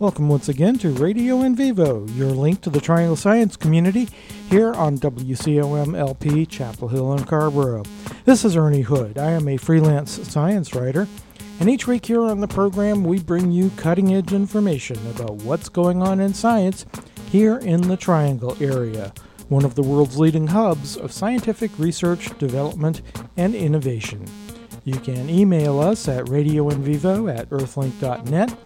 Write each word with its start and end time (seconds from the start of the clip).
Welcome 0.00 0.28
once 0.28 0.48
again 0.48 0.78
to 0.78 0.90
Radio 0.90 1.40
in 1.40 1.56
Vivo, 1.56 2.06
your 2.10 2.30
link 2.30 2.60
to 2.60 2.70
the 2.70 2.80
Triangle 2.80 3.16
Science 3.16 3.56
community 3.56 4.08
here 4.48 4.72
on 4.74 4.96
WCOM 4.96 5.98
LP 5.98 6.46
Chapel 6.46 6.86
Hill 6.86 7.14
and 7.14 7.26
Carrboro. 7.26 7.82
This 8.24 8.44
is 8.44 8.56
Ernie 8.56 8.82
Hood. 8.82 9.18
I 9.18 9.32
am 9.32 9.48
a 9.48 9.56
freelance 9.56 10.12
science 10.28 10.72
writer, 10.72 11.08
and 11.58 11.68
each 11.68 11.88
week 11.88 12.06
here 12.06 12.22
on 12.22 12.38
the 12.38 12.46
program 12.46 13.02
we 13.02 13.18
bring 13.18 13.50
you 13.50 13.70
cutting 13.70 14.14
edge 14.14 14.32
information 14.32 15.04
about 15.08 15.42
what's 15.42 15.68
going 15.68 16.00
on 16.00 16.20
in 16.20 16.32
science 16.32 16.86
here 17.28 17.58
in 17.58 17.80
the 17.80 17.96
Triangle 17.96 18.56
area, 18.60 19.12
one 19.48 19.64
of 19.64 19.74
the 19.74 19.82
world's 19.82 20.16
leading 20.16 20.46
hubs 20.46 20.96
of 20.96 21.10
scientific 21.10 21.76
research, 21.76 22.38
development, 22.38 23.02
and 23.36 23.52
innovation. 23.52 24.24
You 24.84 25.00
can 25.00 25.28
email 25.28 25.80
us 25.80 26.06
at 26.06 26.26
radioinvivo 26.26 27.36
at 27.36 27.50
earthlink.net 27.50 28.56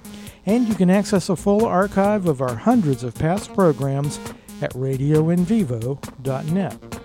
and 0.47 0.67
you 0.69 0.75
can 0.75 0.91
access 0.91 1.29
a 1.29 1.37
full 1.37 1.65
archive 1.65 2.27
of 2.27 2.41
our 2.41 2.57
hundreds 2.57 3.05
of 3.05 3.15
past 3.15 3.55
programs 3.55 4.19
at 4.61 4.73
radioinvivo.net. 4.73 6.99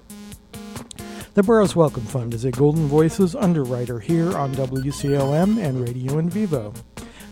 The 1.33 1.43
Borough's 1.43 1.75
Welcome 1.75 2.05
Fund 2.05 2.33
is 2.33 2.45
a 2.45 2.51
Golden 2.51 2.87
Voices 2.87 3.35
underwriter 3.35 3.99
here 3.99 4.35
on 4.35 4.55
WCOM 4.55 5.63
and 5.63 5.79
Radio 5.79 6.17
in 6.17 6.31
Vivo. 6.31 6.73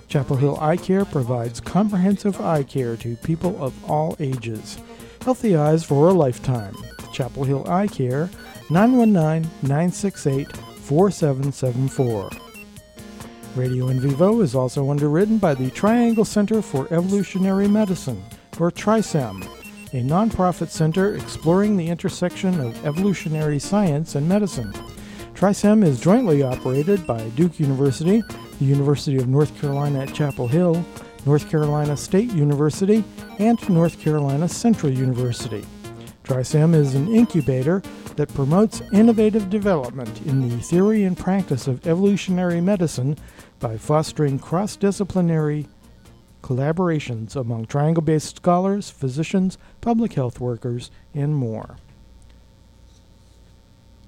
Chapel 0.08 0.38
Hill 0.38 0.58
Eye 0.60 0.78
Care 0.78 1.06
provides 1.06 1.60
comprehensive 1.60 2.40
eye 2.42 2.64
care 2.64 2.96
to 2.98 3.16
people 3.18 3.62
of 3.64 3.74
all 3.90 4.16
ages. 4.20 4.78
Healthy 5.22 5.56
eyes 5.56 5.84
for 5.84 6.10
a 6.10 6.14
lifetime. 6.14 6.76
Chapel 7.12 7.44
Hill 7.44 7.68
Eye 7.68 7.88
Care, 7.88 8.30
919 8.70 9.50
968 9.64 10.48
4774. 10.86 12.30
Radio 13.56 13.88
in 13.88 14.00
Vivo 14.00 14.42
is 14.42 14.54
also 14.54 14.92
underwritten 14.92 15.40
by 15.40 15.56
the 15.56 15.72
Triangle 15.72 16.26
Center 16.26 16.62
for 16.62 16.86
Evolutionary 16.94 17.68
Medicine, 17.68 18.24
or 18.60 18.70
TRISEM, 18.70 19.42
a 19.94 20.04
nonprofit 20.04 20.70
center 20.70 21.16
exploring 21.16 21.76
the 21.76 21.88
intersection 21.88 22.60
of 22.60 22.86
evolutionary 22.86 23.58
science 23.58 24.14
and 24.14 24.30
medicine. 24.30 24.72
TRISEM 25.34 25.84
is 25.84 26.00
jointly 26.00 26.44
operated 26.44 27.08
by 27.08 27.30
Duke 27.30 27.60
University, 27.60 28.22
the 28.60 28.66
University 28.66 29.18
of 29.18 29.28
North 29.28 29.60
Carolina 29.60 30.02
at 30.02 30.14
Chapel 30.14 30.48
Hill, 30.48 30.86
North 31.26 31.50
Carolina 31.50 31.98
State 31.98 32.32
University, 32.32 33.04
and 33.40 33.58
North 33.70 34.00
Carolina 34.00 34.48
Central 34.48 34.92
University. 34.92 35.66
TRISEM 36.26 36.76
is 36.76 36.94
an 36.94 37.08
incubator 37.08 37.82
that 38.16 38.34
promotes 38.34 38.82
innovative 38.92 39.50
development 39.50 40.22
in 40.22 40.48
the 40.48 40.58
theory 40.58 41.04
and 41.04 41.18
practice 41.18 41.68
of 41.68 41.86
evolutionary 41.86 42.62
medicine 42.62 43.18
by 43.60 43.78
fostering 43.78 44.40
cross 44.40 44.76
disciplinary 44.76 45.68
collaborations 46.42 47.36
among 47.36 47.66
triangle 47.66 48.04
based 48.04 48.38
scholars, 48.38 48.90
physicians, 48.90 49.58
public 49.82 50.14
health 50.14 50.40
workers, 50.40 50.92
and 51.14 51.36
more. 51.36 51.78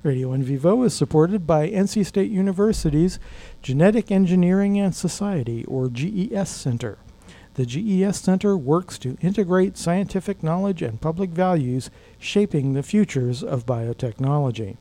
Radio 0.04 0.32
in 0.34 0.44
Vivo 0.44 0.84
is 0.84 0.94
supported 0.94 1.48
by 1.48 1.70
NC 1.70 2.06
State 2.06 2.32
University's 2.32 3.20
Genetic 3.62 4.12
Engineering 4.12 4.80
and 4.80 4.96
Society, 4.96 5.66
or 5.66 5.90
GES 5.90 6.48
Center. 6.48 6.98
The 7.58 7.66
GES 7.66 8.18
Center 8.20 8.56
works 8.56 9.00
to 9.00 9.18
integrate 9.20 9.78
scientific 9.78 10.44
knowledge 10.44 10.84
and 10.84 11.02
public 11.02 11.32
values 11.32 11.90
shaping 12.20 12.74
the 12.74 12.84
futures 12.84 13.42
of 13.42 13.66
biotechnology. 13.66 14.78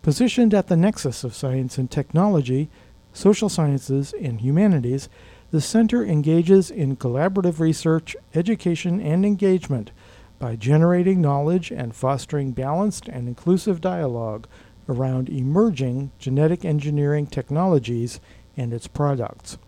Positioned 0.00 0.54
at 0.54 0.68
the 0.68 0.78
nexus 0.78 1.24
of 1.24 1.34
science 1.34 1.76
and 1.76 1.90
technology, 1.90 2.70
social 3.12 3.50
sciences, 3.50 4.14
and 4.18 4.40
humanities, 4.40 5.10
the 5.50 5.60
center 5.60 6.02
engages 6.02 6.70
in 6.70 6.96
collaborative 6.96 7.60
research, 7.60 8.16
education, 8.34 8.98
and 8.98 9.26
engagement 9.26 9.90
by 10.38 10.56
generating 10.56 11.20
knowledge 11.20 11.70
and 11.70 11.94
fostering 11.94 12.52
balanced 12.52 13.08
and 13.08 13.28
inclusive 13.28 13.82
dialogue 13.82 14.48
around 14.88 15.28
emerging 15.28 16.10
genetic 16.18 16.64
engineering 16.64 17.26
technologies 17.26 18.20
and 18.56 18.72
its 18.72 18.86
products. 18.86 19.58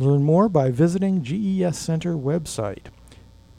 Learn 0.00 0.22
more 0.22 0.48
by 0.48 0.70
visiting 0.70 1.22
GES 1.22 1.76
Center 1.76 2.14
website 2.14 2.86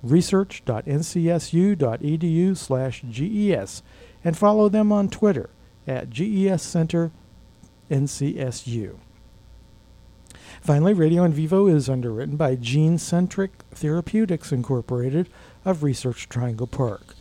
research.ncsu.edu 0.02 2.58
slash 2.58 3.04
GES, 3.08 3.84
and 4.24 4.36
follow 4.36 4.68
them 4.68 4.92
on 4.92 5.08
Twitter 5.08 5.52
at 5.86 6.10
GES 6.10 6.64
Center 6.64 7.12
NCSU. 7.92 8.96
Finally, 10.60 10.96
Radio 10.96 11.24
in 11.24 11.32
Vivo 11.32 11.68
is 11.68 11.88
underwritten 11.88 12.38
by 12.38 12.56
Gene 12.56 12.98
Centric 12.98 13.52
Therapeutics 13.70 14.52
Incorporated 14.52 15.30
of 15.64 15.84
Research 15.84 16.28
Triangle 16.28 16.66
Park. 16.66 17.14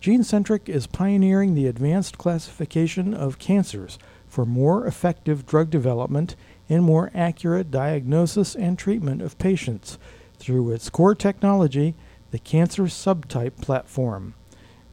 Gene 0.00 0.22
Centric 0.22 0.68
is 0.68 0.86
pioneering 0.86 1.56
the 1.56 1.66
advanced 1.66 2.16
classification 2.16 3.12
of 3.12 3.40
cancers 3.40 3.98
for 4.28 4.46
more 4.46 4.86
effective 4.86 5.46
drug 5.46 5.68
development 5.68 6.36
and 6.68 6.82
more 6.84 7.10
accurate 7.14 7.70
diagnosis 7.70 8.54
and 8.54 8.78
treatment 8.78 9.22
of 9.22 9.38
patients 9.38 9.98
through 10.38 10.70
its 10.70 10.90
core 10.90 11.14
technology, 11.14 11.94
the 12.30 12.38
Cancer 12.38 12.84
Subtype 12.84 13.60
Platform. 13.60 14.34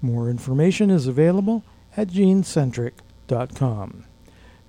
More 0.02 0.30
information 0.30 0.90
is 0.90 1.08
available 1.08 1.64
at 1.98 2.08
genecentric.com. 2.10 4.06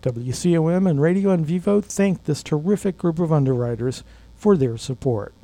WCOM 0.02 0.88
and 0.88 1.00
Radio 1.00 1.32
in 1.32 1.44
Vivo 1.44 1.80
thank 1.80 2.24
this 2.24 2.42
terrific 2.42 2.96
group 2.96 3.18
of 3.18 3.32
underwriters 3.32 4.04
for 4.34 4.56
their 4.56 4.76
support. 4.76 5.34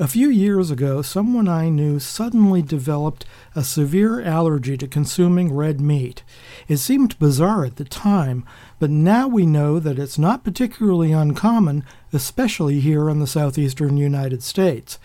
A 0.00 0.06
few 0.06 0.30
years 0.30 0.70
ago, 0.70 1.02
someone 1.02 1.48
I 1.48 1.70
knew 1.70 1.98
suddenly 1.98 2.62
developed 2.62 3.24
a 3.56 3.64
severe 3.64 4.22
allergy 4.22 4.76
to 4.76 4.86
consuming 4.86 5.52
red 5.52 5.80
meat. 5.80 6.22
It 6.68 6.76
seemed 6.76 7.18
bizarre 7.18 7.64
at 7.64 7.76
the 7.76 7.84
time, 7.84 8.44
but 8.78 8.90
now 8.90 9.26
we 9.26 9.44
know 9.44 9.80
that 9.80 9.98
it's 9.98 10.16
not 10.16 10.44
particularly 10.44 11.10
uncommon, 11.10 11.82
especially 12.12 12.78
here 12.78 13.10
in 13.10 13.18
the 13.18 13.26
southeastern 13.26 13.96
United 13.96 14.44
States. 14.44 15.00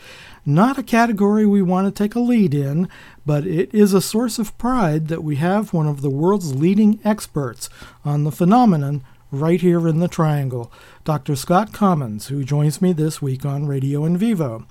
Not 0.45 0.77
a 0.77 0.83
category 0.83 1.47
we 1.47 1.63
want 1.63 1.87
to 1.87 2.03
take 2.03 2.13
a 2.13 2.19
lead 2.19 2.53
in, 2.53 2.87
but 3.25 3.47
it 3.47 3.73
is 3.73 3.95
a 3.95 4.01
source 4.01 4.37
of 4.37 4.55
pride 4.59 5.07
that 5.07 5.23
we 5.23 5.37
have 5.37 5.73
one 5.73 5.87
of 5.87 6.01
the 6.01 6.11
world's 6.11 6.53
leading 6.53 6.99
experts 7.03 7.67
on 8.05 8.25
the 8.25 8.31
phenomenon 8.31 9.03
right 9.31 9.59
here 9.59 9.87
in 9.87 9.97
the 9.97 10.07
Triangle, 10.07 10.71
Dr. 11.03 11.35
Scott 11.35 11.73
Commons, 11.73 12.27
who 12.27 12.43
joins 12.43 12.79
me 12.79 12.93
this 12.93 13.23
week 13.23 13.43
on 13.43 13.65
Radio 13.65 14.05
in 14.05 14.17
Vivo. 14.19 14.67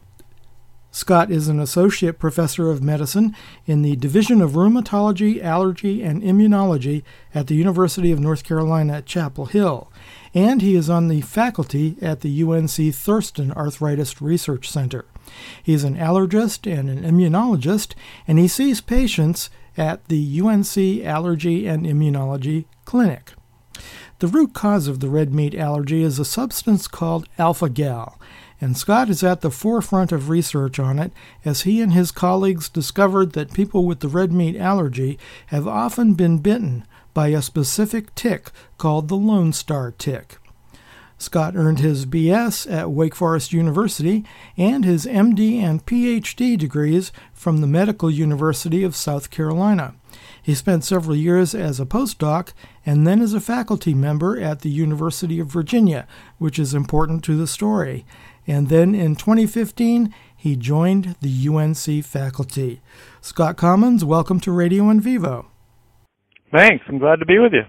Scott 0.95 1.31
is 1.31 1.49
an 1.49 1.59
associate 1.59 2.19
professor 2.19 2.71
of 2.71 2.83
medicine 2.83 3.35
in 3.65 3.81
the 3.81 3.97
Division 3.97 4.43
of 4.43 4.53
Rheumatology, 4.53 5.43
Allergy, 5.43 6.03
and 6.03 6.23
Immunology 6.23 7.03
at 7.35 7.47
the 7.47 7.55
University 7.55 8.13
of 8.13 8.21
North 8.21 8.45
Carolina 8.45 8.99
at 8.99 9.07
Chapel 9.07 9.47
Hill, 9.47 9.91
and 10.35 10.61
he 10.61 10.77
is 10.77 10.91
on 10.91 11.09
the 11.09 11.23
faculty 11.23 11.97
at 12.03 12.21
the 12.21 12.43
UNC 12.43 12.95
Thurston 12.95 13.53
Arthritis 13.53 14.21
Research 14.21 14.69
Center. 14.69 15.07
He 15.63 15.73
is 15.73 15.83
an 15.83 15.97
allergist 15.97 16.71
and 16.71 16.91
an 16.91 17.05
immunologist, 17.05 17.95
and 18.29 18.39
he 18.39 18.47
sees 18.47 18.83
patients 18.83 19.49
at 19.79 20.07
the 20.09 20.41
UNC 20.43 20.77
Allergy 21.07 21.67
and 21.67 21.87
Immunology 21.87 22.67
Clinic. 22.85 23.33
The 24.19 24.29
root 24.29 24.53
cause 24.53 24.89
of 24.89 25.01
the 25.01 25.09
red 25.09 25.33
meat 25.33 25.55
allergy 25.55 26.03
is 26.03 26.19
a 26.19 26.25
substance 26.27 26.87
called 26.87 27.29
alpha 27.39 27.71
gal 27.71 28.21
and 28.63 28.77
Scott 28.77 29.11
is 29.11 29.25
at 29.25 29.41
the 29.41 29.51
forefront 29.51 30.13
of 30.13 30.29
research 30.29 30.79
on 30.79 31.01
it 31.01 31.11
as 31.45 31.63
he 31.63 31.81
and 31.81 31.93
his 31.93 32.13
colleagues 32.13 32.69
discovered 32.69 33.33
that 33.33 33.53
people 33.53 33.85
with 33.85 33.99
the 33.99 34.09
red 34.09 34.33
meat 34.33 34.57
allergy 34.57 35.19
have 35.47 35.67
often 35.67 36.15
been 36.15 36.39
bitten 36.39 36.87
by 37.13 37.29
a 37.29 37.43
specific 37.43 38.15
tick 38.15 38.53
called 38.79 39.09
the 39.09 39.17
Lone 39.17 39.53
Star 39.53 39.91
tick. 39.91 40.39
Scott 41.19 41.57
earned 41.57 41.81
his 41.81 42.07
BS 42.07 42.71
at 42.73 42.93
Wake 42.93 43.17
Forest 43.17 43.53
University 43.53 44.25
and 44.57 44.85
his 44.85 45.07
MD 45.07 45.61
and 45.61 45.85
PhD 45.85 46.57
degrees 46.57 47.11
from 47.33 47.61
the 47.61 47.67
Medical 47.67 48.13
University 48.13 48.85
of 48.85 48.95
South 48.95 49.31
Carolina. 49.31 49.95
He 50.41 50.55
spent 50.55 50.85
several 50.85 51.17
years 51.17 51.55
as 51.55 51.81
a 51.81 51.87
postdoc 51.87 52.53
and 52.87 53.07
then 53.07 53.21
as 53.21 53.35
a 53.35 53.41
faculty 53.41 53.95
member 53.95 54.41
at 54.41 54.61
the 54.61 54.71
University 54.71 55.41
of 55.41 55.49
Virginia, 55.49 56.07
which 56.39 56.59
is 56.59 56.75
important 56.75 57.25
to 57.25 57.37
the 57.37 57.47
story. 57.47 58.05
And 58.47 58.69
then 58.69 58.95
in 58.95 59.17
2015, 59.17 60.15
he 60.37 60.57
joined 60.57 61.17
the 61.21 61.49
UNC 61.49 62.05
faculty. 62.05 62.81
Scott 63.21 63.57
Commons, 63.57 64.05
welcome 64.05 64.41
to 64.41 64.51
Radio 64.51 64.91
in 64.91 65.01
Vivo. 65.01 65.47
Thanks. 66.51 66.85
I'm 66.89 66.99
glad 66.99 67.21
to 67.21 67.27
be 67.27 67.39
with 67.39 67.53
you. 67.53 67.65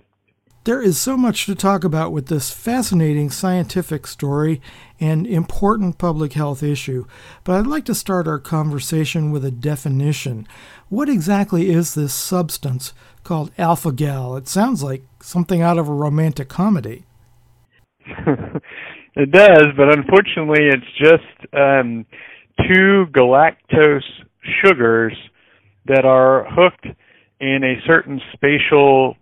There 0.65 0.81
is 0.81 0.97
so 0.97 1.17
much 1.17 1.45
to 1.45 1.55
talk 1.55 1.83
about 1.83 2.13
with 2.13 2.27
this 2.27 2.49
fascinating 2.49 3.29
scientific 3.29 4.07
story 4.07 4.61
and 4.97 5.27
important 5.27 5.97
public 5.97 6.33
health 6.33 6.63
issue, 6.63 7.05
but 7.43 7.57
I'd 7.57 7.67
like 7.67 7.83
to 7.85 7.93
start 7.93 8.29
our 8.29 8.39
conversation 8.39 9.31
with 9.31 9.43
a 9.43 9.51
definition. 9.51 10.47
What 10.87 11.09
exactly 11.09 11.69
is 11.69 11.95
this 11.95 12.13
substance 12.13 12.93
called 13.25 13.51
alpha 13.57 13.91
gal? 13.91 14.37
It 14.37 14.47
sounds 14.47 14.81
like 14.81 15.03
something 15.21 15.61
out 15.61 15.77
of 15.77 15.89
a 15.89 15.93
romantic 15.93 16.47
comedy. 16.47 17.03
It 19.15 19.31
does, 19.31 19.67
but 19.77 19.95
unfortunately, 19.95 20.69
it's 20.69 20.97
just 20.97 21.53
um, 21.53 22.05
two 22.67 23.05
galactose 23.11 24.01
sugars 24.63 25.15
that 25.85 26.05
are 26.05 26.45
hooked 26.49 26.87
in 27.39 27.63
a 27.63 27.85
certain 27.85 28.19
spatial 28.33 29.15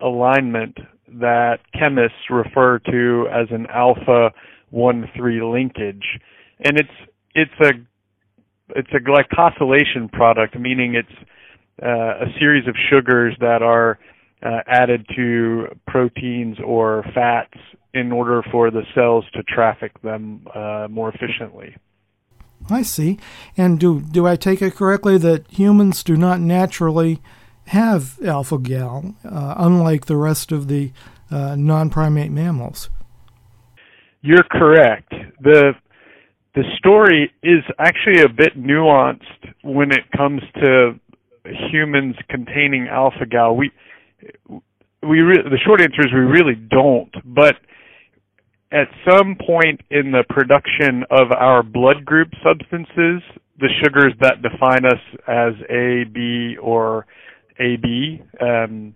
alignment 0.00 0.76
that 1.08 1.58
chemists 1.78 2.18
refer 2.30 2.78
to 2.80 3.26
as 3.32 3.46
an 3.50 3.66
alpha 3.72 4.30
1 4.70 5.10
3 5.16 5.42
linkage. 5.42 6.04
And 6.60 6.78
it's 6.78 7.10
it's 7.34 7.60
a 7.62 7.72
it's 8.74 8.90
a 8.92 8.98
glycosylation 8.98 10.10
product 10.10 10.58
meaning 10.58 10.94
it's 10.94 11.28
uh, 11.82 12.24
a 12.24 12.26
series 12.38 12.66
of 12.66 12.74
sugars 12.90 13.36
that 13.40 13.62
are 13.62 13.98
uh, 14.46 14.60
added 14.66 15.06
to 15.16 15.66
proteins 15.86 16.56
or 16.64 17.04
fats 17.14 17.58
in 17.94 18.12
order 18.12 18.42
for 18.52 18.70
the 18.70 18.82
cells 18.94 19.24
to 19.32 19.42
traffic 19.42 20.00
them 20.02 20.46
uh, 20.54 20.86
more 20.90 21.08
efficiently. 21.08 21.74
I 22.70 22.82
see. 22.82 23.18
And 23.56 23.78
do 23.78 24.00
do 24.00 24.26
I 24.26 24.36
take 24.36 24.62
it 24.62 24.74
correctly 24.74 25.18
that 25.18 25.50
humans 25.50 26.02
do 26.02 26.16
not 26.16 26.40
naturally 26.40 27.20
have 27.66 28.18
alpha 28.24 28.58
gal, 28.58 29.14
uh, 29.24 29.54
unlike 29.56 30.06
the 30.06 30.16
rest 30.16 30.52
of 30.52 30.68
the 30.68 30.92
uh, 31.30 31.56
non-primate 31.56 32.30
mammals. 32.30 32.88
You're 34.22 34.44
correct. 34.44 35.12
the 35.40 35.74
The 36.54 36.64
story 36.78 37.32
is 37.42 37.64
actually 37.78 38.22
a 38.22 38.28
bit 38.28 38.56
nuanced 38.56 39.54
when 39.62 39.90
it 39.90 40.10
comes 40.16 40.42
to 40.62 40.98
humans 41.70 42.16
containing 42.28 42.88
alpha 42.88 43.26
gal. 43.26 43.56
We 43.56 43.70
we 45.02 45.20
re- 45.20 45.42
the 45.42 45.58
short 45.64 45.80
answer 45.80 46.00
is 46.00 46.12
we 46.12 46.20
really 46.20 46.54
don't, 46.54 47.12
but 47.24 47.56
at 48.72 48.88
some 49.08 49.36
point 49.46 49.80
in 49.90 50.10
the 50.10 50.24
production 50.28 51.04
of 51.10 51.30
our 51.32 51.62
blood 51.62 52.04
group 52.04 52.28
substances, 52.44 53.22
the 53.58 53.68
sugars 53.82 54.12
that 54.20 54.42
define 54.42 54.84
us 54.84 55.00
as 55.28 55.54
A, 55.70 56.04
B, 56.12 56.56
or 56.60 57.06
AB, 57.58 58.22
um, 58.40 58.94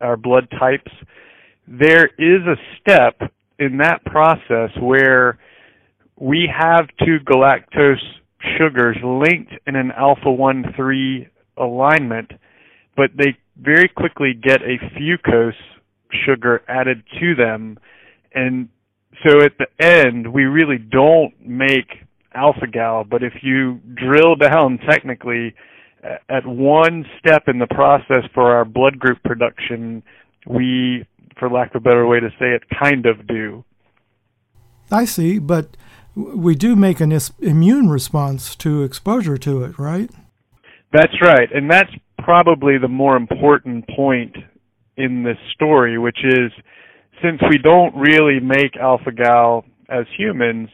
our 0.00 0.16
blood 0.16 0.48
types, 0.58 0.90
there 1.66 2.06
is 2.18 2.42
a 2.46 2.56
step 2.80 3.32
in 3.58 3.78
that 3.78 4.04
process 4.04 4.70
where 4.80 5.38
we 6.18 6.48
have 6.52 6.86
two 6.98 7.18
galactose 7.24 8.02
sugars 8.58 8.96
linked 9.02 9.52
in 9.66 9.76
an 9.76 9.92
alpha 9.96 10.30
1 10.30 10.74
3 10.76 11.28
alignment, 11.56 12.32
but 12.96 13.10
they 13.16 13.36
very 13.60 13.88
quickly 13.88 14.32
get 14.34 14.62
a 14.62 14.78
fucose 14.96 15.52
sugar 16.24 16.62
added 16.68 17.02
to 17.20 17.34
them. 17.34 17.78
And 18.34 18.68
so 19.26 19.40
at 19.40 19.52
the 19.58 19.66
end, 19.84 20.32
we 20.32 20.44
really 20.44 20.78
don't 20.78 21.34
make 21.40 22.04
alpha 22.34 22.66
gal, 22.66 23.04
but 23.04 23.22
if 23.22 23.34
you 23.42 23.80
drill 23.94 24.36
down 24.36 24.78
technically, 24.78 25.54
at 26.28 26.46
one 26.46 27.04
step 27.18 27.44
in 27.46 27.58
the 27.58 27.66
process 27.66 28.24
for 28.34 28.50
our 28.52 28.64
blood 28.64 28.98
group 28.98 29.22
production, 29.22 30.02
we, 30.46 31.06
for 31.38 31.48
lack 31.48 31.74
of 31.74 31.76
a 31.76 31.80
better 31.80 32.06
way 32.06 32.20
to 32.20 32.30
say 32.40 32.50
it, 32.50 32.62
kind 32.76 33.06
of 33.06 33.26
do. 33.26 33.64
I 34.90 35.04
see, 35.04 35.38
but 35.38 35.76
we 36.14 36.54
do 36.54 36.74
make 36.76 37.00
an 37.00 37.16
immune 37.40 37.88
response 37.88 38.56
to 38.56 38.82
exposure 38.82 39.38
to 39.38 39.62
it, 39.64 39.78
right? 39.78 40.10
That's 40.92 41.14
right, 41.22 41.50
and 41.54 41.70
that's 41.70 41.90
probably 42.22 42.78
the 42.78 42.88
more 42.88 43.16
important 43.16 43.86
point 43.88 44.36
in 44.96 45.22
this 45.22 45.38
story, 45.54 45.98
which 45.98 46.18
is 46.24 46.52
since 47.22 47.40
we 47.48 47.58
don't 47.58 47.94
really 47.94 48.40
make 48.40 48.76
alpha 48.80 49.12
gal 49.12 49.64
as 49.88 50.06
humans, 50.16 50.68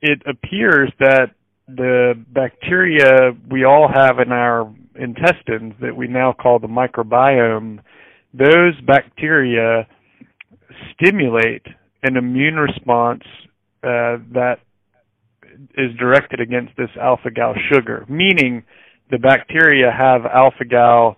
it 0.00 0.22
appears 0.26 0.92
that 0.98 1.30
the 1.68 2.14
bacteria 2.32 3.32
we 3.50 3.64
all 3.64 3.88
have 3.92 4.18
in 4.18 4.32
our 4.32 4.72
intestines 4.94 5.74
that 5.80 5.94
we 5.94 6.08
now 6.08 6.32
call 6.32 6.58
the 6.58 6.66
microbiome, 6.66 7.78
those 8.32 8.74
bacteria 8.86 9.86
stimulate 10.94 11.66
an 12.02 12.16
immune 12.16 12.56
response 12.56 13.22
uh, 13.82 14.18
that 14.32 14.56
is 15.76 15.94
directed 15.98 16.40
against 16.40 16.76
this 16.76 16.90
alpha 17.00 17.30
gal 17.30 17.54
sugar, 17.72 18.04
meaning 18.08 18.62
the 19.10 19.18
bacteria 19.18 19.90
have 19.96 20.22
alpha 20.26 20.64
gal 20.64 21.16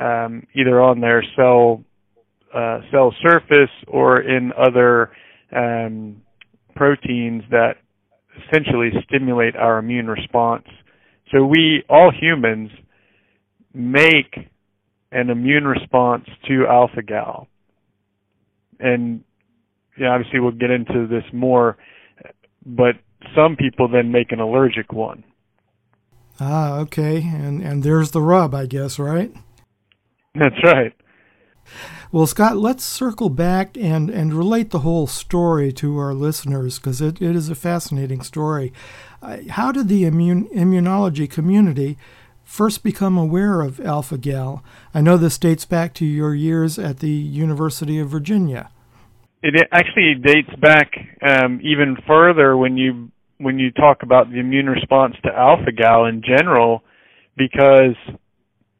um, 0.00 0.46
either 0.54 0.80
on 0.80 1.00
their 1.00 1.22
cell 1.36 1.82
uh, 2.54 2.80
cell 2.90 3.14
surface 3.22 3.70
or 3.88 4.20
in 4.22 4.52
other 4.56 5.10
um, 5.54 6.22
proteins 6.74 7.42
that 7.50 7.74
essentially 8.48 8.90
stimulate 9.06 9.56
our 9.56 9.78
immune 9.78 10.06
response. 10.06 10.64
So 11.32 11.44
we, 11.44 11.82
all 11.88 12.12
humans, 12.18 12.70
make 13.74 14.48
an 15.12 15.30
immune 15.30 15.64
response 15.64 16.24
to 16.48 16.66
alpha 16.68 17.02
gal. 17.02 17.48
And 18.78 19.22
yeah, 19.98 20.08
obviously 20.08 20.40
we'll 20.40 20.52
get 20.52 20.70
into 20.70 21.06
this 21.08 21.24
more, 21.32 21.76
but 22.64 22.96
some 23.34 23.56
people 23.56 23.88
then 23.88 24.12
make 24.12 24.32
an 24.32 24.40
allergic 24.40 24.92
one. 24.92 25.24
Ah, 26.38 26.78
okay. 26.80 27.22
And 27.22 27.62
and 27.62 27.82
there's 27.82 28.10
the 28.10 28.20
rub, 28.20 28.54
I 28.54 28.66
guess, 28.66 28.98
right? 28.98 29.32
That's 30.34 30.62
right. 30.62 30.92
Well, 32.12 32.26
Scott, 32.26 32.56
let's 32.56 32.84
circle 32.84 33.28
back 33.28 33.76
and, 33.76 34.08
and 34.08 34.32
relate 34.32 34.70
the 34.70 34.80
whole 34.80 35.06
story 35.06 35.72
to 35.74 35.98
our 35.98 36.14
listeners 36.14 36.78
because 36.78 37.00
it, 37.00 37.20
it 37.20 37.34
is 37.34 37.48
a 37.48 37.54
fascinating 37.56 38.22
story. 38.22 38.72
Uh, 39.20 39.38
how 39.50 39.72
did 39.72 39.88
the 39.88 40.04
immune, 40.04 40.48
immunology 40.48 41.28
community 41.28 41.98
first 42.44 42.84
become 42.84 43.18
aware 43.18 43.60
of 43.60 43.80
alpha 43.80 44.18
gal? 44.18 44.62
I 44.94 45.00
know 45.00 45.16
this 45.16 45.36
dates 45.36 45.64
back 45.64 45.94
to 45.94 46.06
your 46.06 46.34
years 46.34 46.78
at 46.78 47.00
the 47.00 47.10
University 47.10 47.98
of 47.98 48.08
Virginia. 48.08 48.70
It 49.42 49.68
actually 49.72 50.14
dates 50.14 50.54
back 50.60 50.92
um, 51.22 51.60
even 51.62 51.96
further 52.06 52.56
when 52.56 52.76
you 52.76 53.10
when 53.38 53.58
you 53.58 53.70
talk 53.70 54.02
about 54.02 54.30
the 54.30 54.40
immune 54.40 54.66
response 54.66 55.14
to 55.24 55.30
alpha 55.30 55.72
gal 55.72 56.06
in 56.06 56.22
general, 56.22 56.82
because 57.36 57.96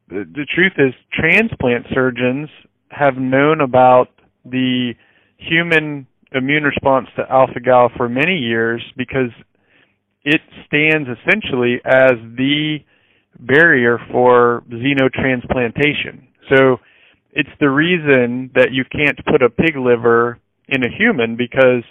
the, 0.08 0.24
the 0.24 0.46
truth 0.54 0.72
is 0.78 0.94
transplant 1.12 1.86
surgeons 1.92 2.48
have 2.90 3.16
known 3.16 3.60
about 3.60 4.08
the 4.44 4.92
human 5.36 6.06
immune 6.32 6.64
response 6.64 7.08
to 7.16 7.30
alpha 7.30 7.60
gal 7.60 7.90
for 7.96 8.08
many 8.08 8.36
years 8.36 8.82
because 8.96 9.30
it 10.24 10.40
stands 10.66 11.08
essentially 11.08 11.80
as 11.84 12.14
the 12.36 12.78
barrier 13.38 13.98
for 14.10 14.64
xenotransplantation. 14.70 16.26
So 16.48 16.78
it's 17.32 17.50
the 17.60 17.70
reason 17.70 18.50
that 18.54 18.72
you 18.72 18.84
can't 18.90 19.18
put 19.26 19.42
a 19.42 19.50
pig 19.50 19.76
liver 19.76 20.38
in 20.68 20.82
a 20.82 20.88
human 20.88 21.36
because 21.36 21.84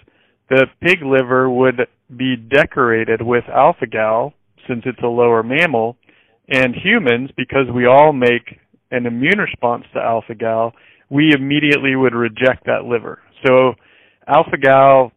the 0.50 0.68
pig 0.82 1.02
liver 1.04 1.50
would 1.50 1.88
be 2.16 2.36
decorated 2.36 3.22
with 3.22 3.44
alpha 3.54 3.88
gal 3.88 4.34
since 4.68 4.84
it's 4.86 5.02
a 5.04 5.08
lower 5.08 5.44
mammal 5.44 5.98
and 6.48 6.76
humans 6.76 7.30
because 7.36 7.68
we 7.74 7.86
all 7.86 8.14
make 8.14 8.60
an 8.92 9.06
immune 9.06 9.40
response 9.40 9.84
to 9.94 10.00
alpha 10.00 10.36
gal 10.36 10.74
we 11.10 11.32
immediately 11.36 11.96
would 11.96 12.14
reject 12.14 12.66
that 12.66 12.86
liver. 12.86 13.20
So 13.46 13.74
alpha 14.28 14.58
gal 14.58 15.12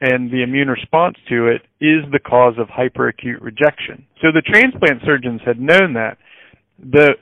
and 0.00 0.30
the 0.30 0.42
immune 0.42 0.68
response 0.68 1.16
to 1.28 1.48
it 1.48 1.62
is 1.80 2.04
the 2.12 2.20
cause 2.20 2.54
of 2.58 2.68
hyperacute 2.68 3.40
rejection. 3.40 4.06
So 4.22 4.28
the 4.32 4.42
transplant 4.42 5.02
surgeons 5.04 5.40
had 5.44 5.58
known 5.58 5.94
that. 5.94 6.18
The 6.78 7.14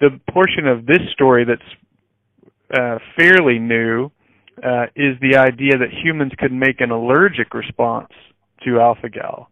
the 0.00 0.20
portion 0.32 0.66
of 0.66 0.86
this 0.86 1.00
story 1.12 1.44
that's 1.44 2.78
uh, 2.78 2.98
fairly 3.16 3.58
new 3.58 4.10
uh, 4.64 4.84
is 4.96 5.16
the 5.20 5.36
idea 5.36 5.78
that 5.78 5.88
humans 6.02 6.32
could 6.38 6.52
make 6.52 6.80
an 6.80 6.90
allergic 6.90 7.54
response 7.54 8.12
to 8.64 8.80
alpha 8.80 9.08
gal. 9.08 9.48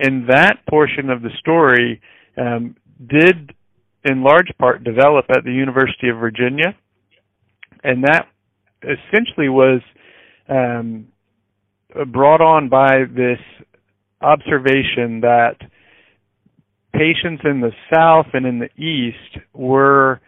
And 0.00 0.28
that 0.28 0.58
portion 0.68 1.10
of 1.10 1.22
the 1.22 1.30
story 1.40 2.00
um, 2.36 2.76
did, 3.08 3.54
in 4.04 4.22
large 4.22 4.50
part, 4.58 4.84
develop 4.84 5.26
at 5.30 5.44
the 5.44 5.52
University 5.52 6.08
of 6.08 6.18
Virginia, 6.18 6.76
and 7.82 8.04
that 8.04 8.26
essentially 8.82 9.48
was 9.48 9.80
um, 10.48 11.08
brought 12.12 12.40
on 12.40 12.68
by 12.68 13.04
this 13.10 13.38
observation 14.20 15.20
that 15.20 15.56
patients 16.92 17.42
in 17.44 17.60
the 17.60 17.72
South 17.92 18.26
and 18.32 18.46
in 18.46 18.58
the 18.58 18.70
East 18.76 19.44
were 19.52 20.20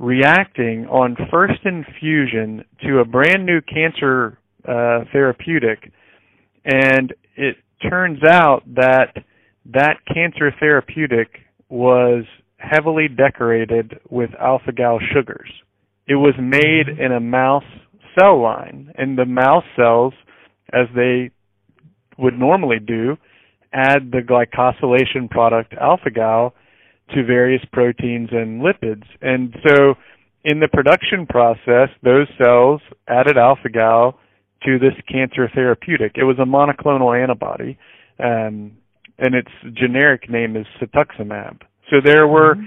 reacting 0.00 0.86
on 0.86 1.14
first 1.30 1.60
infusion 1.64 2.64
to 2.82 3.00
a 3.00 3.04
brand 3.04 3.44
new 3.44 3.60
cancer 3.60 4.38
uh, 4.66 5.04
therapeutic, 5.12 5.92
and 6.64 7.12
it 7.36 7.56
turns 7.88 8.24
out 8.24 8.62
that 8.74 9.12
that 9.66 9.98
cancer 10.12 10.50
therapeutic 10.58 11.28
was 11.68 12.24
heavily 12.56 13.08
decorated 13.08 14.00
with 14.08 14.30
alpha 14.40 14.72
gal 14.72 14.98
sugars. 15.12 15.50
It 16.08 16.14
was 16.14 16.34
made 16.40 16.86
mm-hmm. 16.86 17.00
in 17.00 17.12
a 17.12 17.20
mouse 17.20 17.62
cell 18.18 18.42
line, 18.42 18.92
and 18.96 19.18
the 19.18 19.26
mouse 19.26 19.64
cells, 19.76 20.14
as 20.72 20.86
they 20.96 21.30
would 22.18 22.38
normally 22.38 22.78
do, 22.78 23.16
add 23.72 24.10
the 24.10 24.20
glycosylation 24.20 25.28
product 25.28 25.74
alpha 25.74 26.10
gal 26.10 26.54
to 27.14 27.24
various 27.24 27.62
proteins 27.72 28.28
and 28.32 28.62
lipids. 28.62 29.04
And 29.20 29.54
so 29.66 29.94
in 30.44 30.60
the 30.60 30.68
production 30.68 31.26
process, 31.26 31.88
those 32.02 32.26
cells 32.38 32.80
added 33.08 33.36
alpha 33.36 33.68
gal 33.68 34.18
to 34.64 34.78
this 34.78 34.94
cancer 35.10 35.48
therapeutic. 35.54 36.12
It 36.16 36.24
was 36.24 36.38
a 36.38 36.44
monoclonal 36.44 37.20
antibody, 37.20 37.78
um, 38.18 38.72
and 39.18 39.34
its 39.34 39.50
generic 39.74 40.30
name 40.30 40.56
is 40.56 40.66
cetuximab. 40.80 41.60
So 41.90 41.96
there 42.04 42.26
were 42.26 42.54
mm-hmm. 42.54 42.66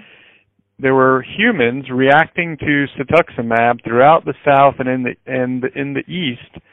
there 0.80 0.94
were 0.94 1.24
humans 1.38 1.86
reacting 1.92 2.58
to 2.58 2.86
cetuximab 2.98 3.84
throughout 3.84 4.26
the 4.26 4.34
South 4.46 4.76
and 4.80 4.90
in 4.90 5.04
the 5.04 5.16
and 5.26 5.64
in 5.76 5.94
the 5.94 6.02
East, 6.12 6.64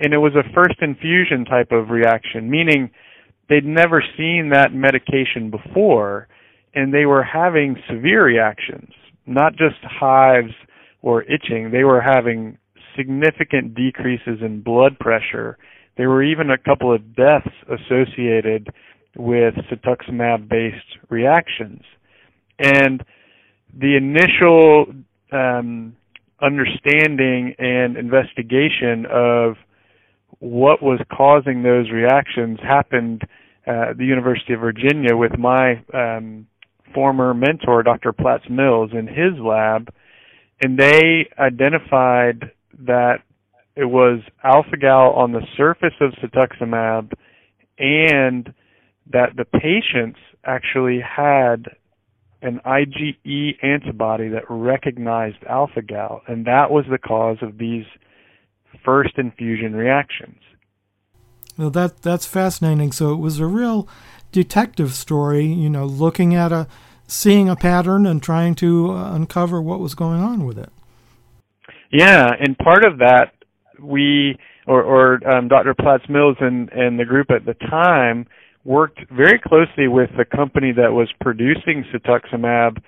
and 0.00 0.12
it 0.12 0.18
was 0.18 0.34
a 0.34 0.52
first 0.52 0.80
infusion 0.80 1.44
type 1.44 1.72
of 1.72 1.90
reaction, 1.90 2.50
meaning 2.50 2.90
they'd 3.48 3.64
never 3.64 4.02
seen 4.16 4.50
that 4.52 4.72
medication 4.72 5.50
before 5.50 6.28
and 6.74 6.92
they 6.92 7.06
were 7.06 7.22
having 7.22 7.76
severe 7.88 8.24
reactions, 8.24 8.92
not 9.26 9.52
just 9.52 9.76
hives 9.82 10.52
or 11.02 11.22
itching. 11.22 11.70
They 11.70 11.84
were 11.84 12.00
having 12.00 12.58
significant 12.96 13.74
decreases 13.74 14.40
in 14.40 14.62
blood 14.62 14.98
pressure. 14.98 15.58
There 15.96 16.08
were 16.08 16.22
even 16.22 16.50
a 16.50 16.58
couple 16.58 16.92
of 16.94 17.14
deaths 17.14 17.54
associated 17.68 18.68
with 19.16 19.54
cetuximab 19.70 20.48
based 20.48 20.98
reactions. 21.08 21.82
And 22.58 23.04
the 23.76 23.96
initial 23.96 24.86
um, 25.32 25.96
understanding 26.42 27.54
and 27.58 27.96
investigation 27.96 29.06
of 29.10 29.54
what 30.40 30.82
was 30.82 31.00
causing 31.12 31.62
those 31.62 31.90
reactions 31.90 32.58
happened 32.62 33.22
at 33.66 33.96
the 33.96 34.04
University 34.04 34.52
of 34.52 34.60
Virginia 34.60 35.16
with 35.16 35.38
my 35.38 35.82
um, 35.94 36.46
former 36.94 37.34
mentor, 37.34 37.82
Dr. 37.82 38.12
Platts 38.12 38.44
Mills, 38.48 38.90
in 38.92 39.06
his 39.06 39.38
lab, 39.38 39.92
and 40.62 40.78
they 40.78 41.28
identified 41.38 42.52
that 42.86 43.18
it 43.76 43.86
was 43.86 44.20
alpha 44.42 44.76
gal 44.76 45.10
on 45.10 45.32
the 45.32 45.42
surface 45.56 45.94
of 46.00 46.12
cetuximab 46.22 47.12
and 47.78 48.54
that 49.12 49.36
the 49.36 49.44
patients 49.44 50.18
actually 50.44 51.00
had 51.00 51.66
an 52.40 52.60
IgE 52.64 53.56
antibody 53.62 54.28
that 54.28 54.42
recognized 54.48 55.42
alpha 55.48 55.82
gal, 55.82 56.22
and 56.28 56.46
that 56.46 56.70
was 56.70 56.84
the 56.90 56.98
cause 56.98 57.38
of 57.42 57.58
these 57.58 57.84
first 58.84 59.16
infusion 59.16 59.74
reactions. 59.74 60.38
Well, 61.56 61.70
that 61.70 62.02
that's 62.02 62.26
fascinating. 62.26 62.92
So 62.92 63.12
it 63.12 63.18
was 63.18 63.40
a 63.40 63.46
real 63.46 63.88
detective 64.32 64.92
story, 64.92 65.46
you 65.46 65.70
know, 65.70 65.86
looking 65.86 66.34
at 66.34 66.52
a 66.52 66.66
seeing 67.06 67.48
a 67.48 67.56
pattern 67.56 68.06
and 68.06 68.22
trying 68.22 68.54
to 68.56 68.92
uh, 68.92 69.14
uncover 69.14 69.60
what 69.60 69.80
was 69.80 69.94
going 69.94 70.20
on 70.20 70.44
with 70.46 70.58
it. 70.58 70.70
Yeah, 71.90 72.30
and 72.40 72.56
part 72.58 72.84
of 72.84 72.98
that 72.98 73.32
we 73.80 74.38
or, 74.66 74.82
or 74.82 75.28
um, 75.28 75.48
Dr. 75.48 75.74
Platts 75.74 76.04
Mills 76.08 76.36
and, 76.40 76.70
and 76.72 76.98
the 76.98 77.04
group 77.04 77.30
at 77.30 77.44
the 77.44 77.54
time 77.54 78.26
worked 78.64 79.00
very 79.10 79.38
closely 79.38 79.88
with 79.88 80.10
the 80.16 80.24
company 80.24 80.72
that 80.72 80.92
was 80.92 81.12
producing 81.20 81.84
cetuximab, 81.92 82.82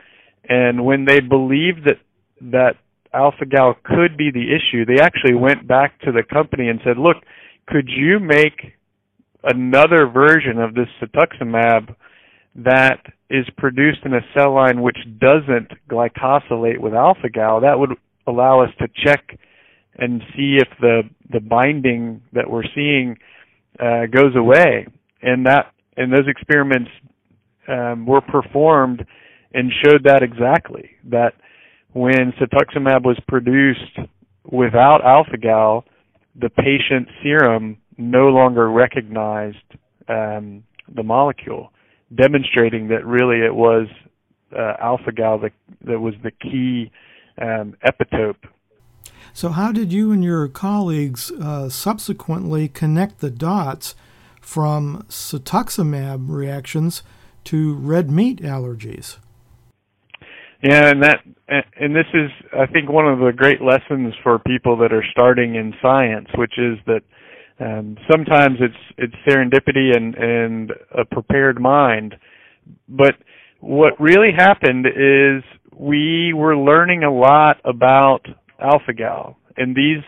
and 0.48 0.84
when 0.84 1.04
they 1.04 1.20
believed 1.20 1.84
that 1.84 1.98
that 2.40 2.76
alpha 3.12 3.44
gal 3.44 3.74
could 3.84 4.16
be 4.16 4.30
the 4.30 4.54
issue, 4.54 4.84
they 4.84 5.02
actually 5.02 5.34
went 5.34 5.66
back 5.66 6.00
to 6.00 6.12
the 6.12 6.22
company 6.22 6.68
and 6.68 6.80
said, 6.82 6.96
"Look, 6.96 7.18
could 7.66 7.88
you 7.88 8.18
make 8.18 8.74
another 9.42 10.06
version 10.06 10.58
of 10.58 10.74
this 10.74 10.88
cetuximab 11.00 11.94
that 12.56 13.00
is 13.28 13.44
produced 13.58 14.00
in 14.04 14.14
a 14.14 14.20
cell 14.34 14.54
line 14.54 14.80
which 14.80 14.96
doesn't 15.18 15.70
glycosylate 15.90 16.78
with 16.78 16.94
alpha 16.94 17.28
gal, 17.28 17.60
that 17.60 17.78
would 17.78 17.90
allow 18.26 18.62
us 18.62 18.70
to 18.78 18.88
check 19.04 19.38
and 19.98 20.22
see 20.34 20.58
if 20.60 20.68
the 20.80 21.02
the 21.32 21.40
binding 21.40 22.22
that 22.32 22.48
we're 22.48 22.64
seeing 22.74 23.16
uh, 23.80 24.06
goes 24.06 24.34
away. 24.36 24.86
And 25.22 25.46
that 25.46 25.72
and 25.96 26.12
those 26.12 26.28
experiments 26.28 26.90
um, 27.68 28.06
were 28.06 28.20
performed 28.20 29.04
and 29.52 29.72
showed 29.84 30.04
that 30.04 30.22
exactly 30.22 30.90
that 31.04 31.34
when 31.92 32.32
cetuximab 32.38 33.04
was 33.04 33.18
produced 33.26 33.98
without 34.44 35.04
alpha 35.04 35.38
gal, 35.38 35.84
the 36.38 36.50
patient 36.50 37.08
serum 37.22 37.78
no 37.96 38.28
longer 38.28 38.70
recognized 38.70 39.56
um, 40.08 40.62
the 40.94 41.02
molecule 41.02 41.70
demonstrating 42.14 42.88
that 42.88 43.04
really 43.04 43.40
it 43.44 43.54
was 43.54 43.88
uh, 44.56 44.74
alpha 44.80 45.12
gal 45.12 45.38
that, 45.38 45.52
that 45.84 46.00
was 46.00 46.14
the 46.22 46.30
key 46.30 46.90
um, 47.40 47.74
epitope. 47.84 48.48
So, 49.32 49.50
how 49.50 49.72
did 49.72 49.92
you 49.92 50.12
and 50.12 50.24
your 50.24 50.48
colleagues 50.48 51.30
uh, 51.30 51.68
subsequently 51.68 52.68
connect 52.68 53.18
the 53.18 53.30
dots 53.30 53.94
from 54.40 55.04
cetuximab 55.08 56.30
reactions 56.30 57.02
to 57.44 57.74
red 57.74 58.10
meat 58.10 58.40
allergies? 58.40 59.18
Yeah, 60.62 60.88
and 60.88 61.02
that 61.02 61.22
and 61.48 61.94
this 61.94 62.06
is 62.14 62.30
I 62.56 62.66
think 62.66 62.88
one 62.88 63.06
of 63.06 63.18
the 63.18 63.32
great 63.32 63.60
lessons 63.60 64.14
for 64.22 64.38
people 64.38 64.76
that 64.78 64.92
are 64.92 65.04
starting 65.10 65.54
in 65.54 65.74
science, 65.82 66.28
which 66.36 66.54
is 66.58 66.78
that 66.86 67.02
um, 67.58 67.96
sometimes 68.10 68.58
it's 68.60 68.74
it's 68.98 69.14
serendipity 69.26 69.96
and 69.96 70.14
and 70.14 70.72
a 70.96 71.04
prepared 71.04 71.60
mind, 71.60 72.14
but 72.88 73.14
what 73.60 73.98
really 73.98 74.30
happened 74.36 74.86
is 74.86 75.42
we 75.74 76.32
were 76.34 76.56
learning 76.56 77.02
a 77.02 77.12
lot 77.12 77.56
about 77.64 78.20
alpha 78.60 78.92
gal, 78.92 79.38
and 79.56 79.74
these 79.74 80.02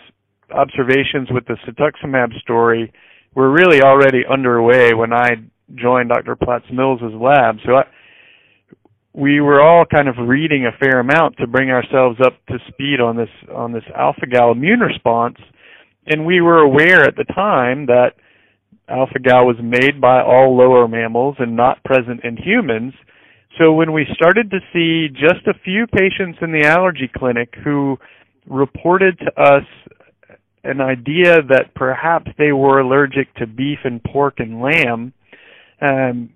observations 0.50 1.28
with 1.30 1.46
the 1.46 1.56
cetuximab 1.66 2.38
story 2.40 2.92
were 3.34 3.50
really 3.50 3.82
already 3.82 4.22
underway 4.30 4.94
when 4.94 5.12
I 5.12 5.36
joined 5.74 6.08
Dr. 6.08 6.36
Platts 6.36 6.64
Mills' 6.72 7.00
lab. 7.14 7.56
So 7.64 7.76
I, 7.76 7.82
we 9.12 9.40
were 9.40 9.60
all 9.60 9.84
kind 9.84 10.08
of 10.08 10.14
reading 10.26 10.66
a 10.66 10.78
fair 10.78 11.00
amount 11.00 11.36
to 11.38 11.46
bring 11.46 11.70
ourselves 11.70 12.18
up 12.24 12.34
to 12.46 12.58
speed 12.68 13.00
on 13.00 13.16
this 13.16 13.28
on 13.54 13.72
this 13.72 13.84
alpha 13.96 14.26
gal 14.26 14.52
immune 14.52 14.80
response 14.80 15.36
and 16.08 16.24
we 16.26 16.40
were 16.40 16.58
aware 16.58 17.04
at 17.04 17.16
the 17.16 17.24
time 17.24 17.86
that 17.86 18.12
alpha 18.88 19.18
gal 19.18 19.46
was 19.46 19.56
made 19.62 20.00
by 20.00 20.22
all 20.22 20.56
lower 20.56 20.88
mammals 20.88 21.36
and 21.38 21.54
not 21.54 21.82
present 21.84 22.24
in 22.24 22.36
humans. 22.36 22.94
So 23.58 23.72
when 23.72 23.92
we 23.92 24.06
started 24.14 24.50
to 24.50 24.60
see 24.72 25.08
just 25.12 25.46
a 25.46 25.58
few 25.64 25.86
patients 25.86 26.38
in 26.40 26.52
the 26.52 26.66
allergy 26.66 27.10
clinic 27.14 27.54
who 27.64 27.98
reported 28.46 29.18
to 29.18 29.40
us 29.40 29.64
an 30.64 30.80
idea 30.80 31.42
that 31.48 31.74
perhaps 31.74 32.30
they 32.38 32.52
were 32.52 32.80
allergic 32.80 33.34
to 33.36 33.46
beef 33.46 33.78
and 33.84 34.02
pork 34.02 34.34
and 34.38 34.60
lamb, 34.60 35.12
um, 35.80 36.30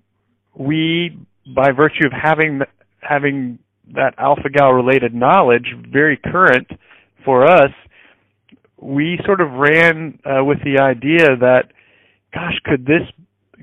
we, 0.55 1.17
by 1.55 1.71
virtue 1.71 2.05
of 2.05 2.11
having 2.11 2.61
having 3.01 3.59
that 3.93 4.13
alpha 4.17 4.49
gal 4.49 4.71
related 4.71 5.13
knowledge 5.13 5.75
very 5.91 6.17
current 6.17 6.67
for 7.25 7.45
us, 7.45 7.71
we 8.83 9.19
sort 9.25 9.41
of 9.41 9.51
ran 9.51 10.19
uh, 10.25 10.43
with 10.43 10.59
the 10.63 10.81
idea 10.81 11.37
that, 11.39 11.71
gosh, 12.33 12.59
could 12.65 12.85
this, 12.85 13.07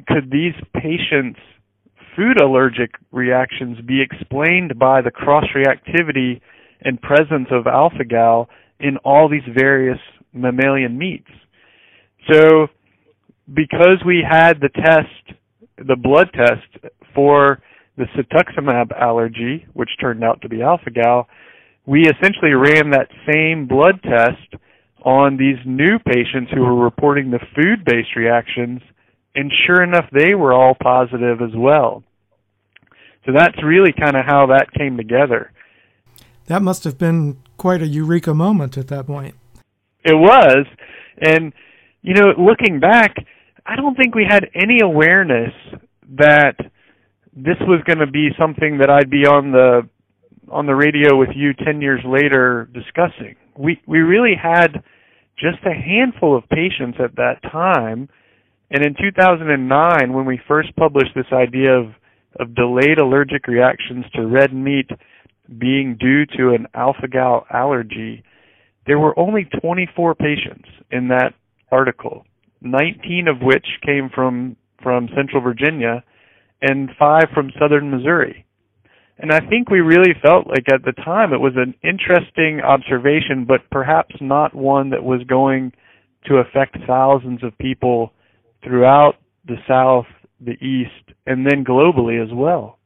could 0.07 0.31
these 0.31 0.55
patients' 0.75 1.41
food 2.17 2.41
allergic 2.41 2.91
reactions 3.13 3.79
be 3.87 4.01
explained 4.01 4.79
by 4.79 5.01
the 5.01 5.11
cross 5.11 5.45
reactivity 5.55 6.41
and 6.83 7.01
presence 7.01 7.49
of 7.51 7.67
alpha 7.67 8.05
gal 8.05 8.49
in 8.81 8.97
all 9.05 9.29
these 9.29 9.43
various 9.55 9.99
mammalian 10.33 10.97
meats. 10.99 11.31
So 12.33 12.69
because 13.55 13.99
we 14.07 14.25
had 14.29 14.61
the 14.61 14.69
test, 14.69 15.39
the 15.77 15.97
blood 15.97 16.29
test 16.33 16.93
for 17.15 17.63
the 17.97 18.05
cetuximab 18.17 18.99
allergy, 18.99 19.67
which 19.75 19.91
turned 20.01 20.25
out 20.25 20.41
to 20.43 20.49
be 20.49 20.63
alpha-gal, 20.63 21.29
we 21.87 22.03
essentially 22.03 22.53
ran 22.53 22.91
that 22.91 23.09
same 23.31 23.67
blood 23.67 24.01
test 24.03 24.63
on 25.05 25.37
these 25.37 25.57
new 25.65 25.99
patients 25.99 26.51
who 26.53 26.61
were 26.61 26.75
reporting 26.75 27.31
the 27.31 27.41
food-based 27.55 28.17
reactions, 28.17 28.81
and 29.35 29.51
sure 29.67 29.83
enough, 29.83 30.07
they 30.13 30.35
were 30.35 30.53
all 30.53 30.75
positive 30.81 31.41
as 31.41 31.55
well. 31.57 32.03
So 33.27 33.33
that's 33.37 33.63
really 33.63 33.93
kind 33.93 34.17
of 34.17 34.25
how 34.27 34.47
that 34.47 34.73
came 34.73 34.97
together. 34.97 35.53
That 36.47 36.63
must 36.63 36.85
have 36.85 36.99
been 36.99 37.39
quite 37.57 37.83
a 37.83 37.87
eureka 37.87 38.35
moment 38.35 38.77
at 38.77 38.89
that 38.89 39.07
point. 39.07 39.35
It 40.05 40.15
was. 40.15 40.67
And, 41.21 41.53
you 42.03 42.15
know, 42.15 42.33
looking 42.39 42.81
back, 42.81 43.15
I 43.67 43.77
don't 43.77 43.95
think 43.95 44.15
we 44.15 44.27
had 44.29 44.49
any 44.55 44.81
awareness 44.81 45.53
that 46.19 46.57
this 47.37 47.57
was 47.61 47.83
going 47.87 47.99
to 47.99 48.11
be 48.11 48.31
something 48.39 48.79
that 48.79 48.91
I'd 48.91 49.11
be 49.11 49.27
on 49.27 49.53
the 49.53 49.89
on 50.51 50.67
the 50.67 50.75
radio 50.75 51.17
with 51.17 51.29
you 51.35 51.53
10 51.55 51.81
years 51.81 52.01
later 52.05 52.69
discussing. 52.75 53.37
We 53.61 53.81
we 53.87 53.99
really 53.99 54.35
had 54.41 54.83
just 55.39 55.59
a 55.65 55.75
handful 55.75 56.37
of 56.37 56.49
patients 56.49 56.99
at 56.99 57.17
that 57.17 57.43
time 57.51 58.09
and 58.71 58.85
in 58.85 58.95
2009 58.95 60.13
when 60.13 60.25
we 60.25 60.41
first 60.47 60.75
published 60.77 61.15
this 61.15 61.33
idea 61.33 61.73
of 61.79 61.93
of 62.39 62.55
delayed 62.55 62.99
allergic 62.99 63.47
reactions 63.49 64.05
to 64.15 64.27
red 64.27 64.55
meat 64.55 64.89
being 65.59 65.97
due 65.99 66.25
to 66.27 66.55
an 66.55 66.67
alpha-gal 66.75 67.45
allergy, 67.53 68.23
there 68.87 69.01
were 69.01 69.19
only 69.19 69.49
24 69.61 70.15
patients 70.15 70.69
in 70.93 71.09
that 71.09 71.35
article, 71.73 72.25
19 72.61 73.27
of 73.27 73.43
which 73.43 73.67
came 73.85 74.09
from 74.15 74.57
from 74.83 75.09
Central 75.15 75.43
Virginia 75.43 76.03
and 76.63 76.91
5 76.99 77.25
from 77.35 77.51
Southern 77.59 77.91
Missouri. 77.91 78.47
And 79.21 79.31
I 79.33 79.41
think 79.41 79.69
we 79.69 79.81
really 79.81 80.15
felt 80.23 80.47
like 80.47 80.65
at 80.73 80.83
the 80.83 80.93
time 80.93 81.35
it 81.35 81.41
was 81.41 81.53
an 81.57 81.75
interesting 81.85 82.63
observation, 82.63 83.45
but 83.47 83.61
perhaps 83.71 84.15
not 84.19 84.55
one 84.55 84.91
that 84.91 85.05
was 85.05 85.23
going 85.25 85.73
to 86.27 86.37
affect 86.37 86.79
thousands 86.87 87.45
of 87.45 87.57
people 87.59 88.13
throughout 88.65 89.17
the 89.47 89.57
South, 89.69 90.07
the 90.41 90.53
East, 90.53 91.15
and 91.27 91.47
then 91.47 91.65
globally 91.65 92.23
as 92.23 92.33
well. 92.33 92.79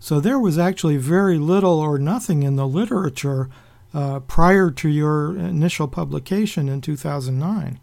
So 0.00 0.18
there 0.18 0.38
was 0.38 0.58
actually 0.58 0.96
very 0.96 1.38
little 1.38 1.78
or 1.78 1.96
nothing 1.96 2.42
in 2.42 2.56
the 2.56 2.66
literature 2.66 3.48
uh, 3.94 4.18
prior 4.20 4.72
to 4.72 4.88
your 4.88 5.36
initial 5.36 5.86
publication 5.86 6.68
in 6.68 6.80
2009. 6.80 7.78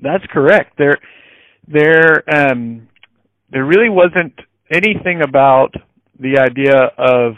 That's 0.00 0.24
correct. 0.30 0.76
There, 0.76 0.98
there, 1.66 2.22
um, 2.30 2.88
there 3.50 3.64
really 3.64 3.88
wasn't 3.88 4.34
anything 4.70 5.22
about 5.22 5.74
the 6.22 6.38
idea 6.38 6.92
of 6.96 7.34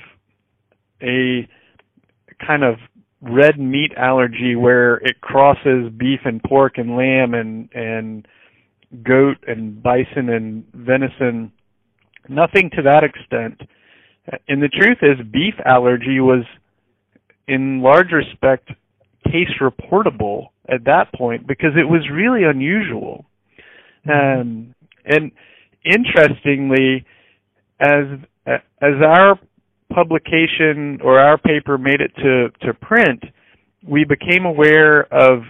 a 1.03 1.49
kind 2.47 2.62
of 2.62 2.76
red 3.21 3.59
meat 3.59 3.93
allergy 3.97 4.55
where 4.55 4.97
it 4.97 5.21
crosses 5.21 5.91
beef 5.97 6.21
and 6.25 6.43
pork 6.43 6.75
and 6.76 6.97
lamb 6.97 7.33
and 7.35 7.71
and 7.75 8.29
goat 9.03 9.38
and 9.47 9.83
bison 9.83 10.29
and 10.29 10.64
venison. 10.75 11.50
Nothing 12.29 12.71
to 12.76 12.83
that 12.83 13.03
extent. 13.03 13.61
And 14.49 14.62
the 14.62 14.69
truth 14.69 14.99
is 15.03 15.26
beef 15.33 15.55
allergy 15.64 16.21
was 16.21 16.45
in 17.49 17.83
large 17.83 18.12
respect 18.12 18.69
case 19.25 19.50
reportable 19.61 20.49
at 20.69 20.85
that 20.85 21.12
point 21.14 21.47
because 21.47 21.73
it 21.76 21.88
was 21.88 22.09
really 22.12 22.45
unusual. 22.45 23.25
Um, 24.11 24.75
and 25.05 25.33
interestingly 25.85 27.05
as 27.81 28.05
as 28.47 28.95
our 29.05 29.39
publication 29.93 30.99
or 31.03 31.19
our 31.19 31.39
paper 31.39 31.79
made 31.79 32.01
it 32.01 32.13
to, 32.17 32.49
to 32.66 32.75
print, 32.75 33.25
we 33.87 34.05
became 34.05 34.45
aware 34.45 35.03
of 35.12 35.42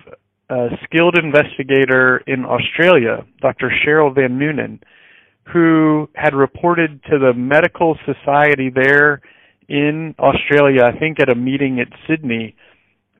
a 0.51 0.69
skilled 0.85 1.17
investigator 1.19 2.19
in 2.27 2.45
Australia, 2.45 3.25
Dr. 3.41 3.71
Cheryl 3.85 4.15
Van 4.15 4.39
Nuenen, 4.39 4.81
who 5.53 6.09
had 6.15 6.35
reported 6.35 7.03
to 7.05 7.19
the 7.19 7.33
medical 7.35 7.97
society 8.05 8.71
there 8.75 9.21
in 9.69 10.15
Australia, 10.19 10.83
I 10.85 10.99
think 10.99 11.21
at 11.21 11.31
a 11.31 11.35
meeting 11.35 11.81
at 11.81 11.89
Sydney, 12.09 12.55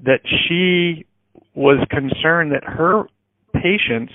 that 0.05 0.21
she 0.25 1.07
was 1.55 1.79
concerned 1.91 2.53
that 2.53 2.65
her 2.65 3.05
patients 3.55 4.13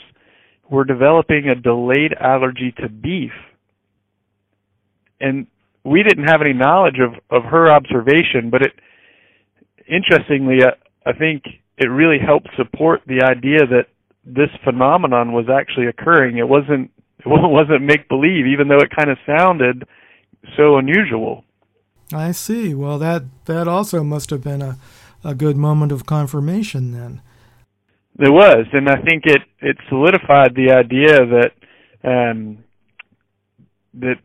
were 0.70 0.84
developing 0.84 1.50
a 1.50 1.56
delayed 1.56 2.14
allergy 2.20 2.74
to 2.80 2.90
beef 2.90 3.32
and 5.20 5.48
we 5.84 6.04
didn't 6.04 6.28
have 6.28 6.42
any 6.42 6.54
knowledge 6.54 7.00
of 7.00 7.14
of 7.30 7.50
her 7.50 7.72
observation, 7.72 8.50
but 8.50 8.62
it 8.62 8.74
interestingly, 9.88 10.64
uh, 10.64 10.72
I 11.06 11.14
think 11.14 11.44
it 11.78 11.88
really 11.88 12.20
helped 12.20 12.50
support 12.56 13.02
the 13.08 13.24
idea 13.24 13.66
that 13.66 13.88
this 14.26 14.50
phenomenon 14.64 15.32
was 15.32 15.46
actually 15.50 15.88
occurring. 15.88 16.38
It 16.38 16.48
wasn't 16.48 16.92
it 17.20 17.28
wasn't 17.28 17.84
make 17.84 18.08
believe, 18.10 18.46
even 18.46 18.68
though 18.68 18.80
it 18.80 18.96
kind 18.96 19.10
of 19.10 19.18
sounded 19.26 19.88
so 20.56 20.78
unusual. 20.78 21.44
I 22.14 22.32
see. 22.32 22.74
Well, 22.74 22.98
that 23.00 23.24
that 23.46 23.68
also 23.68 24.04
must 24.04 24.30
have 24.30 24.44
been 24.44 24.62
a 24.62 24.78
a 25.24 25.36
good 25.36 25.58
moment 25.58 25.92
of 25.92 26.06
confirmation 26.06 26.92
then. 26.92 27.22
There 28.16 28.32
was, 28.32 28.66
and 28.74 28.90
I 28.90 29.02
think 29.02 29.24
it 29.26 29.42
it 29.62 29.78
solidified 29.88 30.56
the 30.56 30.72
idea 30.72 31.26
that 31.26 31.52
um, 32.04 32.64
that 33.96 34.16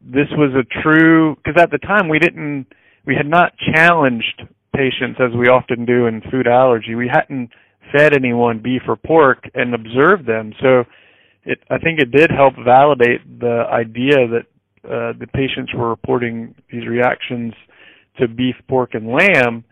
this 0.00 0.28
was 0.32 0.52
a 0.54 0.82
true 0.82 1.36
because 1.36 1.60
at 1.60 1.70
the 1.70 1.78
time 1.78 2.08
we 2.08 2.18
didn't 2.18 2.66
we 3.06 3.14
had 3.16 3.26
not 3.26 3.52
challenged 3.74 4.42
patients 4.74 5.18
as 5.18 5.36
we 5.36 5.48
often 5.48 5.84
do 5.84 6.06
in 6.06 6.22
food 6.30 6.46
allergy. 6.46 6.94
We 6.94 7.10
hadn't 7.12 7.50
fed 7.92 8.14
anyone 8.14 8.60
beef 8.62 8.82
or 8.86 8.96
pork 8.96 9.44
and 9.54 9.74
observed 9.74 10.26
them. 10.26 10.52
So 10.60 10.84
it 11.44 11.58
I 11.70 11.78
think 11.78 12.00
it 12.00 12.10
did 12.10 12.30
help 12.30 12.54
validate 12.62 13.40
the 13.40 13.64
idea 13.70 14.28
that 14.28 14.46
uh, 14.84 15.12
the 15.18 15.26
patients 15.26 15.72
were 15.74 15.88
reporting 15.88 16.54
these 16.70 16.86
reactions 16.86 17.52
to 18.20 18.28
beef, 18.28 18.54
pork, 18.68 18.94
and 18.94 19.08
lamb. 19.08 19.64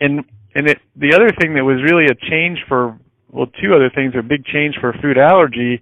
And 0.00 0.24
and 0.54 0.68
it 0.68 0.78
the 0.94 1.14
other 1.14 1.30
thing 1.40 1.54
that 1.54 1.64
was 1.64 1.82
really 1.82 2.06
a 2.06 2.30
change 2.30 2.58
for 2.68 2.98
well 3.32 3.46
two 3.60 3.74
other 3.74 3.90
things 3.92 4.14
a 4.16 4.22
big 4.22 4.44
change 4.44 4.76
for 4.80 4.94
food 5.02 5.18
allergy 5.18 5.80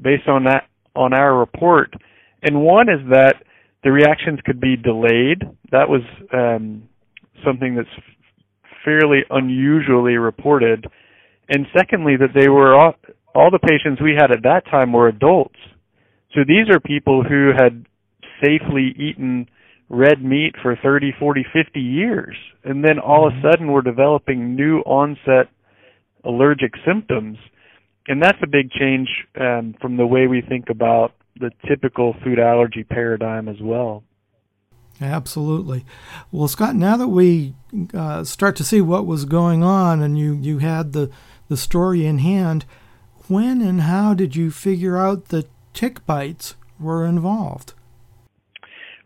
based 0.00 0.26
on 0.26 0.44
that 0.44 0.66
on 0.96 1.12
our 1.12 1.38
report 1.38 1.94
and 2.42 2.62
one 2.62 2.88
is 2.88 3.00
that 3.10 3.36
the 3.84 3.92
reactions 3.92 4.40
could 4.44 4.60
be 4.60 4.76
delayed. 4.76 5.42
That 5.70 5.88
was 5.88 6.02
um, 6.32 6.88
something 7.44 7.74
that's 7.74 7.88
fairly 8.84 9.20
unusually 9.30 10.16
reported. 10.16 10.86
And 11.48 11.66
secondly, 11.76 12.16
that 12.16 12.34
they 12.34 12.48
were 12.48 12.74
all, 12.74 12.94
all 13.34 13.50
the 13.50 13.58
patients 13.58 14.00
we 14.00 14.14
had 14.16 14.30
at 14.30 14.42
that 14.42 14.64
time 14.70 14.92
were 14.92 15.08
adults. 15.08 15.58
So 16.34 16.40
these 16.46 16.68
are 16.72 16.80
people 16.80 17.22
who 17.22 17.50
had 17.56 17.84
safely 18.40 18.94
eaten 18.96 19.48
red 19.88 20.24
meat 20.24 20.54
for 20.62 20.76
30, 20.82 21.12
40, 21.18 21.44
50 21.52 21.80
years. 21.80 22.36
And 22.64 22.84
then 22.84 22.98
all 22.98 23.26
of 23.26 23.34
a 23.34 23.36
mm-hmm. 23.36 23.46
sudden 23.46 23.72
were 23.72 23.82
developing 23.82 24.56
new 24.56 24.78
onset 24.80 25.48
allergic 26.24 26.72
symptoms. 26.86 27.36
And 28.08 28.22
that's 28.22 28.38
a 28.42 28.46
big 28.46 28.70
change 28.70 29.08
um, 29.38 29.74
from 29.80 29.96
the 29.96 30.06
way 30.06 30.26
we 30.26 30.40
think 30.40 30.70
about 30.70 31.12
the 31.38 31.50
typical 31.66 32.14
food 32.24 32.38
allergy 32.38 32.84
paradigm 32.84 33.48
as 33.48 33.60
well. 33.60 34.04
Absolutely. 35.00 35.84
Well, 36.30 36.48
Scott, 36.48 36.76
now 36.76 36.96
that 36.96 37.08
we 37.08 37.54
uh, 37.94 38.24
start 38.24 38.56
to 38.56 38.64
see 38.64 38.80
what 38.80 39.06
was 39.06 39.24
going 39.24 39.62
on 39.62 40.02
and 40.02 40.18
you, 40.18 40.34
you 40.34 40.58
had 40.58 40.92
the, 40.92 41.10
the 41.48 41.56
story 41.56 42.06
in 42.06 42.18
hand, 42.18 42.64
when 43.28 43.62
and 43.62 43.82
how 43.82 44.14
did 44.14 44.36
you 44.36 44.50
figure 44.50 44.98
out 44.98 45.26
that 45.28 45.48
tick 45.72 46.04
bites 46.06 46.54
were 46.78 47.06
involved? 47.06 47.74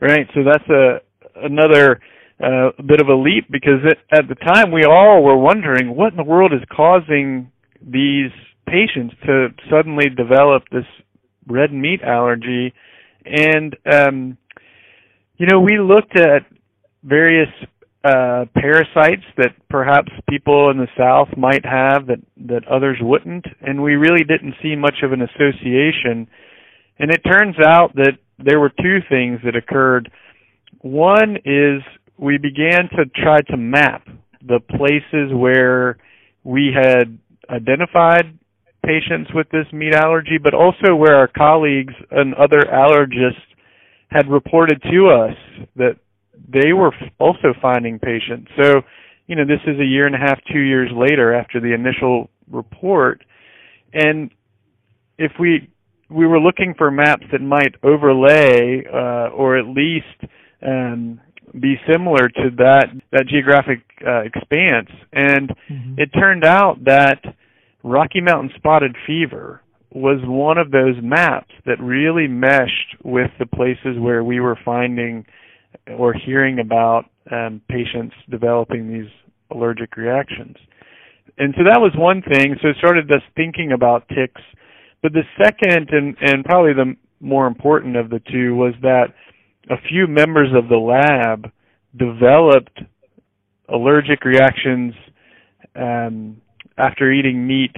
Right. 0.00 0.26
So 0.34 0.40
that's 0.44 0.68
a 0.68 1.00
another 1.36 2.00
uh, 2.42 2.70
bit 2.84 3.00
of 3.00 3.08
a 3.08 3.14
leap 3.14 3.46
because 3.50 3.80
it, 3.84 3.98
at 4.10 4.28
the 4.28 4.34
time 4.34 4.72
we 4.72 4.84
all 4.84 5.22
were 5.22 5.36
wondering 5.36 5.94
what 5.94 6.12
in 6.12 6.16
the 6.16 6.24
world 6.24 6.52
is 6.52 6.60
causing 6.74 7.50
these 7.80 8.30
patients 8.66 9.14
to 9.24 9.48
suddenly 9.70 10.08
develop 10.08 10.64
this 10.70 10.84
red 11.46 11.72
meat 11.72 12.00
allergy, 12.02 12.72
and 13.24 13.76
um, 13.90 14.38
you 15.36 15.46
know 15.46 15.60
we 15.60 15.78
looked 15.78 16.16
at 16.16 16.42
various 17.02 17.48
uh, 18.04 18.44
parasites 18.54 19.24
that 19.36 19.50
perhaps 19.68 20.12
people 20.28 20.70
in 20.70 20.78
the 20.78 20.88
South 20.96 21.28
might 21.36 21.64
have 21.64 22.06
that 22.06 22.20
that 22.36 22.66
others 22.68 22.98
wouldn't, 23.00 23.46
and 23.60 23.82
we 23.82 23.94
really 23.94 24.24
didn't 24.24 24.54
see 24.62 24.76
much 24.76 24.96
of 25.02 25.12
an 25.12 25.22
association. 25.22 26.28
And 26.98 27.10
it 27.10 27.20
turns 27.28 27.56
out 27.64 27.94
that 27.96 28.12
there 28.38 28.60
were 28.60 28.70
two 28.70 28.98
things 29.08 29.40
that 29.44 29.56
occurred. 29.56 30.10
One 30.80 31.36
is 31.44 31.82
we 32.16 32.38
began 32.38 32.88
to 32.96 33.04
try 33.14 33.40
to 33.50 33.56
map 33.56 34.06
the 34.40 34.60
places 34.60 35.34
where 35.34 35.98
we 36.44 36.70
had 36.74 37.18
identified 37.50 38.38
patients 38.86 39.30
with 39.34 39.48
this 39.50 39.66
meat 39.72 39.94
allergy, 39.94 40.38
but 40.42 40.54
also 40.54 40.94
where 40.94 41.16
our 41.16 41.28
colleagues 41.28 41.94
and 42.10 42.34
other 42.34 42.62
allergists 42.72 43.42
had 44.08 44.30
reported 44.30 44.80
to 44.82 45.08
us 45.08 45.36
that 45.74 45.96
they 46.48 46.72
were 46.72 46.92
also 47.18 47.52
finding 47.60 47.98
patients. 47.98 48.48
So, 48.62 48.82
you 49.26 49.34
know, 49.34 49.44
this 49.44 49.60
is 49.66 49.80
a 49.80 49.84
year 49.84 50.06
and 50.06 50.14
a 50.14 50.18
half, 50.18 50.38
two 50.52 50.60
years 50.60 50.90
later 50.94 51.34
after 51.34 51.60
the 51.60 51.74
initial 51.74 52.30
report, 52.50 53.24
and 53.92 54.30
if 55.18 55.32
we 55.40 55.68
we 56.08 56.24
were 56.24 56.38
looking 56.38 56.72
for 56.78 56.88
maps 56.90 57.24
that 57.32 57.40
might 57.40 57.74
overlay 57.82 58.84
uh, 58.86 59.34
or 59.34 59.58
at 59.58 59.66
least 59.66 60.30
um, 60.64 61.20
be 61.60 61.74
similar 61.90 62.28
to 62.28 62.50
that 62.58 62.86
that 63.10 63.26
geographic 63.28 63.80
uh, 64.06 64.20
expanse, 64.20 64.90
and 65.12 65.50
mm-hmm. 65.68 65.94
it 65.98 66.10
turned 66.10 66.44
out 66.44 66.84
that 66.84 67.20
Rocky 67.82 68.20
Mountain 68.20 68.50
spotted 68.56 68.96
fever 69.06 69.62
was 69.92 70.18
one 70.24 70.58
of 70.58 70.70
those 70.70 70.96
maps 71.02 71.52
that 71.64 71.80
really 71.80 72.28
meshed 72.28 72.96
with 73.04 73.30
the 73.38 73.46
places 73.46 73.98
where 73.98 74.24
we 74.24 74.40
were 74.40 74.58
finding 74.64 75.24
or 75.98 76.12
hearing 76.12 76.58
about 76.58 77.04
um, 77.30 77.60
patients 77.68 78.14
developing 78.30 78.92
these 78.92 79.10
allergic 79.50 79.96
reactions. 79.96 80.56
And 81.38 81.54
so 81.56 81.64
that 81.64 81.80
was 81.80 81.92
one 81.96 82.22
thing. 82.22 82.56
So 82.62 82.68
it 82.68 82.76
started 82.78 83.10
us 83.10 83.22
thinking 83.36 83.72
about 83.72 84.08
ticks. 84.08 84.40
But 85.02 85.12
the 85.12 85.22
second 85.42 85.90
and, 85.90 86.16
and 86.20 86.44
probably 86.44 86.72
the 86.72 86.94
more 87.20 87.46
important 87.46 87.96
of 87.96 88.10
the 88.10 88.20
two 88.30 88.54
was 88.54 88.74
that 88.82 89.08
a 89.70 89.76
few 89.88 90.06
members 90.06 90.48
of 90.54 90.68
the 90.68 90.76
lab 90.76 91.50
developed 91.96 92.80
allergic 93.68 94.24
reactions 94.24 94.94
um, 95.74 96.40
after 96.78 97.12
eating 97.12 97.46
meat 97.46 97.74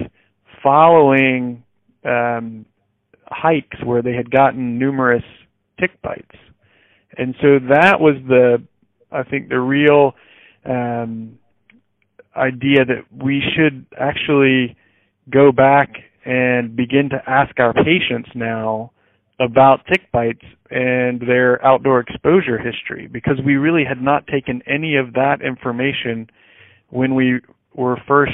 following 0.63 1.63
um, 2.05 2.65
hikes 3.27 3.77
where 3.83 4.01
they 4.01 4.13
had 4.13 4.29
gotten 4.31 4.77
numerous 4.77 5.23
tick 5.79 6.01
bites. 6.01 6.35
And 7.17 7.35
so 7.41 7.59
that 7.69 7.99
was 7.99 8.15
the, 8.27 8.63
I 9.11 9.23
think, 9.23 9.49
the 9.49 9.59
real 9.59 10.13
um, 10.65 11.37
idea 12.35 12.85
that 12.85 13.05
we 13.11 13.41
should 13.55 13.85
actually 13.99 14.75
go 15.29 15.51
back 15.51 15.89
and 16.25 16.75
begin 16.75 17.09
to 17.09 17.21
ask 17.27 17.59
our 17.59 17.73
patients 17.73 18.29
now 18.35 18.91
about 19.39 19.85
tick 19.87 20.11
bites 20.11 20.43
and 20.69 21.21
their 21.21 21.65
outdoor 21.65 22.01
exposure 22.01 22.57
history 22.57 23.07
because 23.07 23.35
we 23.45 23.55
really 23.55 23.83
had 23.87 24.01
not 24.01 24.27
taken 24.27 24.61
any 24.67 24.95
of 24.97 25.13
that 25.13 25.37
information 25.41 26.27
when 26.89 27.15
we 27.15 27.39
were 27.73 27.97
first 28.07 28.33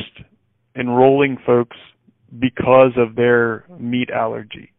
enrolling 0.76 1.38
folks 1.46 1.78
because 2.40 2.92
of 2.98 3.16
their 3.16 3.66
meat 3.80 4.10
allergy. 4.10 4.72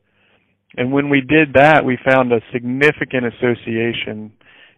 And 0.77 0.93
when 0.93 1.09
we 1.09 1.21
did 1.21 1.55
that, 1.55 1.85
we 1.85 1.99
found 2.05 2.33
a 2.33 2.41
significant 2.53 3.27
association. 3.27 4.33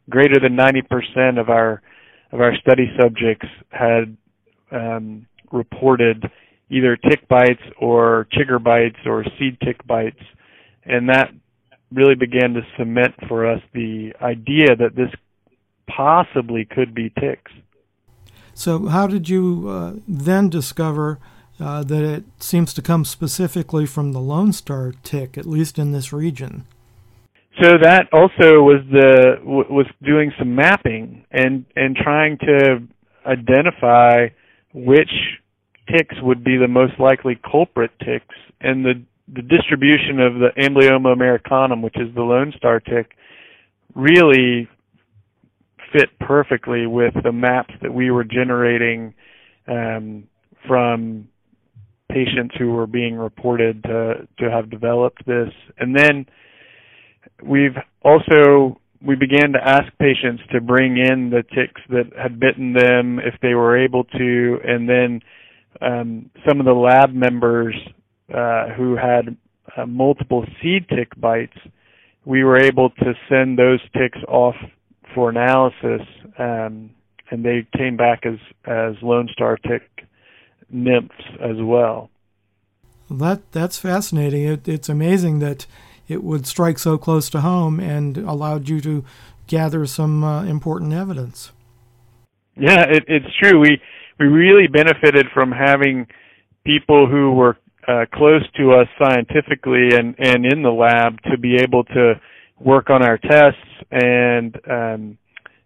Greater 0.09 0.39
than 0.41 0.57
90% 0.57 1.41
of 1.41 1.49
our 1.49 1.83
of 2.31 2.41
our 2.41 2.55
study 2.57 2.93
subjects 3.01 3.47
had 3.71 4.15
um, 4.71 5.27
reported 5.51 6.31
either 6.71 6.95
tick 6.97 7.27
bites 7.27 7.63
or 7.81 8.29
chigger 8.33 8.63
bites 8.63 8.99
or 9.07 9.25
seed 9.39 9.57
tick 9.65 9.85
bites, 9.87 10.21
and 10.85 11.09
that 11.09 11.31
really 11.91 12.15
began 12.15 12.53
to 12.53 12.61
cement 12.77 13.15
for 13.29 13.51
us 13.51 13.61
the 13.73 14.13
idea 14.21 14.77
that 14.77 14.95
this 14.95 15.09
possibly 15.89 16.67
could 16.67 16.95
be 16.95 17.11
ticks. 17.19 17.51
So, 18.59 18.89
how 18.89 19.07
did 19.07 19.29
you 19.29 19.69
uh, 19.69 19.93
then 20.09 20.49
discover 20.49 21.21
uh, 21.61 21.85
that 21.85 22.03
it 22.03 22.25
seems 22.41 22.75
to 22.75 22.83
come 22.83 23.05
specifically 23.05 23.87
from 23.87 24.13
the 24.13 24.19
Lone 24.19 24.53
Star 24.53 24.95
tick, 25.05 25.39
at 25.39 25.47
least 25.47 25.79
in 25.79 25.93
this 25.93 26.13
region? 26.13 26.65
So 27.63 27.79
that 27.81 28.09
also 28.13 28.63
was 28.63 28.83
the 28.91 29.37
was 29.45 29.87
doing 30.03 30.33
some 30.41 30.57
mapping 30.57 31.25
and 31.31 31.67
and 31.77 31.95
trying 31.95 32.39
to 32.39 32.83
identify 33.25 34.29
which 34.75 35.11
ticks 35.89 36.17
would 36.21 36.43
be 36.43 36.57
the 36.57 36.67
most 36.67 36.99
likely 36.99 37.39
culprit 37.49 37.93
ticks, 38.01 38.35
and 38.61 38.85
the 38.85 39.01
the 39.33 39.43
distribution 39.43 40.19
of 40.19 40.35
the 40.35 40.49
Amblyomma 40.59 41.13
americanum, 41.13 41.81
which 41.81 41.97
is 41.97 42.13
the 42.13 42.23
Lone 42.23 42.53
Star 42.57 42.81
tick, 42.81 43.17
really 43.95 44.69
fit 45.93 46.19
perfectly 46.21 46.87
with 46.87 47.15
the 47.23 47.33
maps 47.33 47.75
that 47.83 47.93
we 47.93 48.11
were 48.11 48.25
generating 48.25 49.15
um, 49.67 50.25
from 50.67 51.29
patients 52.11 52.55
who 52.59 52.73
were 52.73 52.87
being 52.87 53.17
reported 53.17 53.83
to 53.83 54.27
to 54.39 54.51
have 54.51 54.71
developed 54.71 55.25
this, 55.27 55.51
and 55.79 55.97
then 55.97 56.27
we've 57.43 57.77
also 58.03 58.81
we 59.05 59.15
began 59.15 59.53
to 59.53 59.59
ask 59.63 59.87
patients 59.99 60.43
to 60.53 60.61
bring 60.61 60.97
in 60.97 61.31
the 61.31 61.43
ticks 61.55 61.81
that 61.91 62.11
had 62.21 62.41
bitten 62.41 62.73
them 62.73 63.19
if 63.19 63.35
they 63.41 63.55
were 63.55 63.79
able 63.79 64.05
to, 64.05 64.59
and 64.65 64.89
then 64.89 65.21
um, 65.81 66.31
some 66.49 66.59
of 66.59 66.67
the 66.67 66.73
lab 66.73 67.13
members 67.13 67.75
uh, 68.35 68.69
who 68.77 68.97
had 68.97 69.37
uh, 69.77 69.87
multiple 69.87 70.45
seed 70.61 70.89
tick 70.89 71.09
bites, 71.21 71.57
we 72.25 72.43
were 72.43 72.59
able 72.59 72.91
to 72.91 73.13
send 73.29 73.59
those 73.59 73.81
ticks 73.93 74.19
off 74.27 74.57
for 75.19 75.31
analysis, 75.31 76.07
um, 76.39 76.91
and 77.29 77.45
they 77.45 77.67
came 77.77 77.97
back 77.97 78.25
as 78.25 78.39
as 78.65 78.95
Lone 79.03 79.29
Star 79.33 79.57
tick 79.57 79.83
nymphs 80.71 81.13
as 81.41 81.57
well. 81.59 82.09
That 83.11 83.51
that's 83.51 83.79
fascinating. 83.79 84.45
It, 84.45 84.69
it's 84.69 84.89
amazing 84.89 85.41
that 85.41 85.67
it 86.07 86.23
would 86.23 86.47
strike 86.47 86.79
so 86.79 86.99
close 86.99 87.29
to 87.31 87.41
home 87.41 87.81
and 87.81 88.17
allowed 88.17 88.69
you 88.69 88.81
to 88.83 89.05
gather 89.49 89.87
some 89.87 90.23
uh, 90.23 90.45
important 90.45 90.93
evidence. 90.93 91.51
Yeah, 92.57 92.83
it, 92.83 93.03
it's 93.09 93.35
true. 93.43 93.59
We 93.59 93.81
we 94.21 94.27
really 94.27 94.69
benefited 94.69 95.27
from 95.35 95.51
having 95.51 96.07
people 96.65 97.09
who 97.09 97.33
were 97.33 97.59
uh, 97.89 98.05
close 98.15 98.45
to 98.57 98.71
us 98.71 98.87
scientifically 99.03 99.89
and 99.99 100.15
and 100.21 100.47
in 100.47 100.63
the 100.63 100.71
lab 100.71 101.21
to 101.23 101.37
be 101.37 101.57
able 101.57 101.83
to 101.83 102.21
work 102.61 102.91
on 102.91 103.03
our 103.03 103.19
tests 103.19 103.61
and 103.91 104.59
um, 104.69 105.19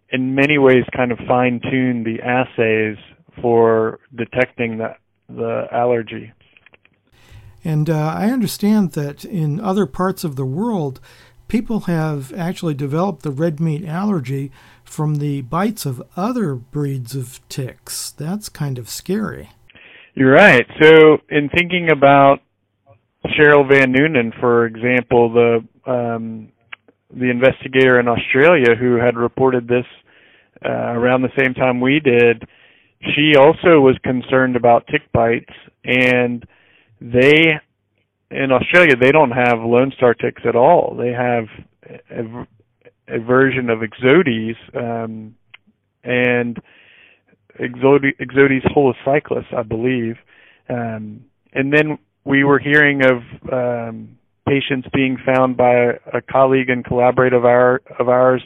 in 0.09 0.35
many 0.35 0.57
ways 0.57 0.83
kind 0.95 1.11
of 1.11 1.17
fine 1.27 1.59
tune 1.59 2.03
the 2.03 2.21
assays 2.21 2.97
for 3.41 3.99
detecting 4.15 4.77
the 4.77 4.95
the 5.29 5.65
allergy. 5.71 6.31
And 7.63 7.89
uh, 7.89 8.13
I 8.17 8.29
understand 8.29 8.91
that 8.91 9.23
in 9.23 9.59
other 9.59 9.85
parts 9.85 10.23
of 10.23 10.35
the 10.35 10.45
world, 10.45 10.99
people 11.47 11.81
have 11.81 12.33
actually 12.33 12.73
developed 12.73 13.23
the 13.23 13.31
red 13.31 13.59
meat 13.59 13.85
allergy 13.85 14.51
from 14.83 15.15
the 15.15 15.41
bites 15.41 15.85
of 15.85 16.03
other 16.17 16.55
breeds 16.55 17.15
of 17.15 17.39
ticks. 17.47 18.11
That's 18.11 18.49
kind 18.49 18.77
of 18.77 18.89
scary. 18.89 19.49
You're 20.13 20.33
right. 20.33 20.65
So, 20.81 21.17
in 21.29 21.49
thinking 21.49 21.89
about 21.89 22.41
Cheryl 23.25 23.67
Van 23.67 23.93
Noonen, 23.93 24.37
for 24.39 24.65
example, 24.65 25.33
the 25.33 25.91
um, 25.91 26.52
the 27.15 27.29
investigator 27.29 27.99
in 27.99 28.07
Australia 28.07 28.75
who 28.79 28.95
had 28.95 29.15
reported 29.15 29.67
this 29.67 29.85
uh, 30.65 30.69
around 30.69 31.21
the 31.21 31.29
same 31.37 31.53
time 31.53 31.81
we 31.81 31.99
did, 31.99 32.43
she 33.15 33.35
also 33.37 33.79
was 33.81 33.97
concerned 34.03 34.55
about 34.55 34.87
tick 34.87 35.11
bites 35.11 35.53
and 35.83 36.45
they 37.01 37.59
in 38.31 38.51
Australia 38.51 38.95
they 38.95 39.11
don't 39.11 39.31
have 39.31 39.59
Lone 39.59 39.91
Star 39.95 40.13
ticks 40.13 40.41
at 40.47 40.55
all. 40.55 40.95
They 40.97 41.11
have 41.11 41.45
a, 42.09 42.47
a 43.15 43.19
version 43.19 43.69
of 43.69 43.79
Ixodes 43.79 44.55
um, 44.75 45.35
and 46.03 46.59
Ixodes 47.59 48.63
holocyclus, 48.75 49.45
I 49.55 49.63
believe. 49.63 50.15
Um, 50.69 51.25
and 51.53 51.71
then 51.71 51.99
we 52.25 52.43
were 52.43 52.59
hearing 52.59 53.01
of 53.03 53.21
um, 53.51 54.17
patients 54.47 54.87
being 54.93 55.17
found 55.25 55.57
by 55.57 55.73
a, 56.13 56.21
colleague 56.21 56.69
and 56.69 56.83
collaborator 56.83 57.37
of, 57.37 57.45
our, 57.45 57.81
of 57.99 58.09
ours 58.09 58.43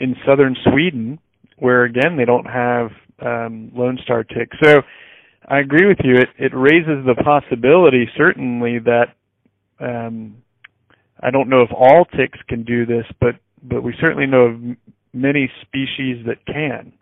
in 0.00 0.16
southern 0.26 0.56
Sweden, 0.70 1.18
where 1.58 1.84
again 1.84 2.16
they 2.16 2.24
don't 2.24 2.46
have 2.46 2.90
um, 3.20 3.72
Lone 3.74 3.98
Star 4.02 4.24
ticks. 4.24 4.56
So 4.62 4.82
I 5.48 5.58
agree 5.58 5.86
with 5.86 5.98
you. 6.04 6.16
It 6.16 6.28
it 6.38 6.52
raises 6.54 7.04
the 7.06 7.14
possibility 7.24 8.08
certainly 8.16 8.78
that 8.80 9.14
um, 9.80 10.42
I 11.20 11.30
don't 11.30 11.48
know 11.48 11.62
if 11.62 11.70
all 11.72 12.04
ticks 12.04 12.38
can 12.48 12.64
do 12.64 12.86
this, 12.86 13.06
but 13.20 13.36
but 13.62 13.82
we 13.82 13.94
certainly 14.00 14.26
know 14.26 14.42
of 14.42 14.60
many 15.12 15.50
species 15.62 16.24
that 16.26 16.44
can. 16.46 16.92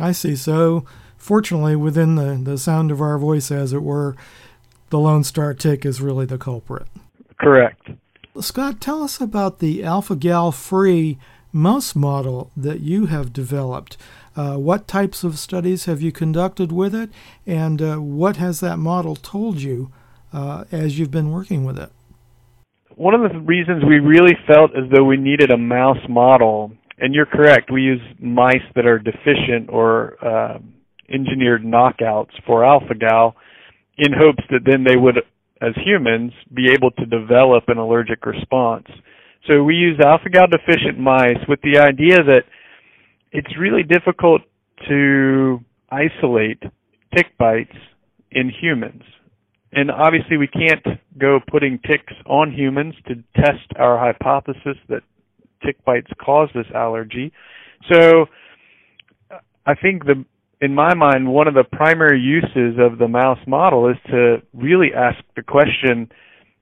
I 0.00 0.12
see. 0.12 0.36
So 0.36 0.84
fortunately, 1.16 1.76
within 1.76 2.16
the 2.16 2.38
the 2.42 2.58
sound 2.58 2.90
of 2.90 3.00
our 3.00 3.18
voice, 3.18 3.50
as 3.50 3.72
it 3.72 3.82
were, 3.82 4.16
the 4.90 4.98
Lone 4.98 5.24
Star 5.24 5.54
tick 5.54 5.86
is 5.86 6.00
really 6.00 6.26
the 6.26 6.38
culprit. 6.38 6.88
Correct. 7.40 7.90
Scott, 8.40 8.80
tell 8.80 9.02
us 9.02 9.20
about 9.20 9.58
the 9.58 9.82
alpha 9.84 10.16
gal 10.16 10.52
free 10.52 11.18
mouse 11.52 11.94
model 11.94 12.50
that 12.56 12.80
you 12.80 13.06
have 13.06 13.32
developed. 13.32 13.96
Uh, 14.36 14.56
what 14.56 14.86
types 14.86 15.24
of 15.24 15.38
studies 15.38 15.86
have 15.86 16.00
you 16.00 16.12
conducted 16.12 16.70
with 16.70 16.94
it, 16.94 17.10
and 17.46 17.82
uh, 17.82 17.96
what 17.96 18.36
has 18.36 18.60
that 18.60 18.76
model 18.76 19.16
told 19.16 19.60
you 19.60 19.90
uh, 20.32 20.64
as 20.70 20.98
you've 20.98 21.10
been 21.10 21.32
working 21.32 21.64
with 21.64 21.78
it? 21.78 21.90
One 22.94 23.14
of 23.14 23.30
the 23.30 23.38
reasons 23.38 23.84
we 23.84 23.98
really 23.98 24.36
felt 24.46 24.72
as 24.76 24.84
though 24.92 25.04
we 25.04 25.16
needed 25.16 25.50
a 25.50 25.56
mouse 25.56 26.04
model, 26.08 26.72
and 26.98 27.14
you're 27.14 27.26
correct, 27.26 27.70
we 27.72 27.82
use 27.82 28.00
mice 28.20 28.56
that 28.74 28.86
are 28.86 28.98
deficient 28.98 29.68
or 29.68 30.16
uh, 30.24 30.58
engineered 31.08 31.64
knockouts 31.64 32.32
for 32.46 32.64
alpha 32.64 32.94
gal 32.94 33.34
in 33.96 34.12
hopes 34.12 34.42
that 34.50 34.60
then 34.64 34.84
they 34.84 34.96
would, 34.96 35.16
as 35.60 35.72
humans, 35.84 36.32
be 36.54 36.68
able 36.72 36.90
to 36.92 37.06
develop 37.06 37.64
an 37.68 37.78
allergic 37.78 38.24
response. 38.26 38.86
So 39.48 39.62
we 39.64 39.74
use 39.74 39.98
alpha 40.04 40.28
gal 40.30 40.46
deficient 40.46 40.98
mice 40.98 41.38
with 41.48 41.60
the 41.62 41.78
idea 41.78 42.16
that 42.22 42.42
it's 43.32 43.58
really 43.58 43.82
difficult 43.82 44.42
to 44.88 45.60
isolate 45.90 46.62
tick 47.14 47.36
bites 47.38 47.76
in 48.30 48.50
humans. 48.60 49.02
And 49.72 49.90
obviously 49.90 50.36
we 50.36 50.46
can't 50.46 50.84
go 51.18 51.40
putting 51.50 51.78
ticks 51.80 52.12
on 52.26 52.52
humans 52.52 52.94
to 53.06 53.16
test 53.36 53.66
our 53.76 53.98
hypothesis 53.98 54.76
that 54.88 55.02
tick 55.64 55.82
bites 55.84 56.10
cause 56.24 56.48
this 56.54 56.66
allergy. 56.74 57.32
So 57.92 58.26
I 59.66 59.74
think 59.74 60.04
the 60.04 60.24
in 60.60 60.74
my 60.74 60.94
mind 60.94 61.28
one 61.28 61.48
of 61.48 61.54
the 61.54 61.64
primary 61.64 62.20
uses 62.20 62.78
of 62.78 62.98
the 62.98 63.08
mouse 63.08 63.38
model 63.46 63.88
is 63.88 63.96
to 64.10 64.38
really 64.52 64.88
ask 64.94 65.18
the 65.36 65.42
question 65.42 66.10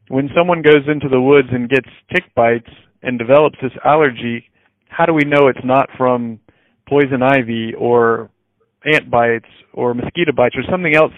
when 0.09 0.31
someone 0.37 0.63
goes 0.63 0.87
into 0.87 1.09
the 1.09 1.21
woods 1.21 1.49
and 1.51 1.69
gets 1.69 1.89
tick 2.15 2.25
bites 2.35 2.71
and 3.03 3.19
develops 3.19 3.57
this 3.61 3.73
allergy, 3.85 4.45
how 4.89 5.05
do 5.05 5.13
we 5.13 5.25
know 5.25 5.49
it's 5.49 5.65
not 5.65 5.89
from 5.97 6.39
poison 6.89 7.23
ivy 7.23 7.75
or 7.77 8.31
ant 8.85 9.11
bites 9.11 9.49
or 9.73 9.95
mosquito 9.95 10.33
bites 10.33 10.55
or 10.57 10.63
something 10.71 10.95
else, 10.95 11.13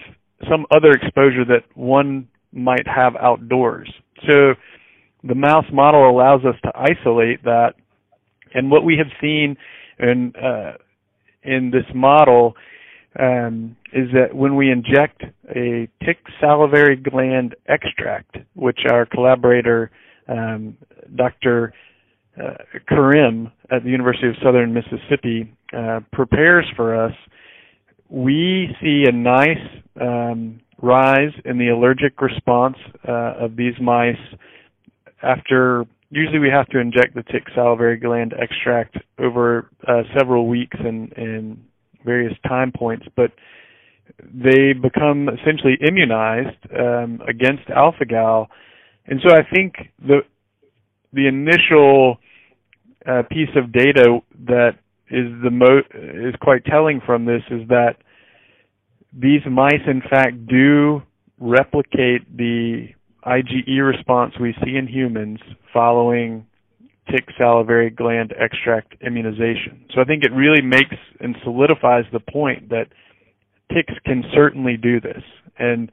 some 0.49 0.65
other 0.71 0.91
exposure 0.91 1.45
that 1.45 1.63
one 1.75 2.27
might 2.51 2.87
have 2.87 3.15
outdoors. 3.15 3.91
So 4.27 4.53
the 5.23 5.35
mouse 5.35 5.65
model 5.71 6.09
allows 6.09 6.41
us 6.45 6.55
to 6.63 6.71
isolate 6.75 7.43
that. 7.43 7.73
And 8.53 8.71
what 8.71 8.83
we 8.83 8.97
have 8.97 9.07
seen 9.21 9.55
in 9.99 10.33
uh, 10.35 10.73
in 11.49 11.71
this 11.71 11.85
model 11.95 12.55
um, 13.19 13.75
is 13.91 14.07
that 14.13 14.35
when 14.35 14.55
we 14.55 14.71
inject 14.71 15.23
a 15.55 15.89
tick 16.05 16.19
salivary 16.39 16.95
gland 16.95 17.55
extract, 17.67 18.37
which 18.53 18.79
our 18.91 19.05
collaborator 19.05 19.89
um, 20.27 20.77
Dr. 21.15 21.73
Uh, 22.39 22.53
Karim 22.87 23.51
at 23.71 23.83
the 23.83 23.89
University 23.89 24.27
of 24.27 24.35
Southern 24.43 24.73
Mississippi 24.73 25.51
uh, 25.75 26.01
prepares 26.13 26.65
for 26.75 26.95
us, 26.95 27.13
we 28.09 28.69
see 28.81 29.05
a 29.07 29.11
nice 29.11 29.57
um, 29.99 30.59
rise 30.81 31.33
in 31.45 31.57
the 31.57 31.69
allergic 31.69 32.21
response 32.21 32.77
uh, 33.07 33.33
of 33.39 33.55
these 33.55 33.73
mice 33.81 34.15
after 35.21 35.85
usually 36.09 36.39
we 36.39 36.49
have 36.49 36.67
to 36.69 36.79
inject 36.79 37.15
the 37.15 37.23
tick 37.23 37.43
salivary 37.55 37.97
gland 37.97 38.33
extract 38.39 38.97
over 39.19 39.69
uh, 39.87 40.01
several 40.17 40.47
weeks 40.47 40.77
and, 40.79 41.11
and 41.13 41.63
various 42.03 42.33
time 42.47 42.71
points, 42.75 43.05
but 43.15 43.31
they 44.33 44.73
become 44.73 45.29
essentially 45.29 45.77
immunized 45.87 46.57
um, 46.77 47.21
against 47.27 47.69
alpha 47.69 48.05
gal. 48.05 48.47
And 49.05 49.19
so 49.25 49.33
I 49.33 49.41
think 49.53 49.75
the 49.99 50.19
the 51.11 51.27
initial 51.27 52.17
uh, 53.07 53.23
piece 53.29 53.49
of 53.55 53.71
data 53.71 54.19
that 54.45 54.73
is 55.09 55.25
the 55.43 55.49
mo- 55.49 55.81
is 55.93 56.35
quite 56.41 56.65
telling 56.65 57.01
from 57.05 57.25
this 57.25 57.41
is 57.49 57.67
that 57.69 57.95
these 59.11 59.41
mice 59.49 59.81
in 59.87 60.01
fact 60.07 60.45
do 60.47 61.01
replicate 61.39 62.37
the 62.37 62.89
IgE 63.25 63.85
response 63.85 64.33
we 64.39 64.55
see 64.63 64.75
in 64.75 64.87
humans 64.87 65.39
following 65.73 66.45
tick 67.11 67.25
salivary 67.37 67.89
gland 67.89 68.33
extract 68.39 68.95
immunization. 69.01 69.85
So 69.93 70.01
I 70.01 70.05
think 70.05 70.23
it 70.23 70.31
really 70.31 70.61
makes 70.61 70.95
and 71.19 71.35
solidifies 71.43 72.05
the 72.13 72.19
point 72.19 72.69
that 72.69 72.87
ticks 73.73 73.93
can 74.05 74.23
certainly 74.33 74.77
do 74.77 74.99
this. 74.99 75.23
And 75.57 75.91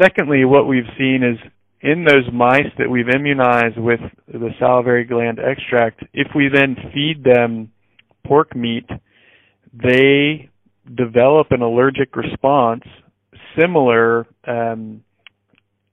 secondly, 0.00 0.44
what 0.44 0.66
we've 0.66 0.88
seen 0.98 1.22
is 1.22 1.38
in 1.80 2.04
those 2.04 2.32
mice 2.32 2.72
that 2.78 2.90
we've 2.90 3.08
immunized 3.08 3.78
with 3.78 4.00
the 4.26 4.50
salivary 4.58 5.04
gland 5.04 5.38
extract, 5.38 6.02
if 6.12 6.28
we 6.34 6.48
then 6.52 6.76
feed 6.92 7.22
them 7.22 7.70
pork 8.26 8.56
meat, 8.56 8.88
they 9.72 10.48
develop 10.94 11.48
an 11.50 11.62
allergic 11.62 12.16
response 12.16 12.82
similar 13.58 14.26
um, 14.46 15.02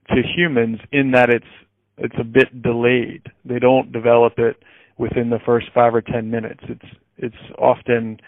to 0.10 0.22
humans 0.36 0.80
in 0.92 1.12
that 1.12 1.30
it's 1.30 1.46
it's 1.98 2.16
a 2.20 2.24
bit 2.24 2.62
delayed. 2.62 3.24
They 3.46 3.60
don't 3.60 3.92
develop 3.92 4.34
it 4.38 4.58
within 4.98 5.30
the 5.30 5.39
first 5.46 5.68
five 5.74 5.94
or 5.94 6.02
ten 6.02 6.30
minutes. 6.32 6.62
It's 6.68 6.86
it's 7.18 7.36
often 7.58 8.20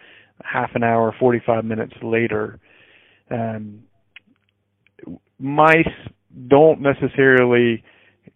half 0.44 0.72
an 0.76 0.84
hour, 0.84 1.14
forty 1.20 1.42
five 1.46 1.66
minutes 1.66 1.94
later. 2.02 2.60
Um, 3.32 3.84
mice 5.40 5.88
don't 6.48 6.82
necessarily 6.82 7.84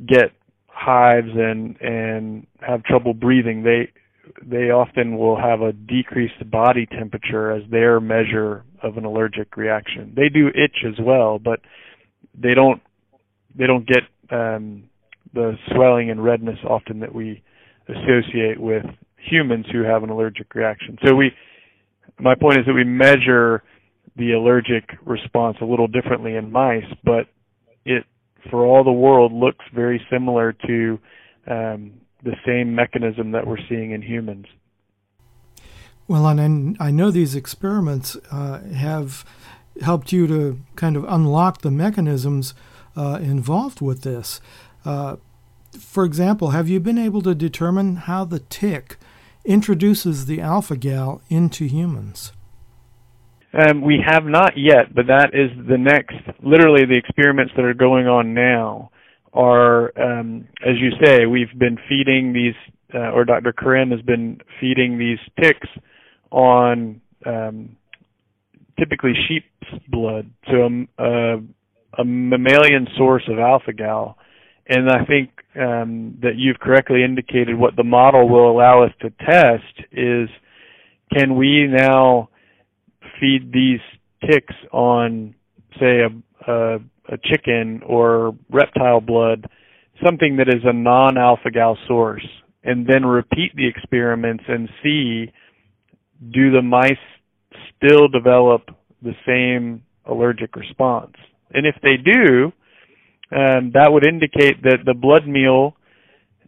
get 0.06 0.32
hives 0.68 1.30
and 1.34 1.80
and 1.82 2.48
have 2.62 2.84
trouble 2.84 3.14
breathing. 3.14 3.64
They 3.64 3.92
they 4.46 4.70
often 4.72 5.18
will 5.18 5.40
have 5.40 5.62
a 5.62 5.74
decreased 5.74 6.50
body 6.50 6.86
temperature 6.86 7.52
as 7.52 7.64
their 7.70 8.00
measure 8.00 8.64
of 8.84 8.98
an 8.98 9.06
allergic 9.06 9.58
reaction. 9.58 10.14
They 10.16 10.30
do 10.30 10.48
itch 10.50 10.86
as 10.88 11.04
well, 11.04 11.40
but 11.40 11.60
they 12.40 12.54
don't 12.54 12.82
they 13.56 13.68
don't 13.68 13.88
get 13.88 14.04
um, 14.32 14.84
the 15.34 15.58
swelling 15.74 16.10
and 16.10 16.24
redness 16.24 16.60
often 16.64 17.00
that 17.00 17.14
we 17.14 17.44
associate 17.88 18.60
with 18.60 18.86
humans 19.18 19.66
who 19.72 19.84
have 19.84 20.04
an 20.04 20.10
allergic 20.10 20.54
reaction. 20.56 20.98
So 21.06 21.16
we 21.16 21.32
my 22.20 22.36
point 22.36 22.60
is 22.60 22.66
that 22.66 22.74
we 22.74 22.84
measure 22.84 23.64
the 24.16 24.34
allergic 24.34 24.90
response 25.06 25.58
a 25.62 25.66
little 25.66 25.88
differently 25.88 26.36
in 26.36 26.52
mice, 26.52 26.84
but 27.04 27.28
it 27.86 28.04
for 28.50 28.66
all 28.66 28.84
the 28.84 28.92
world 28.92 29.32
looks 29.32 29.66
very 29.74 30.02
similar 30.12 30.54
to 30.54 31.00
um, 31.48 31.94
the 32.24 32.36
same 32.46 32.76
mechanism 32.76 33.32
that 33.32 33.46
we're 33.46 33.58
seeing 33.70 33.92
in 33.92 34.02
humans. 34.02 34.46
Well, 36.08 36.26
and 36.28 36.76
I 36.80 36.92
know 36.92 37.12
these 37.12 37.36
experiments 37.36 38.18
uh, 38.32 38.62
have 38.62 39.26
helped 39.82 40.12
you 40.12 40.28
to 40.28 40.60
kind 40.76 40.96
of 40.96 41.06
unlock 41.08 41.62
the 41.62 41.72
mechanisms 41.72 42.54
uh, 42.96 43.20
involved 43.22 43.82
with 43.82 44.02
this. 44.02 44.42
Uh, 44.86 45.18
for 45.80 46.06
example, 46.06 46.52
have 46.52 46.68
you 46.68 46.80
been 46.80 46.98
able 46.98 47.22
to 47.22 47.36
determine 47.36 47.96
how 47.96 48.26
the 48.26 48.40
tick 48.40 48.98
introduces 49.46 50.26
the 50.26 50.42
alpha 50.42 50.76
gal 50.76 51.22
into 51.30 51.66
humans? 51.66 52.32
Um, 53.52 53.82
we 53.82 54.00
have 54.06 54.26
not 54.26 54.54
yet, 54.58 54.94
but 54.94 55.08
that 55.08 55.32
is 55.34 55.50
the 55.68 55.78
next. 55.78 56.16
Literally, 56.44 56.86
the 56.86 56.98
experiments 56.98 57.54
that 57.56 57.66
are 57.66 57.74
going 57.74 58.08
on 58.08 58.34
now 58.34 58.92
are, 59.34 59.92
um, 60.00 60.48
as 60.66 60.76
you 60.80 60.92
say, 61.04 61.26
we've 61.26 61.58
been 61.58 61.78
feeding 61.88 62.34
these, 62.34 62.54
uh, 62.94 63.12
or 63.12 63.26
Dr. 63.26 63.54
Karim 63.54 63.90
has 63.92 64.02
been 64.02 64.40
feeding 64.60 65.00
these 65.00 65.18
ticks 65.42 65.68
on 66.32 67.02
um, 67.26 67.76
typically 68.78 69.14
sheep's 69.28 69.84
blood, 69.88 70.30
so 70.48 70.66
um, 70.66 70.88
uh, 70.98 71.38
a 71.98 72.04
mammalian 72.04 72.88
source 72.98 73.24
of 73.30 73.40
alpha 73.40 73.74
gal. 73.74 74.18
And 74.68 74.90
I 74.90 75.04
think 75.06 75.32
um, 75.56 76.18
that 76.22 76.36
you've 76.36 76.60
correctly 76.60 77.04
indicated 77.04 77.58
what 77.58 77.76
the 77.76 77.84
model 77.84 78.30
will 78.30 78.52
allow 78.52 78.84
us 78.84 78.92
to 79.02 79.10
test 79.10 79.88
is 79.92 80.30
can 81.12 81.36
we 81.36 81.68
now 81.68 82.30
feed 83.20 83.52
these 83.52 83.80
ticks 84.30 84.54
on, 84.72 85.34
say, 85.80 86.02
a, 86.02 86.52
a, 86.52 86.76
a 87.10 87.18
chicken 87.24 87.82
or 87.86 88.36
reptile 88.52 89.02
blood, 89.02 89.50
something 90.06 90.38
that 90.38 90.48
is 90.48 90.62
a 90.64 90.74
non-alpha 90.74 91.50
gal 91.52 91.78
source, 91.88 92.26
and 92.64 92.86
then 92.86 93.06
repeat 93.06 93.56
the 93.56 93.68
experiments 93.68 94.44
and 94.48 94.70
see 94.84 95.32
do 96.32 96.52
the 96.52 96.62
mice 96.62 96.98
still 97.76 98.08
develop 98.08 98.70
the 99.02 99.14
same 99.26 99.82
allergic 100.06 100.56
response. 100.56 101.14
And 101.52 101.66
if 101.66 101.76
they 101.82 101.98
do, 101.98 102.52
um, 103.32 103.72
that 103.74 103.92
would 103.92 104.06
indicate 104.06 104.64
that 104.64 104.80
the 104.86 104.94
blood 104.94 105.28
meal 105.28 105.76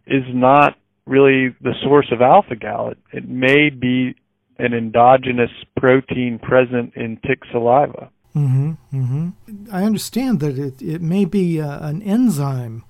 is 0.08 0.24
not 0.34 0.78
really 1.06 1.56
the 1.62 1.74
source 1.84 2.08
of 2.12 2.22
alpha 2.22 2.56
gal. 2.56 2.90
It, 2.90 2.98
it 3.14 3.30
may 3.30 3.70
be 3.70 4.16
an 4.58 4.74
endogenous 4.74 5.52
protein 5.78 6.40
present 6.40 6.94
in 6.96 7.18
tick 7.26 7.40
saliva. 7.52 8.10
Mm-hmm, 8.36 8.72
mm-hmm. 8.94 9.76
I 9.76 9.84
understand 9.84 10.40
that 10.40 10.58
it, 10.58 10.82
it 10.82 11.02
may 11.02 11.26
be 11.26 11.60
uh, 11.60 11.86
an 11.86 12.02
enzyme 12.02 12.84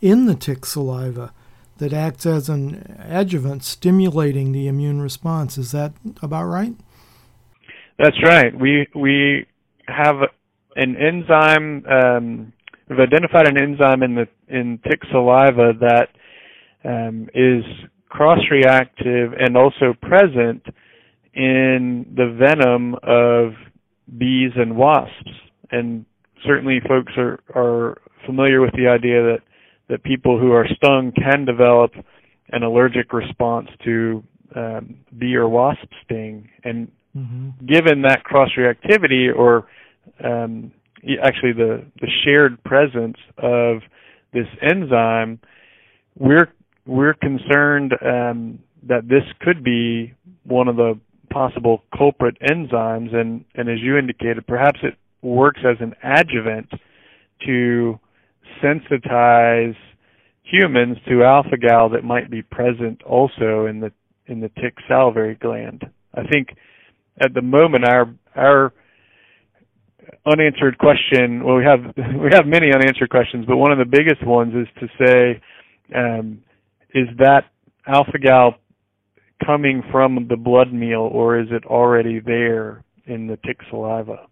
in 0.00 0.26
the 0.26 0.34
tick 0.34 0.64
saliva 0.64 1.32
that 1.78 1.92
acts 1.92 2.24
as 2.24 2.48
an 2.48 2.96
adjuvant 3.06 3.62
stimulating 3.62 4.52
the 4.52 4.68
immune 4.68 5.02
response. 5.02 5.58
Is 5.58 5.72
that 5.72 5.92
about 6.22 6.46
right? 6.46 6.74
That's 7.98 8.22
right. 8.22 8.58
We 8.58 8.86
we 8.94 9.46
have 9.86 10.16
an 10.76 10.96
enzyme. 10.96 11.84
Um, 11.86 12.52
we've 12.88 13.00
identified 13.00 13.48
an 13.48 13.58
enzyme 13.58 14.02
in 14.02 14.14
the 14.14 14.28
in 14.48 14.78
tick 14.84 15.00
saliva 15.10 15.72
that 15.80 16.08
um, 16.84 17.28
is 17.34 17.64
cross-reactive 18.08 19.32
and 19.38 19.56
also 19.56 19.92
present 20.00 20.62
in 21.34 22.06
the 22.14 22.36
venom 22.38 22.94
of 23.02 23.52
bees 24.16 24.52
and 24.56 24.76
wasps. 24.76 25.30
And 25.70 26.06
certainly, 26.46 26.80
folks 26.86 27.12
are 27.16 27.40
are 27.54 27.98
familiar 28.24 28.60
with 28.60 28.72
the 28.72 28.88
idea 28.88 29.22
that 29.22 29.40
that 29.88 30.02
people 30.02 30.38
who 30.38 30.52
are 30.52 30.66
stung 30.76 31.12
can 31.12 31.44
develop 31.44 31.92
an 32.50 32.62
allergic 32.62 33.12
response 33.12 33.68
to 33.84 34.22
um, 34.54 34.96
bee 35.18 35.34
or 35.34 35.48
wasp 35.48 35.88
sting. 36.04 36.48
And 36.64 36.90
mm-hmm. 37.16 37.66
given 37.66 38.02
that 38.02 38.24
cross 38.24 38.50
reactivity, 38.56 39.34
or 39.34 39.66
um, 40.24 40.72
actually 41.22 41.52
the 41.52 41.84
the 42.00 42.08
shared 42.24 42.62
presence 42.64 43.16
of 43.38 43.78
this 44.32 44.46
enzyme, 44.62 45.38
we're 46.18 46.52
we're 46.86 47.14
concerned 47.14 47.92
um, 48.04 48.58
that 48.88 49.08
this 49.08 49.24
could 49.40 49.64
be 49.64 50.14
one 50.44 50.68
of 50.68 50.76
the 50.76 50.98
possible 51.30 51.82
culprit 51.96 52.36
enzymes, 52.40 53.14
and 53.14 53.44
and 53.54 53.68
as 53.68 53.78
you 53.80 53.96
indicated, 53.96 54.46
perhaps 54.46 54.80
it 54.82 54.94
works 55.22 55.60
as 55.64 55.76
an 55.80 55.94
adjuvant 56.02 56.70
to 57.44 57.98
sensitize 58.62 59.76
humans 60.42 60.96
to 61.08 61.24
alpha 61.24 61.56
gal 61.56 61.88
that 61.88 62.04
might 62.04 62.30
be 62.30 62.42
present 62.42 63.02
also 63.02 63.66
in 63.66 63.80
the 63.80 63.92
in 64.26 64.40
the 64.40 64.48
tick 64.60 64.76
salivary 64.88 65.36
gland. 65.40 65.84
I 66.14 66.22
think 66.26 66.48
at 67.20 67.34
the 67.34 67.42
moment 67.42 67.84
our 67.88 68.14
our 68.34 68.72
unanswered 70.26 70.78
question 70.78 71.44
well 71.44 71.56
we 71.56 71.64
have 71.64 71.80
we 71.96 72.28
have 72.32 72.46
many 72.46 72.72
unanswered 72.72 73.10
questions 73.10 73.44
but 73.46 73.56
one 73.56 73.72
of 73.72 73.78
the 73.78 73.84
biggest 73.84 74.24
ones 74.26 74.54
is 74.54 74.68
to 74.80 74.88
say 75.04 75.40
um, 75.94 76.42
is 76.94 77.08
that 77.18 77.44
alpha 77.86 78.18
gal 78.18 78.54
coming 79.44 79.82
from 79.90 80.26
the 80.28 80.36
blood 80.36 80.72
meal 80.72 81.08
or 81.12 81.38
is 81.38 81.48
it 81.50 81.64
already 81.66 82.20
there 82.20 82.82
in 83.06 83.26
the 83.26 83.36
tick 83.38 83.58
saliva 83.70 84.26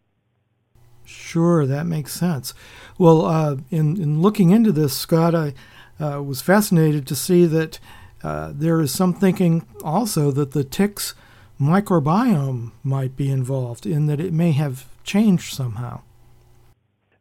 Sure, 1.06 1.66
that 1.66 1.84
makes 1.84 2.12
sense. 2.12 2.54
Well, 2.98 3.26
uh, 3.26 3.56
in 3.70 4.00
in 4.00 4.22
looking 4.22 4.50
into 4.50 4.72
this, 4.72 4.96
Scott, 4.96 5.34
I 5.34 5.52
uh, 6.00 6.22
was 6.22 6.40
fascinated 6.40 7.06
to 7.06 7.14
see 7.14 7.44
that 7.46 7.78
uh, 8.22 8.52
there 8.54 8.80
is 8.80 8.92
some 8.92 9.12
thinking 9.12 9.66
also 9.82 10.30
that 10.30 10.52
the 10.52 10.64
tick's 10.64 11.14
microbiome 11.60 12.72
might 12.82 13.16
be 13.16 13.30
involved 13.30 13.86
in 13.86 14.06
that 14.06 14.18
it 14.18 14.32
may 14.32 14.52
have 14.52 14.86
changed 15.04 15.54
somehow. 15.54 16.02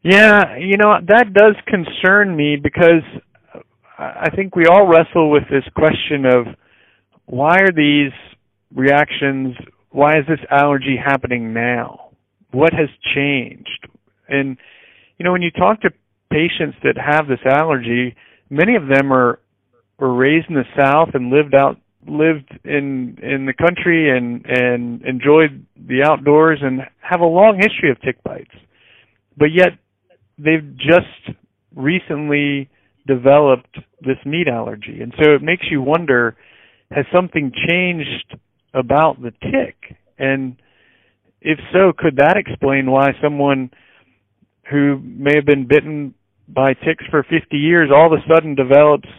Yeah, 0.01 0.57
you 0.57 0.77
know 0.77 0.97
that 1.07 1.33
does 1.33 1.55
concern 1.67 2.35
me 2.35 2.57
because 2.61 3.03
I 3.97 4.29
think 4.35 4.55
we 4.55 4.65
all 4.65 4.87
wrestle 4.87 5.31
with 5.31 5.43
this 5.49 5.63
question 5.75 6.25
of 6.25 6.47
why 7.25 7.59
are 7.59 7.71
these 7.71 8.11
reactions? 8.73 9.55
Why 9.91 10.17
is 10.17 10.25
this 10.27 10.39
allergy 10.49 10.97
happening 10.97 11.53
now? 11.53 12.03
what 12.53 12.71
has 12.73 12.89
changed? 13.13 13.87
And 14.29 14.57
you 15.17 15.25
know, 15.25 15.31
when 15.31 15.41
you 15.41 15.51
talk 15.51 15.81
to 15.81 15.89
patients 16.31 16.77
that 16.83 16.95
have 16.97 17.27
this 17.27 17.39
allergy, 17.45 18.15
many 18.49 18.75
of 18.75 18.87
them 18.87 19.11
are 19.11 19.39
were 19.99 20.13
raised 20.13 20.47
in 20.49 20.55
the 20.55 20.63
South 20.77 21.09
and 21.13 21.29
lived 21.29 21.53
out 21.53 21.77
lived 22.07 22.51
in 22.63 23.17
in 23.21 23.45
the 23.45 23.53
country 23.53 24.15
and 24.15 24.45
and 24.45 25.01
enjoyed 25.03 25.65
the 25.75 26.03
outdoors 26.03 26.59
and 26.61 26.81
have 26.99 27.21
a 27.21 27.25
long 27.25 27.57
history 27.57 27.91
of 27.91 28.01
tick 28.01 28.21
bites. 28.23 28.55
But 29.37 29.49
yet 29.53 29.79
they've 30.37 30.75
just 30.77 31.37
recently 31.75 32.69
developed 33.07 33.77
this 34.01 34.17
meat 34.25 34.47
allergy. 34.47 35.01
And 35.01 35.13
so 35.21 35.33
it 35.33 35.41
makes 35.41 35.65
you 35.69 35.81
wonder 35.81 36.35
has 36.91 37.05
something 37.11 37.51
changed 37.67 38.35
about 38.73 39.21
the 39.21 39.31
tick? 39.31 39.97
And 40.17 40.55
if 41.41 41.59
so, 41.71 41.91
could 41.97 42.17
that 42.17 42.37
explain 42.37 42.89
why 42.89 43.11
someone 43.21 43.71
who 44.71 44.99
may 45.03 45.35
have 45.35 45.45
been 45.45 45.67
bitten 45.67 46.13
by 46.47 46.73
ticks 46.73 47.05
for 47.09 47.23
50 47.23 47.57
years 47.57 47.89
all 47.93 48.07
of 48.07 48.13
a 48.13 48.33
sudden 48.33 48.55
develops 48.55 49.09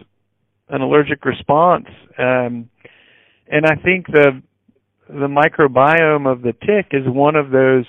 an 0.68 0.80
allergic 0.80 1.24
response? 1.24 1.86
Um, 2.18 2.70
and 3.48 3.66
I 3.66 3.76
think 3.76 4.06
the 4.06 4.42
the 5.08 5.28
microbiome 5.28 6.30
of 6.30 6.42
the 6.42 6.52
tick 6.52 6.88
is 6.92 7.06
one 7.06 7.36
of 7.36 7.50
those 7.50 7.84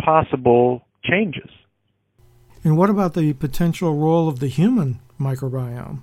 possible 0.00 0.86
changes. 1.02 1.50
And 2.62 2.76
what 2.76 2.90
about 2.90 3.14
the 3.14 3.32
potential 3.32 3.94
role 3.94 4.28
of 4.28 4.38
the 4.40 4.48
human 4.48 5.00
microbiome? 5.20 6.02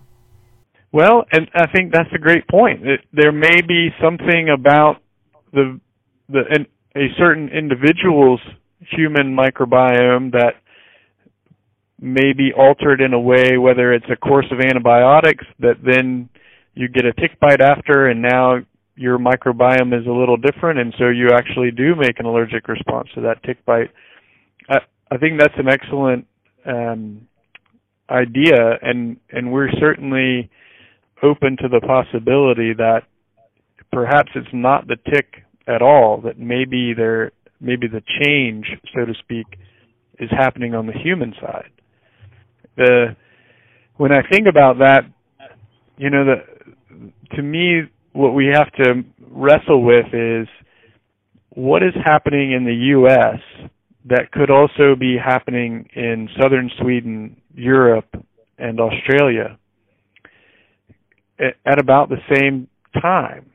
Well, 0.91 1.25
and 1.31 1.49
I 1.55 1.67
think 1.71 1.91
that's 1.91 2.09
a 2.13 2.19
great 2.19 2.47
point. 2.47 2.85
It, 2.85 3.01
there 3.11 3.31
may 3.31 3.61
be 3.61 3.89
something 4.01 4.49
about 4.49 4.97
the 5.51 5.79
the 6.29 6.41
and 6.49 6.67
a 6.95 7.07
certain 7.17 7.49
individual's 7.49 8.41
human 8.79 9.35
microbiome 9.35 10.31
that 10.33 10.55
may 11.99 12.33
be 12.33 12.51
altered 12.55 13.01
in 13.01 13.13
a 13.13 13.19
way, 13.19 13.57
whether 13.57 13.93
it's 13.93 14.05
a 14.11 14.15
course 14.15 14.45
of 14.51 14.59
antibiotics 14.59 15.45
that 15.59 15.77
then 15.83 16.29
you 16.75 16.87
get 16.89 17.05
a 17.05 17.13
tick 17.13 17.39
bite 17.39 17.61
after, 17.61 18.07
and 18.07 18.21
now 18.21 18.57
your 18.95 19.17
microbiome 19.17 19.99
is 19.99 20.05
a 20.07 20.11
little 20.11 20.37
different, 20.37 20.79
and 20.79 20.93
so 20.97 21.09
you 21.09 21.29
actually 21.33 21.71
do 21.71 21.95
make 21.95 22.19
an 22.19 22.25
allergic 22.25 22.67
response 22.67 23.07
to 23.15 23.21
that 23.21 23.41
tick 23.43 23.63
bite. 23.65 23.89
I, 24.69 24.77
I 25.11 25.17
think 25.17 25.39
that's 25.39 25.53
an 25.57 25.67
excellent 25.67 26.27
um, 26.65 27.27
idea, 28.09 28.77
and 28.81 29.17
and 29.31 29.51
we're 29.51 29.71
certainly 29.79 30.49
open 31.23 31.57
to 31.61 31.67
the 31.67 31.81
possibility 31.81 32.73
that 32.73 33.03
perhaps 33.91 34.31
it's 34.35 34.47
not 34.53 34.87
the 34.87 34.97
tick 35.11 35.43
at 35.67 35.81
all 35.81 36.21
that 36.21 36.37
maybe 36.37 36.93
there 36.95 37.31
maybe 37.59 37.87
the 37.87 38.01
change, 38.21 38.67
so 38.93 39.05
to 39.05 39.13
speak, 39.19 39.47
is 40.19 40.29
happening 40.31 40.75
on 40.75 40.85
the 40.85 40.93
human 40.93 41.33
side. 41.41 41.71
The 42.75 43.15
when 43.97 44.11
I 44.11 44.21
think 44.29 44.47
about 44.47 44.79
that, 44.79 45.01
you 45.97 46.09
know, 46.09 46.25
the 46.25 47.35
to 47.35 47.41
me 47.41 47.83
what 48.13 48.33
we 48.33 48.47
have 48.47 48.71
to 48.73 49.03
wrestle 49.29 49.83
with 49.83 50.05
is 50.13 50.47
what 51.49 51.83
is 51.83 51.93
happening 52.03 52.53
in 52.53 52.65
the 52.65 52.73
U.S. 52.73 53.39
that 54.05 54.31
could 54.31 54.49
also 54.49 54.95
be 54.97 55.17
happening 55.23 55.87
in 55.95 56.29
southern 56.39 56.69
Sweden, 56.79 57.41
Europe, 57.53 58.07
and 58.57 58.79
Australia 58.79 59.57
at 61.39 61.79
about 61.79 62.09
the 62.09 62.17
same 62.33 62.67
time. 63.01 63.51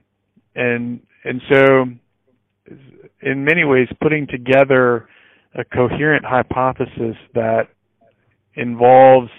And 0.54 1.00
and 1.24 1.40
so 1.52 1.84
in 3.22 3.44
many 3.44 3.64
ways 3.64 3.88
putting 4.00 4.26
together 4.26 5.08
a 5.54 5.64
coherent 5.64 6.24
hypothesis 6.24 7.16
that 7.34 7.68
involves 8.54 9.30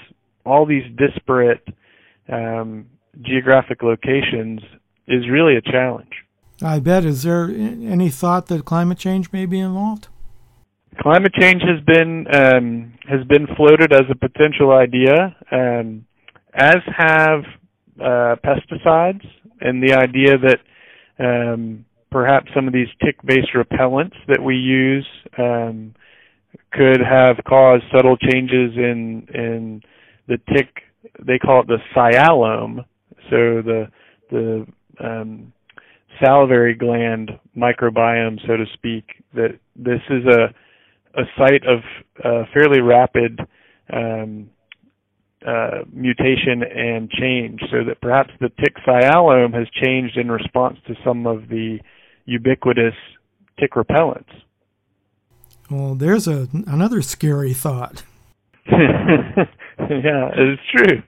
all 0.46 0.66
these 0.66 0.84
disparate 0.98 1.66
um, 2.32 2.86
geographic 3.22 3.84
locations 3.84 4.62
is 5.10 5.28
really 5.30 5.58
a 5.58 5.62
challenge. 5.62 6.14
I 6.62 6.80
bet. 6.80 7.04
Is 7.04 7.24
there 7.24 7.46
any 7.46 8.10
thought 8.10 8.48
that 8.48 8.66
climate 8.66 8.98
change 8.98 9.32
may 9.32 9.46
be 9.46 9.60
involved? 9.60 10.08
Climate 11.02 11.34
change 11.40 11.62
has 11.62 11.84
been 11.86 12.26
um, 12.34 12.94
has 13.08 13.26
been 13.28 13.48
floated 13.56 13.94
as 13.94 14.04
a 14.10 14.16
potential 14.16 14.72
idea, 14.72 15.36
um, 15.52 16.06
as 16.54 16.78
have 16.96 17.44
uh, 18.00 18.36
pesticides, 18.44 19.26
and 19.62 19.82
the 19.82 19.94
idea 19.94 20.38
that 20.38 20.60
um, 21.20 21.86
perhaps 22.12 22.48
some 22.54 22.68
of 22.68 22.74
these 22.74 22.88
tick-based 23.04 23.54
repellents 23.56 24.16
that 24.28 24.44
we 24.44 24.56
use 24.56 25.08
um, 25.38 25.94
could 26.74 27.00
have 27.00 27.38
caused 27.48 27.84
subtle 27.96 28.18
changes 28.18 28.76
in 28.76 29.28
in 29.34 29.82
the 30.28 30.38
tick. 30.54 30.84
They 31.26 31.40
call 31.40 31.62
it 31.62 31.68
the 31.68 31.78
sialome, 31.96 32.84
so 33.30 33.62
the 33.62 33.88
the 34.32 34.68
um, 35.00 35.54
salivary 36.24 36.76
gland 36.76 37.32
microbiome, 37.58 38.40
so 38.46 38.58
to 38.58 38.66
speak. 38.74 39.24
That 39.34 39.60
this 39.76 40.02
is 40.10 40.26
a 40.26 40.54
a 41.20 41.24
site 41.38 41.64
of 41.66 41.80
uh, 42.24 42.46
fairly 42.54 42.82
rapid 42.82 43.40
um, 43.92 44.50
uh, 45.46 45.84
mutation 45.92 46.64
and 46.64 47.10
change, 47.10 47.62
so 47.72 47.84
that 47.88 48.02
perhaps 48.02 48.32
the 48.40 48.50
tick 48.50 48.76
sialome 48.88 49.54
has 49.54 49.68
changed 49.84 50.18
in 50.18 50.32
response 50.32 50.78
to 50.88 50.96
some 51.04 51.26
of 51.26 51.48
the 51.50 51.80
ubiquitous 52.26 52.94
tick 53.60 53.74
repellents. 53.74 54.30
Well, 55.70 55.96
there's 55.96 56.28
a 56.28 56.48
another 56.68 57.02
scary 57.02 57.54
thought. 57.54 58.04
yeah, 58.72 59.48
it's 59.80 60.62
true. 60.76 61.02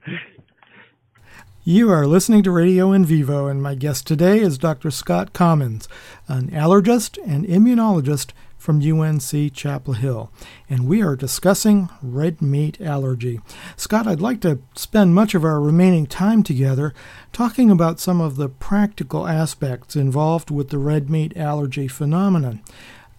You 1.64 1.92
are 1.92 2.08
listening 2.08 2.42
to 2.42 2.50
Radio 2.50 2.90
in 2.90 3.04
Vivo, 3.04 3.46
and 3.46 3.62
my 3.62 3.76
guest 3.76 4.04
today 4.04 4.40
is 4.40 4.58
Dr. 4.58 4.90
Scott 4.90 5.32
Commins, 5.32 5.88
an 6.26 6.50
allergist 6.50 7.18
and 7.24 7.46
immunologist 7.46 8.32
from 8.58 8.82
UNC 8.82 9.54
Chapel 9.54 9.94
Hill, 9.94 10.32
and 10.68 10.88
we 10.88 11.04
are 11.04 11.14
discussing 11.14 11.88
red 12.02 12.42
meat 12.42 12.80
allergy. 12.80 13.38
Scott, 13.76 14.08
I'd 14.08 14.20
like 14.20 14.40
to 14.40 14.58
spend 14.74 15.14
much 15.14 15.36
of 15.36 15.44
our 15.44 15.60
remaining 15.60 16.06
time 16.06 16.42
together 16.42 16.94
talking 17.32 17.70
about 17.70 18.00
some 18.00 18.20
of 18.20 18.34
the 18.34 18.48
practical 18.48 19.28
aspects 19.28 19.94
involved 19.94 20.50
with 20.50 20.70
the 20.70 20.78
red 20.78 21.08
meat 21.08 21.36
allergy 21.36 21.86
phenomenon. 21.86 22.60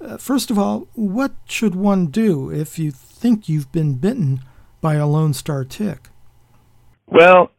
Uh, 0.01 0.17
first 0.17 0.51
of 0.51 0.59
all, 0.59 0.89
what 0.95 1.31
should 1.45 1.75
one 1.75 2.07
do 2.07 2.51
if 2.51 2.77
you 2.77 2.91
think 2.91 3.47
you've 3.47 3.71
been 3.71 3.93
bitten 3.93 4.41
by 4.81 4.95
a 4.95 5.07
Lone 5.07 5.33
Star 5.33 5.63
tick? 5.63 6.09
Well, 7.07 7.49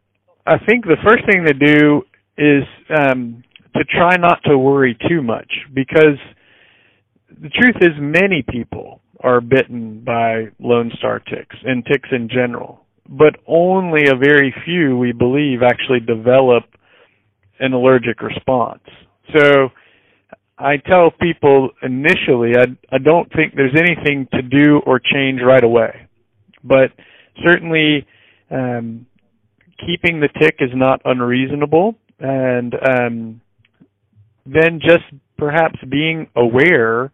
I 0.47 0.59
think 0.59 0.85
the 0.85 0.97
first 1.05 1.25
thing 1.27 1.45
to 1.47 1.55
do 1.55 2.03
is 2.37 2.65
um, 2.95 3.43
to 3.77 3.85
try 3.85 4.17
not 4.17 4.41
to 4.45 4.59
worry 4.59 4.97
too 5.09 5.23
much 5.23 5.51
because 5.73 6.19
the 7.41 7.49
truth 7.49 7.77
is 7.81 7.91
many 7.99 8.45
people 8.49 9.01
are 9.21 9.41
bitten 9.41 10.03
by 10.05 10.49
lone 10.61 10.93
star 10.99 11.19
ticks 11.19 11.57
and 11.65 11.85
ticks 11.87 12.09
in 12.13 12.29
general, 12.29 12.85
but 13.09 13.37
only 13.47 14.03
a 14.09 14.17
very 14.17 14.55
few 14.65 14.99
we 14.99 15.13
believe 15.13 15.63
actually 15.63 16.01
develop 16.01 16.65
an 17.59 17.73
allergic 17.73 18.21
response. 18.21 18.83
So 19.35 19.71
I 20.59 20.77
tell 20.77 21.11
people 21.11 21.71
initially 21.83 22.53
I 22.57 22.67
I 22.95 22.99
don't 22.99 23.33
think 23.33 23.55
there's 23.55 23.75
anything 23.77 24.29
to 24.33 24.43
do 24.43 24.81
or 24.87 25.01
change 25.01 25.41
right 25.45 25.65
away. 25.65 26.07
But 26.63 26.91
certainly 27.47 28.07
um 28.51 29.07
keeping 29.87 30.21
the 30.21 30.29
tick 30.41 30.57
is 30.61 30.71
not 30.75 31.01
unreasonable 31.05 31.95
and 32.19 32.75
um 32.89 33.41
then 34.47 34.79
just 34.81 35.05
perhaps 35.39 35.79
being 35.91 36.29
aware 36.37 37.11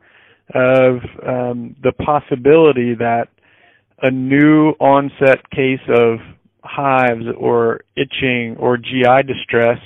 of 0.55 0.97
um, 1.27 1.77
the 1.83 1.93
possibility 2.05 2.95
that 2.95 3.29
a 4.03 4.11
new 4.11 4.71
onset 4.81 5.49
case 5.51 5.81
of 5.89 6.19
hives 6.63 7.25
or 7.39 7.81
itching 7.97 8.57
or 8.59 8.77
GI 8.77 9.23
distress 9.27 9.79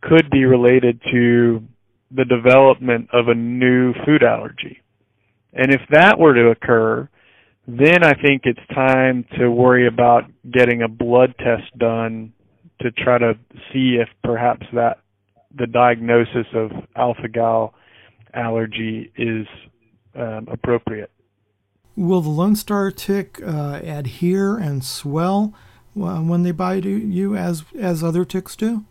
could 0.00 0.30
be 0.30 0.44
related 0.44 1.00
to 1.12 1.62
the 2.10 2.24
development 2.24 3.08
of 3.12 3.28
a 3.28 3.34
new 3.34 3.92
food 4.06 4.22
allergy. 4.22 4.80
And 5.52 5.72
if 5.72 5.80
that 5.90 6.18
were 6.18 6.34
to 6.34 6.48
occur, 6.48 7.08
then 7.68 8.02
I 8.02 8.14
think 8.14 8.42
it's 8.44 8.66
time 8.74 9.26
to 9.38 9.50
worry 9.50 9.86
about 9.86 10.24
getting 10.50 10.80
a 10.80 10.88
blood 10.88 11.34
test 11.38 11.76
done 11.76 12.32
to 12.80 12.90
try 12.90 13.18
to 13.18 13.34
see 13.70 13.98
if 14.00 14.08
perhaps 14.24 14.66
that 14.72 15.00
the 15.54 15.66
diagnosis 15.66 16.46
of 16.54 16.70
alpha 16.96 17.28
gal 17.28 17.74
allergy 18.32 19.12
is 19.18 19.46
um, 20.14 20.48
appropriate. 20.50 21.10
Will 21.94 22.22
the 22.22 22.30
Lone 22.30 22.56
Star 22.56 22.90
tick 22.90 23.38
uh, 23.44 23.80
adhere 23.82 24.56
and 24.56 24.82
swell 24.82 25.52
uh, 25.94 26.20
when 26.20 26.44
they 26.44 26.52
bite 26.52 26.84
you, 26.84 27.36
as 27.36 27.64
as 27.78 28.02
other 28.02 28.24
ticks 28.24 28.56
do? 28.56 28.84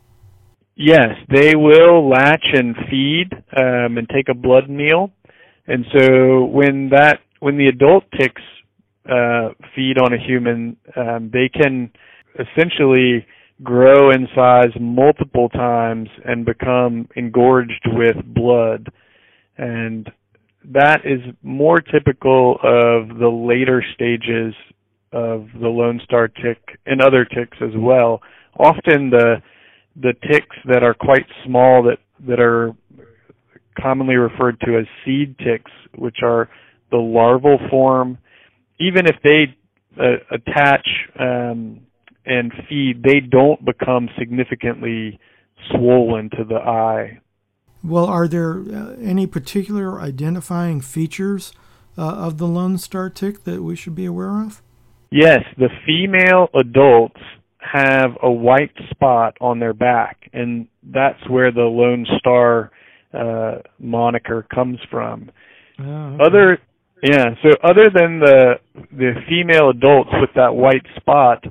Yes, 0.75 1.15
they 1.29 1.55
will 1.55 2.07
latch 2.07 2.45
and 2.53 2.75
feed 2.91 3.29
um, 3.57 3.97
and 3.97 4.07
take 4.13 4.29
a 4.29 4.35
blood 4.35 4.69
meal, 4.69 5.11
and 5.65 5.85
so 5.97 6.43
when 6.45 6.89
that 6.89 7.21
when 7.39 7.57
the 7.57 7.67
adult 7.67 8.03
ticks 8.19 8.41
uh, 9.09 9.49
feed 9.75 9.97
on 9.97 10.13
a 10.13 10.17
human, 10.17 10.77
um, 10.95 11.29
they 11.31 11.49
can 11.49 11.91
essentially 12.35 13.25
grow 13.63 14.11
in 14.11 14.27
size 14.35 14.71
multiple 14.79 15.49
times 15.49 16.09
and 16.25 16.45
become 16.45 17.07
engorged 17.15 17.87
with 17.93 18.17
blood. 18.25 18.87
And 19.57 20.11
that 20.65 21.01
is 21.05 21.21
more 21.41 21.79
typical 21.79 22.55
of 22.63 23.17
the 23.17 23.29
later 23.29 23.83
stages 23.95 24.53
of 25.11 25.47
the 25.59 25.67
Lone 25.67 26.01
Star 26.03 26.27
tick 26.27 26.59
and 26.85 27.01
other 27.01 27.25
ticks 27.25 27.57
as 27.61 27.71
well. 27.75 28.21
Often 28.59 29.11
the 29.11 29.41
the 29.99 30.13
ticks 30.31 30.55
that 30.65 30.83
are 30.83 30.93
quite 30.93 31.25
small 31.45 31.81
that 31.83 31.97
that 32.27 32.39
are 32.39 32.73
commonly 33.79 34.15
referred 34.15 34.59
to 34.61 34.77
as 34.77 34.85
seed 35.05 35.37
ticks, 35.39 35.71
which 35.95 36.17
are 36.23 36.49
the 36.91 36.97
larval 36.97 37.59
form, 37.69 38.17
even 38.79 39.05
if 39.07 39.15
they 39.23 39.55
uh, 39.99 40.17
attach 40.31 40.87
um, 41.19 41.81
and 42.25 42.51
feed, 42.69 43.03
they 43.03 43.19
don't 43.19 43.63
become 43.65 44.09
significantly 44.17 45.19
swollen 45.71 46.29
to 46.31 46.43
the 46.43 46.55
eye. 46.55 47.19
Well, 47.83 48.05
are 48.05 48.27
there 48.27 48.59
uh, 48.59 48.95
any 49.01 49.27
particular 49.27 50.01
identifying 50.01 50.81
features 50.81 51.53
uh, 51.97 52.01
of 52.01 52.37
the 52.37 52.47
Lone 52.47 52.77
Star 52.77 53.09
tick 53.09 53.43
that 53.45 53.63
we 53.63 53.75
should 53.75 53.95
be 53.95 54.05
aware 54.05 54.41
of? 54.41 54.61
Yes, 55.11 55.39
the 55.57 55.69
female 55.85 56.49
adults 56.53 57.21
have 57.59 58.11
a 58.21 58.31
white 58.31 58.71
spot 58.89 59.37
on 59.41 59.59
their 59.59 59.73
back, 59.73 60.29
and 60.33 60.67
that's 60.83 61.19
where 61.29 61.51
the 61.51 61.61
Lone 61.61 62.05
Star 62.17 62.71
uh, 63.13 63.59
moniker 63.79 64.45
comes 64.53 64.79
from. 64.89 65.31
Oh, 65.79 65.83
okay. 65.83 66.23
Other, 66.25 66.59
yeah. 67.03 67.35
So 67.43 67.49
other 67.63 67.89
than 67.93 68.19
the 68.19 68.55
the 68.91 69.13
female 69.29 69.69
adults 69.69 70.09
with 70.19 70.31
that 70.35 70.55
white 70.55 70.85
spot, 70.95 71.43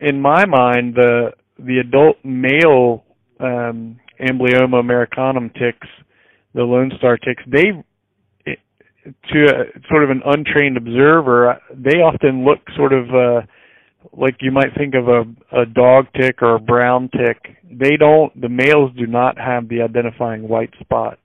in 0.00 0.20
my 0.20 0.44
mind, 0.46 0.94
the 0.94 1.32
the 1.58 1.78
adult 1.78 2.16
male 2.24 3.04
um, 3.40 3.98
Amblyomma 4.20 4.80
americanum 4.80 5.50
ticks, 5.50 5.88
the 6.54 6.62
Lone 6.62 6.92
Star 6.98 7.16
ticks, 7.16 7.42
they 7.46 7.84
to 9.04 9.44
a, 9.44 9.88
sort 9.88 10.04
of 10.04 10.10
an 10.10 10.22
untrained 10.24 10.76
observer, 10.76 11.60
they 11.74 11.98
often 11.98 12.44
look 12.44 12.60
sort 12.76 12.92
of 12.92 13.06
uh, 13.10 13.40
like 14.12 14.36
you 14.40 14.50
might 14.50 14.74
think 14.76 14.94
of 14.94 15.08
a, 15.08 15.22
a 15.62 15.66
dog 15.66 16.06
tick 16.14 16.42
or 16.42 16.56
a 16.56 16.60
brown 16.60 17.08
tick. 17.08 17.56
They 17.64 17.96
don't. 17.96 18.38
The 18.40 18.48
males 18.48 18.92
do 18.96 19.06
not 19.06 19.38
have 19.38 19.68
the 19.68 19.82
identifying 19.82 20.48
white 20.48 20.74
spot. 20.80 21.18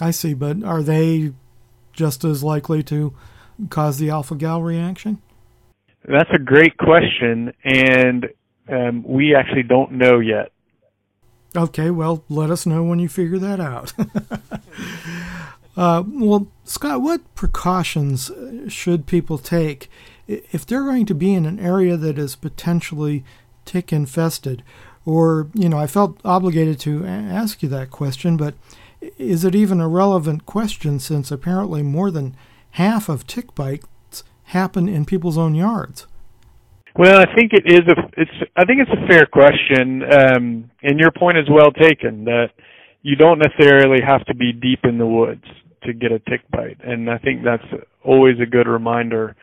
I 0.00 0.10
see, 0.10 0.34
but 0.34 0.62
are 0.64 0.82
they 0.82 1.32
just 2.00 2.24
as 2.24 2.42
likely 2.42 2.82
to 2.82 3.14
cause 3.68 3.98
the 3.98 4.08
alpha 4.08 4.34
gal 4.34 4.62
reaction? 4.62 5.20
That's 6.08 6.30
a 6.32 6.38
great 6.38 6.78
question, 6.78 7.52
and 7.62 8.26
um, 8.70 9.04
we 9.06 9.34
actually 9.34 9.64
don't 9.64 9.92
know 9.92 10.18
yet. 10.18 10.50
Okay, 11.54 11.90
well, 11.90 12.24
let 12.30 12.48
us 12.50 12.64
know 12.64 12.82
when 12.82 13.00
you 13.00 13.08
figure 13.08 13.38
that 13.38 13.60
out. 13.60 13.92
uh, 15.76 16.02
well, 16.06 16.48
Scott, 16.64 17.02
what 17.02 17.34
precautions 17.34 18.30
uh, 18.30 18.66
should 18.66 19.06
people 19.06 19.36
take 19.36 19.90
if 20.26 20.64
they're 20.64 20.84
going 20.84 21.04
to 21.04 21.14
be 21.14 21.34
in 21.34 21.44
an 21.44 21.60
area 21.60 21.98
that 21.98 22.18
is 22.18 22.34
potentially 22.34 23.24
tick 23.66 23.92
infested? 23.92 24.62
Or, 25.04 25.48
you 25.52 25.68
know, 25.68 25.78
I 25.78 25.86
felt 25.86 26.18
obligated 26.24 26.80
to 26.80 27.04
ask 27.04 27.62
you 27.62 27.68
that 27.68 27.90
question, 27.90 28.38
but 28.38 28.54
is 29.00 29.44
it 29.44 29.54
even 29.54 29.80
a 29.80 29.88
relevant 29.88 30.46
question 30.46 30.98
since 30.98 31.30
apparently 31.30 31.82
more 31.82 32.10
than 32.10 32.36
half 32.72 33.08
of 33.08 33.26
tick 33.26 33.54
bites 33.54 34.24
happen 34.44 34.88
in 34.88 35.04
people's 35.04 35.38
own 35.38 35.54
yards? 35.54 36.06
Well, 36.96 37.20
I 37.20 37.34
think 37.34 37.52
it 37.52 37.64
is 37.66 37.86
a 37.88 38.20
it's 38.20 38.50
I 38.56 38.64
think 38.64 38.80
it's 38.80 38.90
a 38.90 39.06
fair 39.06 39.26
question, 39.26 40.02
um, 40.02 40.70
and 40.82 40.98
your 40.98 41.12
point 41.12 41.38
is 41.38 41.48
well 41.48 41.70
taken 41.70 42.24
that 42.24 42.48
you 43.02 43.16
don't 43.16 43.38
necessarily 43.38 44.00
have 44.04 44.24
to 44.26 44.34
be 44.34 44.52
deep 44.52 44.80
in 44.84 44.98
the 44.98 45.06
woods 45.06 45.44
to 45.84 45.92
get 45.92 46.12
a 46.12 46.18
tick 46.18 46.42
bite, 46.50 46.78
and 46.84 47.08
I 47.08 47.18
think 47.18 47.44
that's 47.44 47.64
always 48.04 48.36
a 48.40 48.46
good 48.46 48.66
reminder. 48.66 49.36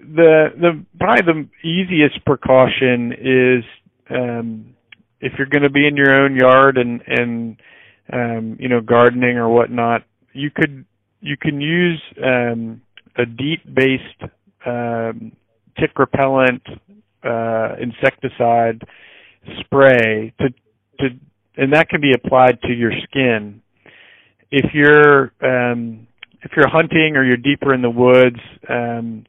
The 0.00 0.48
the 0.58 0.84
probably 0.98 1.48
the 1.62 1.68
easiest 1.68 2.24
precaution 2.24 3.12
is 3.12 3.64
um, 4.10 4.74
if 5.20 5.34
you're 5.36 5.48
going 5.48 5.62
to 5.62 5.70
be 5.70 5.86
in 5.86 5.96
your 5.96 6.14
own 6.14 6.34
yard 6.34 6.78
and 6.78 7.02
and 7.06 7.56
um, 8.12 8.56
you 8.58 8.68
know 8.68 8.80
gardening 8.80 9.36
or 9.36 9.48
whatnot, 9.48 10.04
you 10.32 10.50
could 10.50 10.84
you 11.20 11.36
can 11.36 11.60
use 11.60 12.00
um, 12.24 12.80
a 13.16 13.26
DEET 13.26 13.74
based 13.74 14.32
um, 14.66 15.32
tick 15.78 15.98
repellent 15.98 16.62
uh, 17.24 17.74
insecticide 17.80 18.82
spray 19.60 20.32
to 20.40 20.48
to 21.00 21.14
and 21.56 21.72
that 21.72 21.88
can 21.88 22.00
be 22.00 22.12
applied 22.12 22.60
to 22.62 22.72
your 22.72 22.92
skin. 23.04 23.60
If 24.50 24.72
you're 24.72 25.32
um, 25.42 26.06
if 26.42 26.52
you're 26.56 26.68
hunting 26.68 27.16
or 27.16 27.24
you're 27.24 27.36
deeper 27.36 27.74
in 27.74 27.82
the 27.82 27.90
woods, 27.90 28.38
um, 28.68 29.24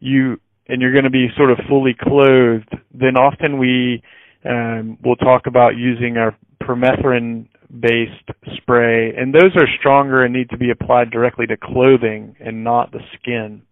you 0.00 0.40
and 0.66 0.80
you're 0.80 0.92
going 0.92 1.04
to 1.04 1.10
be 1.10 1.28
sort 1.36 1.50
of 1.50 1.58
fully 1.68 1.94
clothed, 1.98 2.74
then 2.92 3.16
often 3.16 3.58
we 3.58 4.02
um, 4.48 4.98
will 5.04 5.16
talk 5.16 5.46
about 5.46 5.76
using 5.76 6.16
our 6.16 6.36
permethrin 6.62 7.46
based 7.80 8.30
spray, 8.56 9.14
and 9.14 9.34
those 9.34 9.54
are 9.56 9.66
stronger 9.78 10.24
and 10.24 10.34
need 10.34 10.50
to 10.50 10.58
be 10.58 10.70
applied 10.70 11.10
directly 11.10 11.46
to 11.46 11.56
clothing 11.56 12.36
and 12.40 12.64
not 12.64 12.92
the 12.92 13.00
skin. 13.18 13.62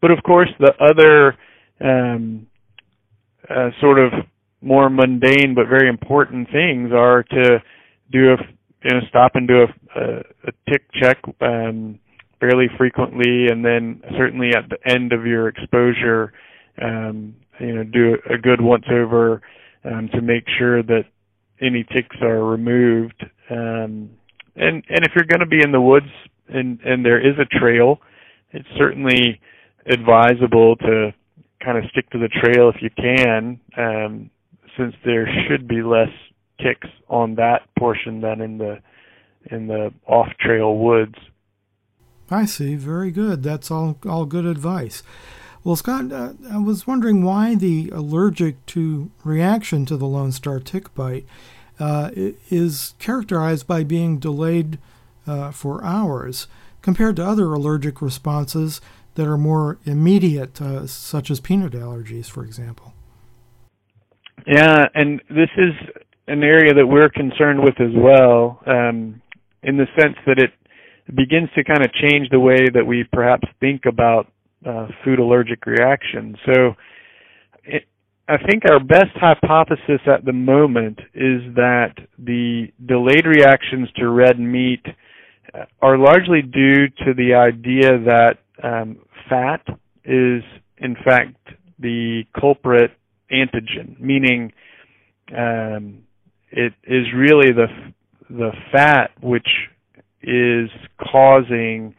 But 0.00 0.10
of 0.10 0.22
course, 0.22 0.48
the 0.58 0.72
other 0.80 1.36
um, 1.80 2.46
uh, 3.48 3.70
sort 3.80 3.98
of 3.98 4.12
more 4.60 4.90
mundane 4.90 5.54
but 5.54 5.68
very 5.68 5.88
important 5.88 6.48
things 6.50 6.90
are 6.92 7.22
to 7.22 7.62
do 8.10 8.32
a 8.32 8.36
you 8.84 8.90
know 8.90 9.00
stop 9.08 9.32
and 9.34 9.46
do 9.46 9.62
a, 9.62 10.00
a, 10.00 10.18
a 10.48 10.52
tick 10.70 10.82
check 11.00 11.18
um, 11.40 11.98
fairly 12.40 12.66
frequently, 12.76 13.46
and 13.50 13.64
then 13.64 14.00
certainly 14.16 14.50
at 14.50 14.68
the 14.68 14.78
end 14.90 15.12
of 15.12 15.26
your 15.26 15.48
exposure, 15.48 16.32
um, 16.80 17.34
you 17.58 17.74
know, 17.74 17.84
do 17.84 18.16
a 18.30 18.38
good 18.38 18.60
once 18.60 18.84
over 18.90 19.42
um, 19.84 20.08
to 20.12 20.20
make 20.20 20.44
sure 20.58 20.82
that 20.82 21.04
any 21.60 21.84
ticks 21.84 22.16
are 22.22 22.44
removed. 22.44 23.24
Um, 23.50 24.10
and 24.56 24.82
and 24.88 25.04
if 25.04 25.12
you're 25.14 25.24
going 25.24 25.40
to 25.40 25.46
be 25.46 25.62
in 25.62 25.72
the 25.72 25.80
woods 25.80 26.10
and 26.48 26.80
and 26.84 27.04
there 27.04 27.20
is 27.20 27.36
a 27.38 27.58
trail, 27.58 28.00
it's 28.50 28.68
certainly 28.76 29.40
advisable 29.86 30.76
to 30.76 31.12
kind 31.64 31.78
of 31.78 31.84
stick 31.90 32.08
to 32.10 32.18
the 32.18 32.28
trail 32.28 32.70
if 32.74 32.82
you 32.82 32.90
can, 32.90 33.60
um, 33.76 34.30
since 34.76 34.94
there 35.04 35.28
should 35.48 35.66
be 35.66 35.82
less 35.82 36.10
ticks 36.60 36.88
on 37.08 37.34
that 37.36 37.62
portion 37.78 38.20
than 38.20 38.40
in 38.40 38.58
the 38.58 38.78
in 39.50 39.66
the 39.66 39.92
off 40.06 40.28
trail 40.40 40.76
woods. 40.76 41.14
I 42.30 42.44
see. 42.44 42.74
Very 42.74 43.10
good. 43.10 43.42
That's 43.42 43.70
all 43.70 43.98
all 44.06 44.26
good 44.26 44.44
advice. 44.44 45.02
Well, 45.64 45.76
Scott, 45.76 46.12
uh, 46.12 46.32
I 46.50 46.58
was 46.58 46.86
wondering 46.86 47.22
why 47.22 47.54
the 47.54 47.90
allergic 47.90 48.64
to 48.66 49.10
reaction 49.24 49.84
to 49.86 49.96
the 49.96 50.06
Lone 50.06 50.32
Star 50.32 50.60
tick 50.60 50.94
bite 50.94 51.26
uh, 51.78 52.10
is 52.14 52.94
characterized 52.98 53.66
by 53.66 53.84
being 53.84 54.18
delayed 54.18 54.78
uh, 55.26 55.50
for 55.50 55.84
hours 55.84 56.46
compared 56.82 57.16
to 57.16 57.24
other 57.24 57.52
allergic 57.52 58.00
responses 58.00 58.80
that 59.14 59.26
are 59.26 59.36
more 59.36 59.78
immediate, 59.84 60.60
uh, 60.62 60.86
such 60.86 61.30
as 61.30 61.40
peanut 61.40 61.72
allergies, 61.72 62.26
for 62.26 62.44
example. 62.44 62.94
Yeah, 64.46 64.86
and 64.94 65.20
this 65.28 65.50
is 65.56 65.74
an 66.28 66.42
area 66.44 66.72
that 66.72 66.86
we're 66.86 67.10
concerned 67.10 67.62
with 67.62 67.80
as 67.80 67.90
well, 67.94 68.62
um, 68.66 69.20
in 69.62 69.76
the 69.76 69.86
sense 69.98 70.16
that 70.26 70.38
it 70.38 70.52
begins 71.14 71.48
to 71.56 71.64
kind 71.64 71.84
of 71.84 71.92
change 71.92 72.28
the 72.30 72.38
way 72.38 72.68
that 72.72 72.86
we 72.86 73.04
perhaps 73.12 73.48
think 73.60 73.86
about 73.86 74.30
uh, 74.66 74.88
food 75.04 75.18
allergic 75.18 75.66
reaction. 75.66 76.36
So, 76.46 76.74
it, 77.64 77.84
I 78.28 78.36
think 78.36 78.64
our 78.70 78.80
best 78.80 79.14
hypothesis 79.14 80.00
at 80.06 80.24
the 80.24 80.32
moment 80.32 80.98
is 81.14 81.42
that 81.54 81.94
the 82.18 82.66
delayed 82.84 83.24
reactions 83.24 83.88
to 83.96 84.08
red 84.10 84.38
meat 84.38 84.84
uh, 85.54 85.64
are 85.80 85.96
largely 85.96 86.42
due 86.42 86.88
to 86.88 87.14
the 87.16 87.34
idea 87.34 87.98
that 88.04 88.34
um, 88.62 88.98
fat 89.30 89.62
is, 90.04 90.42
in 90.76 90.94
fact, 91.04 91.36
the 91.78 92.24
culprit 92.38 92.90
antigen, 93.32 93.98
meaning 93.98 94.52
um, 95.36 96.02
it 96.50 96.72
is 96.84 97.06
really 97.14 97.52
the 97.52 97.66
the 98.30 98.50
fat 98.72 99.10
which 99.22 99.48
is 100.22 100.68
causing 101.00 101.94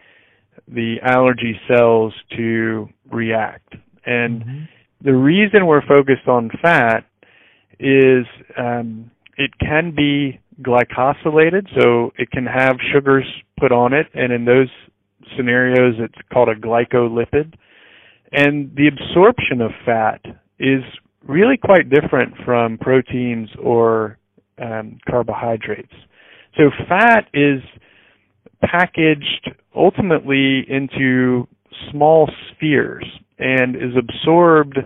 the 0.73 0.97
allergy 1.03 1.59
cells 1.67 2.13
to 2.37 2.87
react. 3.11 3.73
And 4.05 4.41
mm-hmm. 4.41 4.63
the 5.03 5.13
reason 5.13 5.65
we're 5.65 5.85
focused 5.87 6.27
on 6.27 6.49
fat 6.61 7.05
is 7.79 8.25
um, 8.57 9.11
it 9.37 9.51
can 9.59 9.93
be 9.95 10.39
glycosylated, 10.61 11.67
so 11.79 12.11
it 12.17 12.29
can 12.31 12.45
have 12.45 12.75
sugars 12.93 13.25
put 13.59 13.71
on 13.71 13.93
it, 13.93 14.07
and 14.13 14.33
in 14.33 14.45
those 14.45 14.69
scenarios, 15.35 15.95
it's 15.99 16.27
called 16.31 16.49
a 16.49 16.55
glycolipid. 16.55 17.53
And 18.31 18.75
the 18.75 18.87
absorption 18.87 19.61
of 19.61 19.71
fat 19.85 20.21
is 20.59 20.83
really 21.27 21.57
quite 21.57 21.89
different 21.89 22.33
from 22.45 22.77
proteins 22.77 23.49
or 23.61 24.17
um, 24.61 24.99
carbohydrates. 25.09 25.93
So 26.57 26.69
fat 26.87 27.27
is 27.33 27.61
packaged 28.61 29.51
ultimately 29.75 30.65
into 30.69 31.47
small 31.91 32.29
spheres 32.51 33.05
and 33.37 33.75
is 33.75 33.95
absorbed 33.97 34.77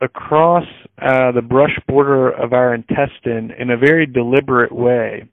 across 0.00 0.64
uh, 1.02 1.32
the 1.32 1.42
brush 1.42 1.76
border 1.88 2.30
of 2.30 2.52
our 2.52 2.74
intestine 2.74 3.50
in 3.58 3.70
a 3.70 3.76
very 3.76 4.06
deliberate 4.06 4.72
way. 4.72 5.28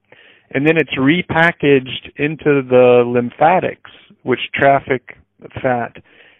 And 0.51 0.65
then 0.65 0.77
it's 0.77 0.97
repackaged 0.97 2.11
into 2.17 2.61
the 2.67 3.03
lymphatics, 3.05 3.91
which 4.23 4.39
traffic 4.53 5.17
fat. 5.61 5.95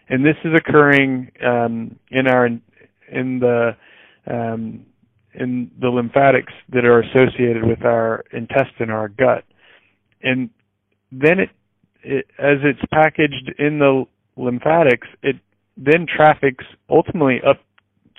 And 0.08 0.24
this 0.24 0.36
is 0.44 0.52
occurring 0.56 1.30
um, 1.44 1.96
in 2.10 2.26
our 2.26 2.46
in 2.46 3.40
the 3.40 3.76
um, 4.26 4.86
in 5.34 5.70
the 5.80 5.88
lymphatics 5.88 6.52
that 6.72 6.84
are 6.84 7.00
associated 7.00 7.64
with 7.64 7.84
our 7.84 8.24
intestine, 8.32 8.90
our 8.90 9.08
gut. 9.08 9.44
And 10.22 10.50
then 11.20 11.40
it, 11.40 11.50
it 12.02 12.26
as 12.38 12.58
it's 12.62 12.80
packaged 12.92 13.52
in 13.58 13.78
the 13.78 14.04
lymphatics, 14.36 15.08
it 15.22 15.36
then 15.76 16.06
traffics 16.06 16.64
ultimately 16.88 17.40
up 17.46 17.58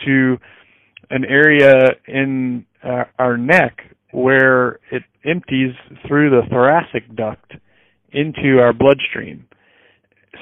to 0.06 0.38
an 1.10 1.26
area 1.26 1.92
in 2.08 2.66
uh, 2.84 3.06
our 3.18 3.38
neck 3.38 3.80
where 4.12 4.80
it 4.92 5.04
empties 5.26 5.74
through 6.08 6.30
the 6.30 6.42
thoracic 6.50 7.16
duct 7.16 7.54
into 8.12 8.60
our 8.60 8.74
bloodstream. 8.74 9.46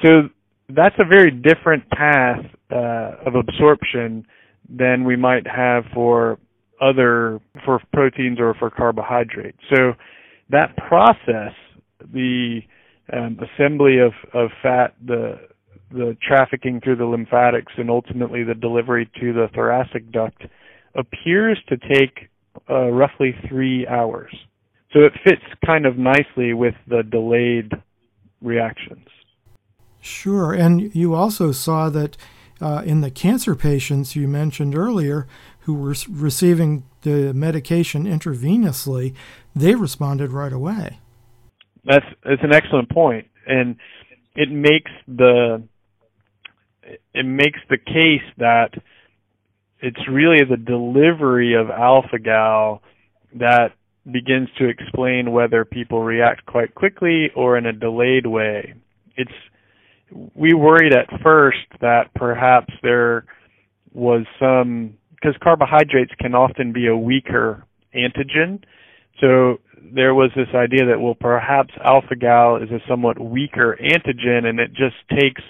So 0.03 0.30
that's 0.70 0.95
a 0.99 1.06
very 1.06 1.32
different 1.32 1.89
path 1.89 2.45
uh, 2.72 3.28
of 3.28 3.36
absorption 3.36 4.26
than 4.70 5.03
we 5.03 5.16
might 5.16 5.45
have 5.47 5.84
for 5.93 6.39
other 6.82 7.39
for 7.64 7.82
proteins 7.93 8.39
or 8.39 8.53
for 8.56 8.70
carbohydrates. 8.70 9.58
So 9.74 9.93
that 10.49 10.76
process, 10.78 11.53
the 12.12 12.62
um, 13.12 13.38
assembly 13.39 13.99
of, 13.99 14.14
of 14.34 14.49
fat, 14.62 14.95
the 15.06 15.39
the 15.91 16.18
trafficking 16.22 16.82
through 16.82 16.95
the 16.95 17.06
lymphatics, 17.06 17.72
and 17.78 17.89
ultimately 17.89 18.43
the 18.43 18.56
delivery 18.56 19.10
to 19.20 19.32
the 19.34 19.47
thoracic 19.53 20.12
duct, 20.12 20.43
appears 20.95 21.60
to 21.70 21.78
take 21.78 22.30
uh, 22.70 22.88
roughly 22.89 23.36
three 23.47 23.88
hours. 23.88 24.36
So 24.91 25.01
it 25.01 25.14
fits 25.24 25.43
kind 25.66 25.86
of 25.86 25.97
nicely 25.97 26.53
with 26.53 26.74
the 26.88 27.03
delayed 27.03 27.72
reactions. 28.41 29.08
Sure, 30.01 30.53
and 30.53 30.93
you 30.95 31.14
also 31.14 31.51
saw 31.51 31.89
that 31.89 32.18
uh, 32.62 32.82
in 32.86 33.01
the 33.01 33.12
cancer 33.12 33.56
patients 33.56 34.16
you 34.16 34.28
mentioned 34.28 34.76
earlier 34.76 35.28
who 35.62 35.74
were 35.74 35.95
receiving 36.10 36.84
the 37.01 37.34
medication 37.34 38.06
intravenously, 38.06 39.14
they 39.56 39.76
responded 39.76 40.32
right 40.32 40.53
away. 40.53 40.99
That's 41.86 42.05
that's 42.23 42.43
an 42.43 42.53
excellent 42.53 42.89
point, 42.89 43.27
and 43.47 43.75
it 44.36 44.49
makes 44.51 44.91
the 45.07 45.63
it 47.13 47.25
makes 47.25 47.59
the 47.69 47.77
case 47.77 48.27
that 48.38 48.69
it's 49.79 50.07
really 50.09 50.43
the 50.49 50.57
delivery 50.57 51.53
of 51.55 51.69
alpha 51.69 52.19
gal 52.19 52.81
that 53.36 53.69
begins 54.11 54.49
to 54.57 54.67
explain 54.67 55.31
whether 55.31 55.65
people 55.65 56.03
react 56.03 56.45
quite 56.45 56.75
quickly 56.75 57.29
or 57.36 57.57
in 57.57 57.65
a 57.65 57.73
delayed 57.73 58.27
way. 58.27 58.73
It's 59.15 59.31
we 60.36 60.53
worried 60.53 60.93
at 60.93 61.21
first 61.21 61.67
that 61.81 62.13
perhaps 62.15 62.73
there 62.83 63.25
was 63.93 64.25
some 64.39 64.95
because 65.11 65.36
carbohydrates 65.41 66.11
can 66.19 66.36
often 66.36 66.71
be 66.73 66.88
a 66.88 66.95
weaker 66.95 67.63
antigen. 67.95 68.61
So 69.19 69.59
there 69.93 70.13
was 70.13 70.31
this 70.36 70.47
idea 70.55 70.86
that 70.86 70.99
well 70.99 71.15
perhaps 71.19 71.73
alpha 71.83 72.15
gal 72.15 72.57
is 72.57 72.69
a 72.71 72.79
somewhat 72.88 73.19
weaker 73.19 73.77
antigen 73.81 74.45
and 74.45 74.59
it 74.59 74.69
just 74.69 74.95
takes 75.19 75.41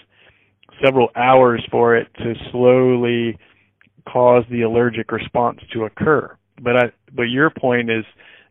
several 0.83 1.09
hours 1.15 1.65
for 1.71 1.95
it 1.95 2.07
to 2.17 2.33
slowly 2.51 3.37
cause 4.11 4.43
the 4.51 4.61
allergic 4.61 5.11
response 5.11 5.59
to 5.73 5.85
occur. 5.85 6.35
But 6.61 6.75
I, 6.75 6.81
but 7.13 7.23
your 7.23 7.49
point 7.49 7.89
is 7.89 8.05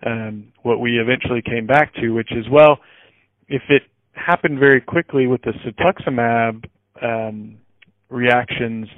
um, 0.05 0.53
what 0.63 0.81
we 0.81 0.99
eventually 0.99 1.43
came 1.43 1.67
back 1.67 1.95
to, 1.97 2.11
which 2.11 2.33
is 2.33 2.47
well, 2.51 2.79
if 3.49 3.63
it 3.69 3.83
happened 4.15 4.59
very 4.59 4.81
quickly 4.81 5.27
with 5.27 5.43
the 5.43 5.53
cetuximab 5.65 6.65
um, 7.03 7.57
reactions. 8.09 8.89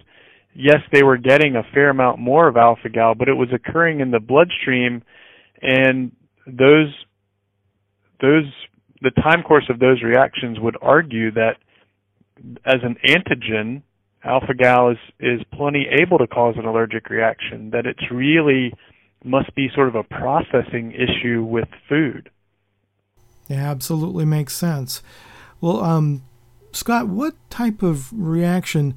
Yes, 0.54 0.78
they 0.92 1.02
were 1.02 1.18
getting 1.18 1.56
a 1.56 1.62
fair 1.74 1.90
amount 1.90 2.18
more 2.18 2.48
of 2.48 2.56
alpha 2.56 2.88
gal, 2.88 3.14
but 3.14 3.28
it 3.28 3.34
was 3.34 3.48
occurring 3.52 4.00
in 4.00 4.10
the 4.10 4.20
bloodstream, 4.20 5.02
and 5.60 6.12
those 6.46 6.94
those 8.20 8.44
the 9.02 9.10
time 9.10 9.42
course 9.42 9.68
of 9.68 9.78
those 9.78 10.02
reactions 10.02 10.58
would 10.58 10.76
argue 10.80 11.30
that 11.32 11.56
as 12.64 12.80
an 12.82 12.96
antigen, 13.06 13.82
alpha 14.24 14.54
gal 14.54 14.90
is 14.90 14.98
is 15.20 15.40
plenty 15.52 15.86
able 16.00 16.18
to 16.18 16.26
cause 16.26 16.54
an 16.56 16.64
allergic 16.64 17.10
reaction. 17.10 17.70
That 17.70 17.86
it's 17.86 18.10
really 18.10 18.72
must 19.24 19.54
be 19.54 19.68
sort 19.74 19.88
of 19.88 19.94
a 19.94 20.02
processing 20.04 20.92
issue 20.92 21.42
with 21.42 21.68
food. 21.88 22.30
Yeah, 23.48 23.70
absolutely 23.70 24.24
makes 24.24 24.54
sense. 24.54 25.02
Well, 25.60 25.82
um, 25.82 26.24
Scott, 26.72 27.08
what 27.08 27.34
type 27.50 27.82
of 27.82 28.12
reaction 28.12 28.94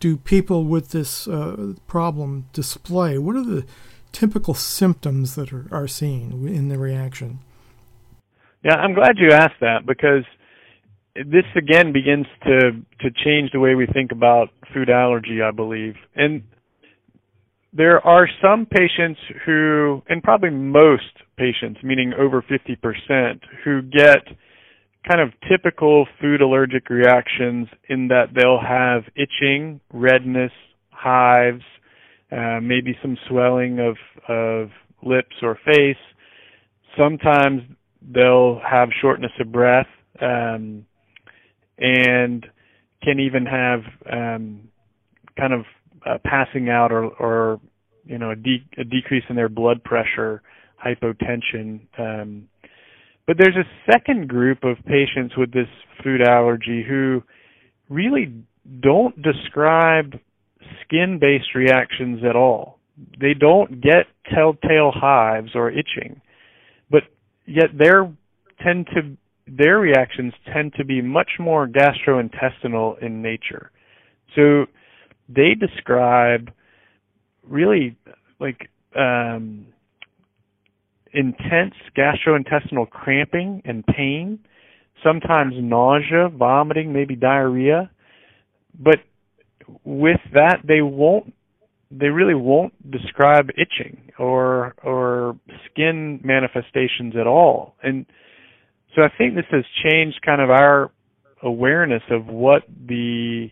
do 0.00 0.16
people 0.16 0.64
with 0.64 0.90
this 0.90 1.26
uh, 1.26 1.74
problem 1.86 2.46
display? 2.52 3.18
What 3.18 3.36
are 3.36 3.44
the 3.44 3.64
typical 4.14 4.54
symptoms 4.54 5.34
that 5.34 5.52
are, 5.52 5.66
are 5.70 5.88
seen 5.88 6.48
in 6.48 6.68
the 6.68 6.78
reaction? 6.78 7.40
Yeah, 8.64 8.76
I'm 8.76 8.94
glad 8.94 9.18
you 9.18 9.32
asked 9.32 9.60
that 9.60 9.84
because 9.86 10.24
this 11.14 11.44
again 11.56 11.92
begins 11.92 12.26
to 12.44 12.72
to 13.00 13.10
change 13.24 13.50
the 13.52 13.60
way 13.60 13.74
we 13.74 13.86
think 13.86 14.10
about 14.10 14.48
food 14.72 14.88
allergy, 14.88 15.40
I 15.42 15.50
believe. 15.50 15.94
And 16.16 16.42
there 17.72 18.00
are 18.06 18.28
some 18.40 18.66
patients 18.66 19.20
who, 19.44 20.00
and 20.08 20.22
probably 20.22 20.50
most 20.50 21.02
patients, 21.36 21.80
meaning 21.82 22.12
over 22.16 22.40
50%, 22.42 23.40
who 23.64 23.82
get 23.82 24.22
kind 25.08 25.20
of 25.20 25.32
typical 25.50 26.06
food 26.20 26.40
allergic 26.40 26.88
reactions 26.88 27.66
in 27.88 28.08
that 28.08 28.26
they'll 28.34 28.60
have 28.60 29.02
itching, 29.16 29.80
redness, 29.92 30.52
hives, 30.90 31.64
uh, 32.32 32.60
maybe 32.62 32.96
some 33.02 33.16
swelling 33.28 33.78
of, 33.80 33.96
of 34.28 34.70
lips 35.02 35.36
or 35.42 35.58
face. 35.64 35.96
Sometimes 36.96 37.62
they'll 38.02 38.60
have 38.68 38.88
shortness 39.00 39.32
of 39.40 39.52
breath 39.52 39.86
um, 40.20 40.84
and 41.78 42.46
can 43.02 43.20
even 43.20 43.46
have 43.46 43.80
um, 44.10 44.68
kind 45.38 45.52
of 45.52 45.64
uh, 46.06 46.18
passing 46.24 46.68
out 46.68 46.92
or, 46.92 47.04
or 47.04 47.60
you 48.04 48.18
know 48.18 48.30
a, 48.30 48.36
de- 48.36 48.66
a 48.78 48.84
decrease 48.84 49.24
in 49.28 49.36
their 49.36 49.48
blood 49.48 49.82
pressure, 49.84 50.42
hypotension. 50.84 51.80
Um, 51.98 52.48
but 53.26 53.36
there's 53.38 53.56
a 53.56 53.90
second 53.90 54.28
group 54.28 54.64
of 54.64 54.76
patients 54.84 55.36
with 55.36 55.52
this 55.52 55.68
food 56.02 56.20
allergy 56.26 56.84
who 56.86 57.22
really 57.88 58.34
don't 58.80 59.20
describe 59.22 60.18
skin-based 60.84 61.54
reactions 61.54 62.20
at 62.28 62.36
all. 62.36 62.78
They 63.20 63.34
don't 63.34 63.80
get 63.80 64.06
telltale 64.32 64.92
hives 64.94 65.50
or 65.54 65.70
itching, 65.70 66.20
but 66.90 67.02
yet 67.46 67.76
their 67.76 68.12
tend 68.62 68.86
to 68.94 69.16
their 69.46 69.78
reactions 69.78 70.32
tend 70.52 70.72
to 70.74 70.84
be 70.84 71.02
much 71.02 71.32
more 71.38 71.68
gastrointestinal 71.68 73.02
in 73.02 73.20
nature. 73.20 73.70
So 74.34 74.66
they 75.28 75.54
describe 75.54 76.50
really 77.42 77.96
like 78.40 78.70
um, 78.96 79.66
intense 81.12 81.74
gastrointestinal 81.96 82.88
cramping 82.88 83.62
and 83.64 83.84
pain, 83.86 84.38
sometimes 85.02 85.54
nausea, 85.56 86.28
vomiting, 86.28 86.92
maybe 86.92 87.14
diarrhea. 87.16 87.90
But 88.78 89.00
with 89.84 90.20
that, 90.32 90.58
they 90.66 90.82
won't 90.82 91.32
they 91.90 92.08
really 92.08 92.34
won't 92.34 92.72
describe 92.90 93.50
itching 93.50 94.10
or 94.18 94.74
or 94.82 95.38
skin 95.70 96.20
manifestations 96.24 97.14
at 97.18 97.26
all. 97.26 97.74
And 97.82 98.06
so 98.94 99.02
I 99.02 99.08
think 99.16 99.34
this 99.34 99.44
has 99.50 99.64
changed 99.84 100.20
kind 100.24 100.40
of 100.40 100.50
our 100.50 100.90
awareness 101.42 102.02
of 102.10 102.26
what 102.26 102.62
the 102.88 103.48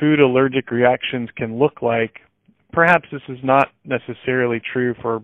food 0.00 0.20
allergic 0.20 0.70
reactions 0.70 1.28
can 1.36 1.58
look 1.58 1.82
like. 1.82 2.20
Perhaps 2.72 3.08
this 3.12 3.22
is 3.28 3.38
not 3.42 3.68
necessarily 3.84 4.60
true 4.72 4.94
for 5.02 5.22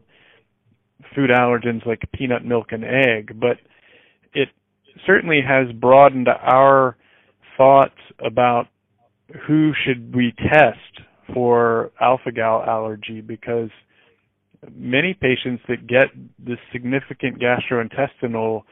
food 1.14 1.30
allergens 1.30 1.84
like 1.86 2.00
peanut 2.12 2.44
milk 2.44 2.68
and 2.70 2.84
egg, 2.84 3.38
but 3.40 3.56
it 4.34 4.48
certainly 5.06 5.40
has 5.46 5.72
broadened 5.72 6.28
our 6.28 6.96
thoughts 7.56 7.98
about 8.24 8.66
who 9.46 9.72
should 9.84 10.14
we 10.14 10.32
test 10.36 11.06
for 11.32 11.90
alpha 12.00 12.32
gal 12.32 12.62
allergy 12.66 13.20
because 13.20 13.70
many 14.74 15.14
patients 15.14 15.62
that 15.68 15.86
get 15.86 16.08
this 16.38 16.58
significant 16.72 17.40
gastrointestinal 17.40 18.62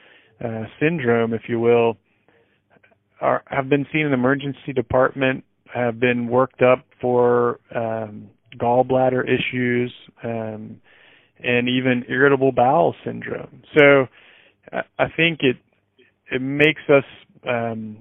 uh, 0.45 0.65
syndrome, 0.79 1.35
if 1.35 1.43
you 1.49 1.61
will, 1.61 1.97
are 3.21 3.43
have 3.47 3.69
been 3.69 3.87
seen 3.93 4.03
in 4.03 4.09
the 4.09 4.15
emergency 4.15 4.73
department, 4.75 5.45
have 5.73 6.01
been 6.01 6.29
worked 6.29 6.63
up 6.63 6.85
for 7.01 7.61
um, 7.75 8.29
gallbladder 8.59 9.25
issues, 9.25 9.93
um, 10.25 10.81
and 11.43 11.69
even 11.69 12.05
irritable 12.09 12.53
bowel 12.53 12.95
syndrome. 13.05 13.63
So 13.77 14.07
I 14.73 15.07
think 15.17 15.41
it 15.43 15.57
it 16.31 16.41
makes 16.41 16.83
us 16.89 17.05
um, 17.49 17.99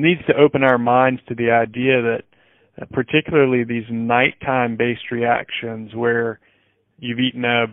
needs 0.00 0.20
to 0.26 0.36
open 0.36 0.62
our 0.62 0.78
minds 0.78 1.20
to 1.28 1.34
the 1.34 1.50
idea 1.50 2.02
that 2.02 2.22
uh, 2.80 2.86
particularly 2.92 3.64
these 3.64 3.84
nighttime 3.90 4.76
based 4.76 5.10
reactions 5.10 5.94
where 5.94 6.40
you've 6.98 7.20
eaten 7.20 7.44
a 7.44 7.66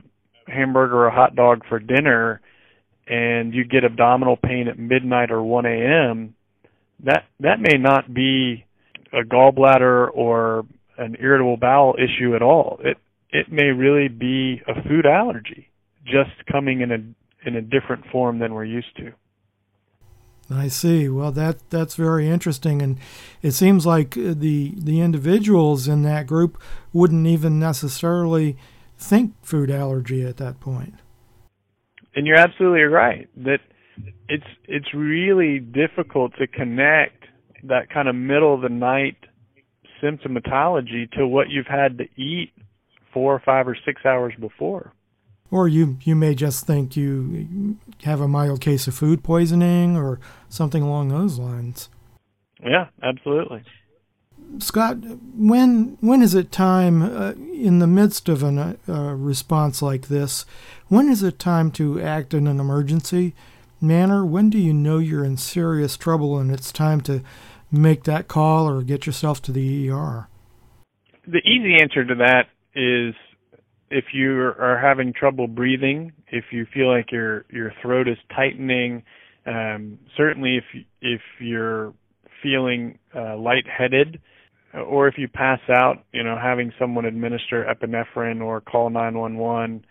hamburger 0.48 0.98
or 0.98 1.08
a 1.08 1.16
hot 1.16 1.36
dog 1.36 1.62
for 1.68 1.80
dinner 1.80 2.42
and 3.08 3.54
you 3.54 3.64
get 3.64 3.84
abdominal 3.84 4.38
pain 4.38 4.68
at 4.68 4.78
midnight 4.78 5.32
or 5.32 5.42
1 5.42 5.66
a.m. 5.66 6.36
that 7.04 7.24
that 7.40 7.60
may 7.60 7.78
not 7.78 8.14
be 8.14 8.66
a 9.14 9.24
gallbladder 9.24 10.10
or 10.14 10.66
an 10.98 11.16
irritable 11.20 11.58
bowel 11.58 11.96
issue 11.96 12.36
at 12.36 12.42
all. 12.42 12.80
It 12.84 12.98
it 13.30 13.52
may 13.52 13.66
really 13.66 14.08
be 14.08 14.62
a 14.68 14.82
food 14.88 15.06
allergy, 15.06 15.70
just 16.06 16.32
coming 16.52 16.82
in 16.82 16.92
a 16.92 17.48
in 17.48 17.56
a 17.56 17.62
different 17.62 18.06
form 18.12 18.40
than 18.40 18.54
we're 18.54 18.66
used 18.66 18.96
to. 18.98 19.14
I 20.50 20.70
see. 20.70 21.10
Well, 21.10 21.32
that 21.34 21.70
that's 21.70 21.96
very 21.96 22.30
interesting, 22.30 22.82
and 22.82 22.98
it 23.42 23.52
seems 23.52 23.86
like 23.86 24.18
uh, 24.18 24.34
the 24.36 24.74
the 24.78 25.02
individuals 25.02 25.88
in 25.88 26.04
that 26.04 26.28
group 26.28 26.62
wouldn't 26.94 27.28
even 27.28 27.60
necessarily 27.60 28.58
think 28.98 29.34
food 29.44 29.70
allergy 29.70 30.26
at 30.26 30.38
that 30.38 30.60
point. 30.60 30.96
And 32.16 32.26
you're 32.26 32.38
absolutely 32.38 32.84
right 32.84 33.30
that 33.38 33.60
it's 34.30 34.48
it's 34.66 34.94
really 34.94 35.60
difficult 35.60 36.34
to 36.40 36.48
connect 36.48 37.26
that 37.64 37.90
kind 37.90 38.08
of 38.08 38.16
middle 38.16 38.54
of 38.54 38.62
the 38.62 38.70
night 38.70 39.18
symptomatology 40.02 41.12
to 41.12 41.28
what 41.28 41.50
you've 41.50 41.68
had 41.68 41.98
to 41.98 42.06
eat 42.16 42.52
four 43.14 43.34
or 43.34 43.42
five 43.44 43.68
or 43.68 43.78
six 43.86 44.06
hours 44.06 44.34
before. 44.40 44.94
Or 45.50 45.68
you, 45.68 45.98
you 46.04 46.16
may 46.16 46.36
just 46.36 46.66
think 46.66 46.98
you 46.98 47.78
have 48.04 48.20
a 48.20 48.28
mild 48.28 48.62
case 48.62 48.88
of 48.88 48.96
food 48.96 49.24
poisoning 49.24 49.96
or 49.96 50.20
something 50.50 50.84
along 50.84 51.10
those 51.10 51.40
lines. 51.40 51.90
Yeah, 52.62 52.88
absolutely. 53.02 53.64
Scott, 54.60 54.98
when 55.36 55.98
when 56.00 56.22
is 56.22 56.34
it 56.34 56.52
time 56.52 57.02
uh, 57.02 57.32
in 57.32 57.80
the 57.80 57.88
midst 57.88 58.30
of 58.30 58.44
a 58.44 58.78
uh, 58.88 59.14
response 59.14 59.82
like 59.82 60.08
this? 60.08 60.46
When 60.88 61.10
is 61.10 61.22
it 61.22 61.38
time 61.38 61.70
to 61.72 62.02
act 62.02 62.34
in 62.34 62.48
an 62.48 62.60
emergency 62.60 63.36
manner? 63.82 64.26
When 64.26 64.50
do 64.50 64.58
you 64.58 64.74
know 64.74 64.98
you're 64.98 65.26
in 65.26 65.38
serious 65.38 65.98
trouble 65.98 66.38
and 66.38 66.52
it's 66.52 66.72
time 66.72 67.02
to 67.02 67.22
make 67.72 68.06
that 68.06 68.28
call 68.28 68.70
or 68.70 68.82
get 68.82 69.06
yourself 69.06 69.42
to 69.44 69.52
the 69.52 69.90
ER? 69.90 70.28
The 71.28 71.40
easy 71.40 71.76
answer 71.82 72.06
to 72.06 72.16
that 72.16 72.48
is 72.74 73.14
if 73.90 74.06
you 74.14 74.40
are 74.40 74.80
having 74.82 75.14
trouble 75.14 75.48
breathing, 75.48 76.12
if 76.30 76.46
you 76.52 76.66
feel 76.74 76.90
like 76.90 77.12
your 77.12 77.46
your 77.50 77.72
throat 77.82 78.08
is 78.08 78.18
tightening, 78.36 79.04
um, 79.46 79.98
certainly 80.16 80.58
if 80.58 80.64
if 81.02 81.22
you're 81.40 81.94
feeling 82.44 83.00
uh, 83.16 83.38
lightheaded, 83.38 84.20
or 84.74 85.08
if 85.08 85.18
you 85.18 85.28
pass 85.28 85.60
out, 85.70 86.04
you 86.12 86.24
know, 86.24 86.38
having 86.42 86.72
someone 86.80 87.06
administer 87.06 87.66
epinephrine 87.66 88.42
or 88.42 88.62
call 88.62 88.90
911 88.90 89.86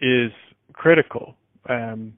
is 0.00 0.30
critical. 0.72 1.34
Um, 1.68 2.14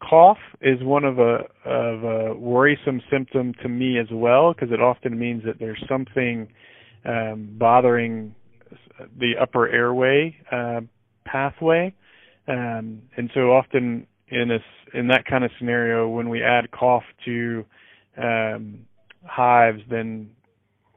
cough 0.00 0.38
is 0.60 0.82
one 0.82 1.04
of 1.04 1.18
a 1.18 1.40
of 1.64 2.04
a 2.04 2.34
worrisome 2.34 3.00
symptom 3.10 3.54
to 3.62 3.68
me 3.68 3.98
as 3.98 4.06
well 4.12 4.52
because 4.52 4.70
it 4.70 4.80
often 4.80 5.18
means 5.18 5.42
that 5.44 5.58
there's 5.58 5.82
something 5.88 6.48
um, 7.04 7.48
bothering 7.52 8.34
the 9.18 9.32
upper 9.40 9.68
airway 9.68 10.36
uh, 10.50 10.80
pathway, 11.24 11.94
um, 12.48 13.02
and 13.16 13.30
so 13.34 13.52
often 13.52 14.06
in 14.28 14.50
a 14.50 14.98
in 14.98 15.08
that 15.08 15.24
kind 15.26 15.44
of 15.44 15.50
scenario, 15.58 16.08
when 16.08 16.28
we 16.28 16.42
add 16.42 16.70
cough 16.70 17.02
to 17.24 17.64
um, 18.16 18.80
hives, 19.24 19.80
then 19.90 20.30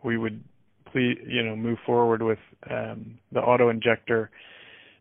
we 0.04 0.18
would 0.18 0.44
please 0.92 1.18
you 1.28 1.44
know 1.44 1.56
move 1.56 1.78
forward 1.86 2.22
with 2.22 2.40
um, 2.70 3.18
the 3.32 3.40
auto 3.40 3.70
injector. 3.70 4.30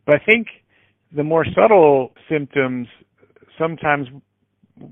But 0.05 0.15
I 0.15 0.25
think 0.25 0.47
the 1.15 1.23
more 1.23 1.45
subtle 1.55 2.11
symptoms 2.29 2.87
sometimes 3.57 4.07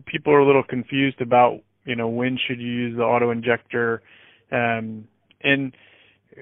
people 0.05 0.33
are 0.33 0.39
a 0.39 0.45
little 0.45 0.63
confused 0.63 1.21
about 1.21 1.59
you 1.85 1.95
know 1.95 2.07
when 2.07 2.37
should 2.47 2.59
you 2.59 2.67
use 2.67 2.97
the 2.97 3.03
auto 3.03 3.31
injector 3.31 4.01
um, 4.51 5.07
and 5.41 5.73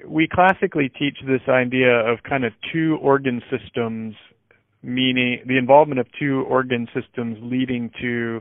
we 0.06 0.28
classically 0.30 0.88
teach 0.88 1.16
this 1.26 1.40
idea 1.48 1.92
of 1.92 2.22
kind 2.28 2.44
of 2.44 2.52
two 2.72 2.98
organ 3.00 3.40
systems 3.50 4.14
meaning 4.82 5.40
the 5.46 5.56
involvement 5.58 5.98
of 5.98 6.06
two 6.18 6.42
organ 6.48 6.86
systems 6.94 7.38
leading 7.40 7.90
to 8.00 8.40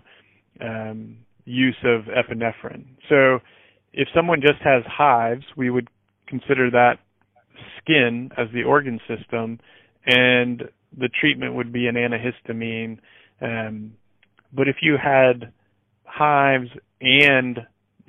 um, 0.61 1.17
use 1.45 1.77
of 1.83 2.03
epinephrine. 2.03 2.85
So 3.09 3.39
if 3.93 4.07
someone 4.13 4.41
just 4.41 4.61
has 4.63 4.83
hives 4.85 5.43
we 5.55 5.69
would 5.69 5.87
consider 6.27 6.69
that 6.71 6.99
skin 7.81 8.29
as 8.37 8.47
the 8.53 8.63
organ 8.63 8.99
system 9.07 9.59
and 10.05 10.63
the 10.97 11.09
treatment 11.19 11.55
would 11.55 11.71
be 11.71 11.87
an 11.87 11.95
antihistamine 11.95 12.99
um, 13.41 13.93
But 14.53 14.67
if 14.67 14.77
you 14.81 14.97
had 15.01 15.51
hives 16.05 16.69
and 17.01 17.59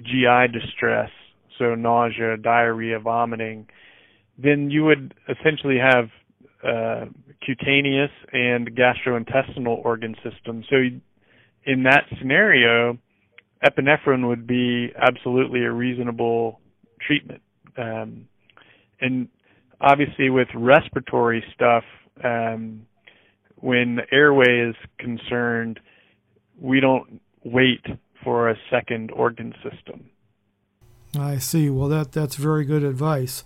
GI 0.03 0.49
distress, 0.53 1.11
so 1.59 1.75
nausea, 1.75 2.37
diarrhea, 2.37 2.99
vomiting, 2.99 3.67
then 4.39 4.71
you 4.71 4.85
would 4.85 5.15
essentially 5.29 5.79
have 5.79 6.09
uh, 6.67 7.07
cutaneous 7.45 8.11
and 8.33 8.71
gastrointestinal 8.77 9.85
organ 9.85 10.15
system. 10.23 10.65
So 10.69 10.77
in 11.65 11.83
that 11.85 12.05
scenario, 12.19 12.99
epinephrine 13.65 14.29
would 14.29 14.47
be 14.47 14.93
absolutely 14.97 15.65
a 15.65 15.73
reasonable 15.73 16.61
treatment. 17.07 17.43
Um, 17.77 18.29
and 19.01 19.29
obviously 19.81 20.31
with 20.31 20.49
respiratory 20.55 21.45
stuff, 21.55 21.85
um, 22.25 22.87
when 23.57 23.97
the 23.97 24.03
airway 24.13 24.69
is 24.69 24.77
concerned, 24.99 25.81
we 26.61 26.81
don't 26.81 27.21
wait 27.45 27.85
for 28.23 28.51
a 28.51 28.57
second 28.71 29.11
organ 29.11 29.55
system. 29.63 30.11
I 31.19 31.39
see. 31.39 31.71
Well, 31.71 31.89
that 31.89 32.12
that's 32.12 32.37
very 32.37 32.64
good 32.64 32.83
advice. 32.83 33.45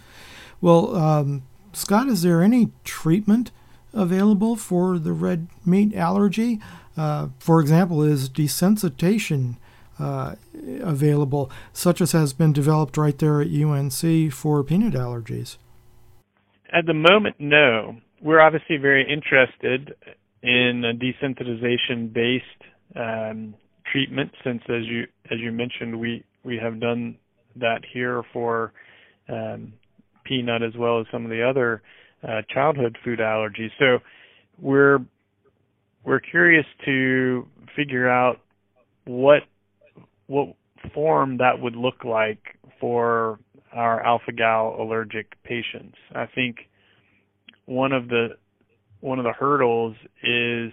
Well, 0.61 0.95
um, 0.97 1.43
Scott, 1.73 2.09
is 2.09 2.23
there 2.23 2.43
any 2.43 2.71
treatment 2.85 3.51
available 3.93 4.57
for 4.57 4.99
the 4.99 5.12
red 5.12 5.49
meat 5.64 5.95
allergy? 5.95 6.61
Uh, 6.97 7.29
for 7.39 7.61
example, 7.61 8.03
is 8.03 8.29
desensitization 8.29 9.57
uh, 9.99 10.35
available, 10.83 11.51
such 11.73 12.01
as 12.01 12.12
has 12.12 12.33
been 12.33 12.53
developed 12.53 12.97
right 12.97 13.18
there 13.18 13.41
at 13.41 13.49
UNC 13.49 14.33
for 14.33 14.62
peanut 14.64 14.95
allergies? 14.95 15.57
At 16.73 16.87
the 16.87 16.95
moment, 16.95 17.37
no. 17.39 17.97
We're 18.21 18.41
obviously 18.41 18.77
very 18.77 19.11
interested 19.11 19.95
in 20.43 20.85
a 20.85 20.95
desensitization-based 20.95 22.45
um, 22.97 23.55
treatment, 23.91 24.33
since 24.45 24.62
as 24.68 24.87
you 24.87 25.07
as 25.31 25.39
you 25.39 25.53
mentioned, 25.53 25.99
we 25.99 26.25
we 26.45 26.57
have 26.59 26.81
done 26.81 27.16
that 27.61 27.83
here 27.93 28.23
for 28.33 28.73
um, 29.29 29.73
peanut 30.25 30.63
as 30.63 30.75
well 30.77 31.01
as 31.01 31.07
some 31.13 31.25
of 31.25 31.31
the 31.31 31.43
other 31.43 31.83
uh, 32.23 32.43
childhood 32.53 32.97
food 33.05 33.19
allergies. 33.19 33.71
So 33.79 33.99
we're 34.59 34.99
we're 36.05 36.21
curious 36.21 36.67
to 36.85 37.47
figure 37.77 38.09
out 38.09 38.41
what 39.05 39.43
what 40.27 40.55
form 40.95 41.39
that 41.39 41.61
would 41.61 41.77
look 41.77 42.05
like 42.05 42.59
for 42.81 43.39
our 43.73 44.05
alpha 44.05 44.33
gal 44.33 44.77
allergic 44.79 45.43
patients. 45.45 45.97
I 46.15 46.27
think 46.27 46.69
one 47.67 47.93
of 47.93 48.09
the 48.09 48.37
one 49.01 49.19
of 49.19 49.25
the 49.25 49.33
hurdles 49.33 49.97
is 50.23 50.73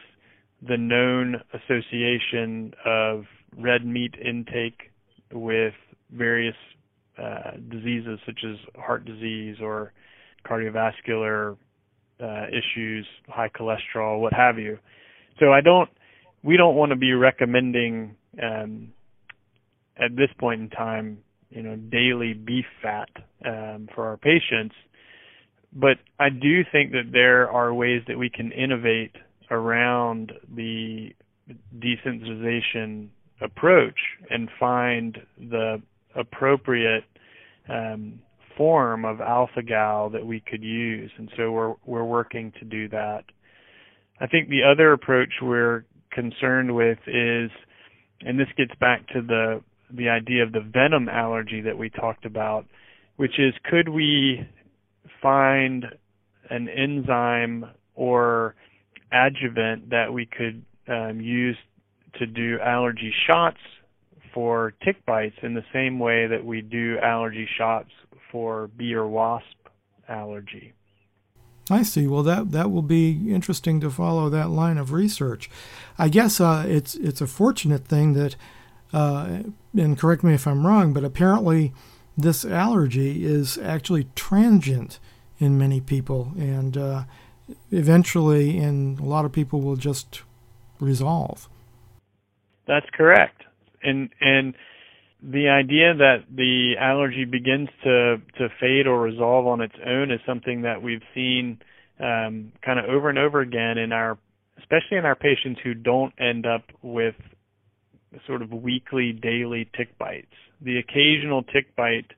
the 0.67 0.77
known 0.77 1.41
association 1.53 2.73
of 2.85 3.25
red 3.57 3.85
meat 3.85 4.15
intake 4.23 4.91
with 5.31 5.73
various 6.11 6.55
uh, 7.21 7.51
diseases 7.69 8.19
such 8.25 8.39
as 8.43 8.57
heart 8.75 9.05
disease 9.05 9.57
or 9.61 9.93
cardiovascular 10.45 11.57
uh, 12.21 12.45
issues, 12.49 13.05
high 13.27 13.49
cholesterol, 13.49 14.19
what 14.19 14.33
have 14.33 14.57
you. 14.57 14.77
So 15.39 15.51
I 15.51 15.61
don't, 15.61 15.89
we 16.43 16.57
don't 16.57 16.75
want 16.75 16.91
to 16.91 16.95
be 16.95 17.13
recommending 17.13 18.15
um, 18.41 18.89
at 19.97 20.15
this 20.15 20.29
point 20.39 20.61
in 20.61 20.69
time, 20.69 21.19
you 21.49 21.61
know, 21.61 21.75
daily 21.75 22.33
beef 22.33 22.65
fat 22.81 23.09
um, 23.45 23.89
for 23.93 24.07
our 24.07 24.17
patients. 24.17 24.75
But 25.73 25.97
I 26.19 26.29
do 26.29 26.63
think 26.71 26.91
that 26.91 27.11
there 27.11 27.49
are 27.49 27.73
ways 27.73 28.01
that 28.07 28.17
we 28.17 28.29
can 28.29 28.51
innovate 28.51 29.15
around 29.51 30.33
the 30.53 31.13
desensitization 31.77 33.09
approach 33.41 33.97
and 34.29 34.49
find 34.59 35.17
the 35.37 35.81
appropriate 36.17 37.03
um, 37.69 38.19
form 38.57 39.05
of 39.05 39.21
alpha 39.21 39.61
gal 39.61 40.09
that 40.09 40.25
we 40.25 40.39
could 40.39 40.63
use, 40.63 41.11
and 41.17 41.29
so 41.37 41.51
we're 41.51 41.75
we're 41.85 42.03
working 42.03 42.51
to 42.59 42.65
do 42.65 42.89
that. 42.89 43.23
I 44.19 44.27
think 44.27 44.49
the 44.49 44.63
other 44.63 44.93
approach 44.93 45.29
we're 45.41 45.85
concerned 46.11 46.75
with 46.75 46.97
is, 47.05 47.51
and 48.21 48.39
this 48.39 48.47
gets 48.57 48.73
back 48.79 49.07
to 49.09 49.21
the 49.21 49.61
the 49.95 50.09
idea 50.09 50.43
of 50.43 50.51
the 50.51 50.59
venom 50.61 51.07
allergy 51.07 51.61
that 51.61 51.77
we 51.77 51.89
talked 51.89 52.25
about, 52.25 52.65
which 53.15 53.39
is 53.39 53.53
could 53.69 53.89
we 53.89 54.47
find 55.21 55.85
an 56.49 56.67
enzyme 56.67 57.65
or 57.95 58.55
adjuvant 59.11 59.89
that 59.89 60.11
we 60.11 60.25
could 60.25 60.63
um, 60.87 61.19
use 61.21 61.57
to 62.19 62.25
do 62.25 62.57
allergy 62.59 63.13
shots 63.27 63.59
for 64.33 64.73
tick 64.83 65.05
bites 65.05 65.37
in 65.41 65.53
the 65.53 65.65
same 65.73 65.99
way 65.99 66.27
that 66.27 66.45
we 66.45 66.61
do 66.61 66.97
allergy 66.99 67.47
shots 67.57 67.89
for 68.31 68.67
bee 68.67 68.93
or 68.93 69.07
wasp 69.07 69.45
allergy. 70.07 70.73
I 71.69 71.83
see. 71.83 72.07
Well, 72.07 72.23
that 72.23 72.51
that 72.51 72.71
will 72.71 72.81
be 72.81 73.33
interesting 73.33 73.81
to 73.81 73.89
follow 73.89 74.29
that 74.29 74.49
line 74.49 74.77
of 74.77 74.93
research. 74.93 75.49
I 75.97 76.07
guess 76.09 76.39
uh, 76.39 76.63
it's 76.67 76.95
it's 76.95 77.19
a 77.19 77.27
fortunate 77.27 77.85
thing 77.85 78.13
that, 78.13 78.35
uh, 78.93 79.39
and 79.75 79.97
correct 79.97 80.23
me 80.23 80.33
if 80.33 80.47
I'm 80.47 80.65
wrong, 80.65 80.93
but 80.93 81.03
apparently 81.03 81.73
this 82.17 82.45
allergy 82.45 83.25
is 83.25 83.57
actually 83.57 84.07
transient 84.15 84.99
in 85.39 85.57
many 85.57 85.81
people, 85.81 86.31
and 86.37 86.77
uh, 86.77 87.03
eventually, 87.71 88.57
in 88.57 88.97
a 89.01 89.05
lot 89.05 89.25
of 89.25 89.31
people, 89.31 89.61
will 89.61 89.75
just 89.75 90.21
resolve. 90.79 91.49
That's 92.65 92.89
correct 92.93 93.36
and 93.83 94.09
and 94.19 94.55
the 95.21 95.49
idea 95.49 95.95
that 95.95 96.25
the 96.33 96.75
allergy 96.79 97.25
begins 97.25 97.69
to 97.83 98.17
to 98.37 98.49
fade 98.59 98.87
or 98.87 99.01
resolve 99.01 99.47
on 99.47 99.61
its 99.61 99.75
own 99.85 100.11
is 100.11 100.19
something 100.25 100.61
that 100.61 100.81
we've 100.81 101.01
seen 101.13 101.59
um, 101.99 102.51
kind 102.63 102.79
of 102.79 102.85
over 102.85 103.09
and 103.09 103.17
over 103.17 103.41
again 103.41 103.77
in 103.77 103.91
our 103.91 104.17
especially 104.59 104.97
in 104.97 105.05
our 105.05 105.15
patients 105.15 105.59
who 105.63 105.73
don't 105.73 106.13
end 106.19 106.45
up 106.45 106.63
with 106.81 107.15
sort 108.25 108.41
of 108.41 108.51
weekly 108.51 109.11
daily 109.11 109.69
tick 109.77 109.97
bites. 109.97 110.33
The 110.61 110.79
occasional 110.79 111.43
tick 111.43 111.75
bite 111.75 112.11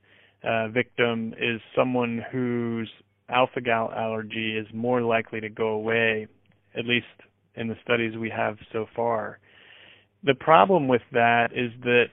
uh, 0.43 0.69
victim 0.69 1.33
is 1.39 1.59
someone 1.75 2.23
whose 2.31 2.89
alpha 3.29 3.61
gal 3.61 3.91
allergy 3.95 4.57
is 4.57 4.67
more 4.73 5.01
likely 5.01 5.39
to 5.41 5.49
go 5.49 5.69
away 5.69 6.27
at 6.77 6.85
least 6.85 7.05
in 7.55 7.67
the 7.67 7.75
studies 7.83 8.17
we 8.17 8.29
have 8.29 8.57
so 8.71 8.87
far 8.95 9.39
the 10.23 10.33
problem 10.33 10.87
with 10.87 11.01
that 11.11 11.49
is 11.53 11.71
that 11.83 12.05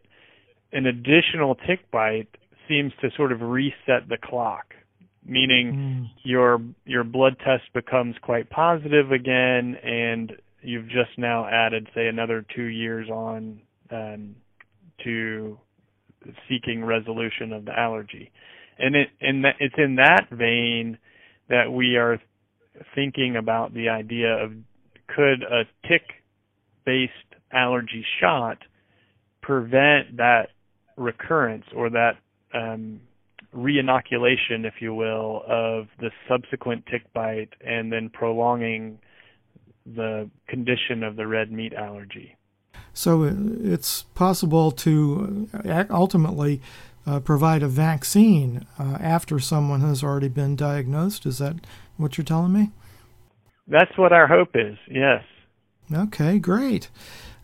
an 0.73 0.87
additional 0.87 1.55
tick 1.55 1.91
bite 1.91 2.29
seems 2.69 2.93
to 3.01 3.09
sort 3.17 3.33
of 3.33 3.41
reset 3.41 4.09
the 4.09 4.19
clock 4.23 4.75
meaning 5.29 5.73
mm. 5.73 6.21
your 6.23 6.61
your 6.85 7.05
blood 7.05 7.37
test 7.45 7.65
becomes 7.75 8.15
quite 8.23 8.49
positive 8.51 9.11
again 9.13 9.77
and 9.83 10.33
you've 10.63 10.87
just 10.87 11.19
now 11.19 11.47
added 11.47 11.89
say 11.95 12.07
another 12.07 12.45
2 12.55 12.63
years 12.63 13.09
on 13.11 13.61
um, 13.91 14.35
to 15.03 15.59
seeking 16.49 16.85
resolution 16.85 17.53
of 17.53 17.65
the 17.65 17.79
allergy 17.79 18.31
and 18.79 18.95
it 18.95 19.09
and 19.21 19.45
that, 19.45 19.55
it's 19.61 19.75
in 19.79 19.97
that 19.97 20.27
vein 20.31 20.99
that 21.49 21.71
we 21.71 21.97
are 21.97 22.21
thinking 22.95 23.37
about 23.37 23.73
the 23.75 23.89
idea 23.89 24.33
of 24.33 24.53
could 25.09 25.43
a 25.43 25.65
tick 25.89 26.03
based 26.85 27.13
allergy 27.53 28.05
shot 28.21 28.59
prevent 29.43 30.17
that 30.17 30.49
recurrence 30.97 31.65
or 31.75 31.91
that 31.91 32.17
um, 32.55 33.01
reinoculation, 33.55 34.65
if 34.65 34.75
you 34.81 34.95
will, 34.95 35.43
of 35.47 35.87
the 36.01 36.11
subsequent 36.29 36.85
tick 36.87 37.03
bite 37.13 37.51
and 37.65 37.93
then 37.93 38.11
prolonging 38.11 38.99
the 39.85 40.29
condition 40.49 41.03
of 41.03 41.17
the 41.17 41.27
red 41.27 41.53
meat 41.53 41.73
allergy. 41.73 42.37
So 42.93 43.25
uh, 43.25 43.33
it's 43.63 44.03
possible 44.15 44.73
to 44.73 45.49
uh, 45.65 45.85
ultimately 45.91 46.61
uh, 47.07 47.21
provide 47.21 47.63
a 47.63 47.69
vaccine 47.69 48.67
uh, 48.79 48.99
after 49.01 49.39
someone 49.39 49.81
has 49.83 50.03
already 50.03 50.29
been 50.29 50.57
diagnosed. 50.57 51.25
Is 51.25 51.39
that 51.39 51.57
what 51.97 52.19
you're 52.19 52.25
telling 52.25 52.53
me? 52.53 52.73
That's 53.69 53.97
what 53.97 54.13
our 54.13 54.27
hope 54.27 54.51
is, 54.55 54.77
yes. 54.91 55.23
Okay, 55.93 56.39
great. 56.39 56.89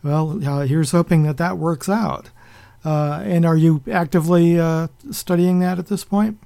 Well, 0.02 0.40
uh, 0.46 0.66
here's 0.66 0.90
hoping 0.90 1.22
that 1.24 1.36
that 1.36 1.58
works 1.58 1.88
out. 1.88 2.30
Uh, 2.84 3.22
and 3.24 3.46
are 3.46 3.56
you 3.56 3.82
actively 3.90 4.58
uh, 4.58 4.88
studying 5.10 5.60
that 5.60 5.78
at 5.78 5.86
this 5.86 6.04
point? 6.04 6.38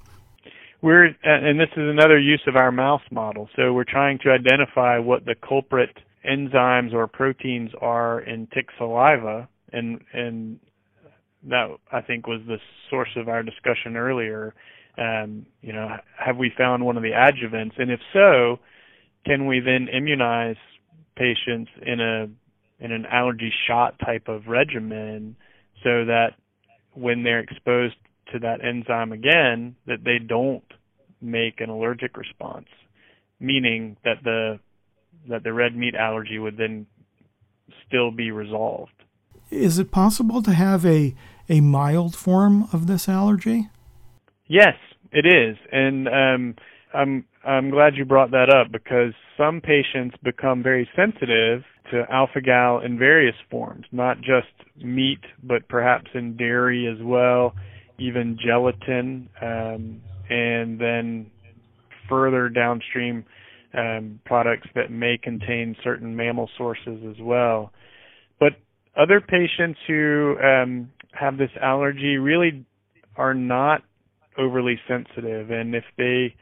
We're, 0.83 1.07
and 1.25 1.59
this 1.59 1.71
is 1.73 1.89
another 1.89 2.19
use 2.19 2.43
of 2.47 2.57
our 2.57 2.71
mouse 2.71 3.03
model. 3.11 3.49
So 3.57 3.73
we're 3.73 3.85
trying 3.85 4.19
to 4.21 4.31
identify 4.31 4.99
what 4.99 5.25
the 5.25 5.35
culprit 5.35 5.97
enzymes 6.29 6.93
or 6.93 7.07
proteins 7.07 7.71
are 7.81 8.21
in 8.21 8.47
tick 8.49 8.69
saliva, 8.77 9.49
and 9.73 10.01
and 10.13 10.61
that 11.45 11.77
I 11.93 12.03
think 12.03 12.27
was 12.27 12.41
the 12.47 12.59
source 12.91 13.09
of 13.17 13.29
our 13.29 13.43
discussion 13.43 13.97
earlier. 13.97 14.55
Um, 14.99 15.47
you 15.63 15.73
know, 15.73 15.97
have 16.19 16.37
we 16.37 16.53
found 16.57 16.85
one 16.85 16.97
of 16.97 17.03
the 17.03 17.13
adjuvants, 17.13 17.79
and 17.79 17.91
if 17.91 18.01
so, 18.13 18.59
can 19.25 19.47
we 19.47 19.61
then 19.61 19.89
immunize 19.89 20.57
patients 21.17 21.71
in 21.85 22.01
a 22.01 22.29
in 22.79 22.93
an 22.93 23.07
allergy 23.07 23.53
shot 23.67 23.99
type 23.99 24.29
of 24.29 24.47
regimen 24.47 25.37
so 25.83 26.05
that 26.05 26.31
when 26.93 27.23
they're 27.23 27.41
exposed 27.41 27.97
to 28.33 28.39
that 28.39 28.65
enzyme 28.65 29.13
again 29.13 29.77
that 29.87 30.05
they 30.05 30.19
don't 30.19 30.65
make 31.21 31.61
an 31.61 31.71
allergic 31.71 32.17
response 32.17 32.67
meaning 33.41 33.97
that 34.05 34.23
the 34.25 34.59
that 35.29 35.43
the 35.43 35.53
red 35.53 35.77
meat 35.77 35.95
allergy 35.95 36.39
would 36.39 36.57
then 36.57 36.87
still 37.87 38.11
be 38.11 38.31
resolved. 38.31 38.93
Is 39.51 39.79
it 39.79 39.91
possible 39.91 40.43
to 40.43 40.53
have 40.53 40.85
a 40.85 41.15
a 41.49 41.61
mild 41.61 42.17
form 42.17 42.69
of 42.73 42.87
this 42.87 43.09
allergy? 43.09 43.69
Yes 44.47 44.75
it 45.13 45.27
is. 45.27 45.57
And 45.73 46.09
um 46.09 46.55
i'm 46.95 47.25
i'm 47.45 47.71
glad 47.71 47.97
you 47.97 48.05
brought 48.05 48.31
that 48.31 48.49
up 48.49 48.73
because 48.73 49.13
some 49.37 49.61
patients 49.61 50.17
become 50.23 50.63
very 50.63 50.89
sensitive 50.97 51.63
to 51.91 52.05
alpha 52.11 52.41
gal 52.41 52.81
in 52.81 52.99
various 52.99 53.35
forms, 53.51 53.85
not 53.93 54.19
just 54.19 54.49
meat, 54.83 55.21
but 55.43 55.69
perhaps 55.69 56.07
in 56.15 56.37
dairy 56.37 56.87
as 56.87 57.03
well, 57.05 57.55
even 57.99 58.39
gelatin, 58.45 59.29
um, 59.41 60.01
and 60.29 60.81
then 60.81 61.31
further 62.09 62.49
downstream 62.49 63.25
um, 63.75 64.21
products 64.25 64.69
that 64.75 64.91
may 64.91 65.19
contain 65.23 65.77
certain 65.83 66.17
mammal 66.17 66.49
sources 66.57 67.01
as 67.09 67.17
well. 67.21 67.73
But 68.39 68.53
other 68.97 69.21
patients 69.21 69.79
who 69.87 70.37
um, 70.43 70.91
have 71.13 71.39
this 71.39 71.51
allergy 71.61 72.17
really 72.17 72.65
are 73.17 73.35
not 73.35 73.83
overly 74.39 74.79
sensitive, 74.87 75.51
and 75.51 75.75
if 75.75 75.85
they 75.97 76.35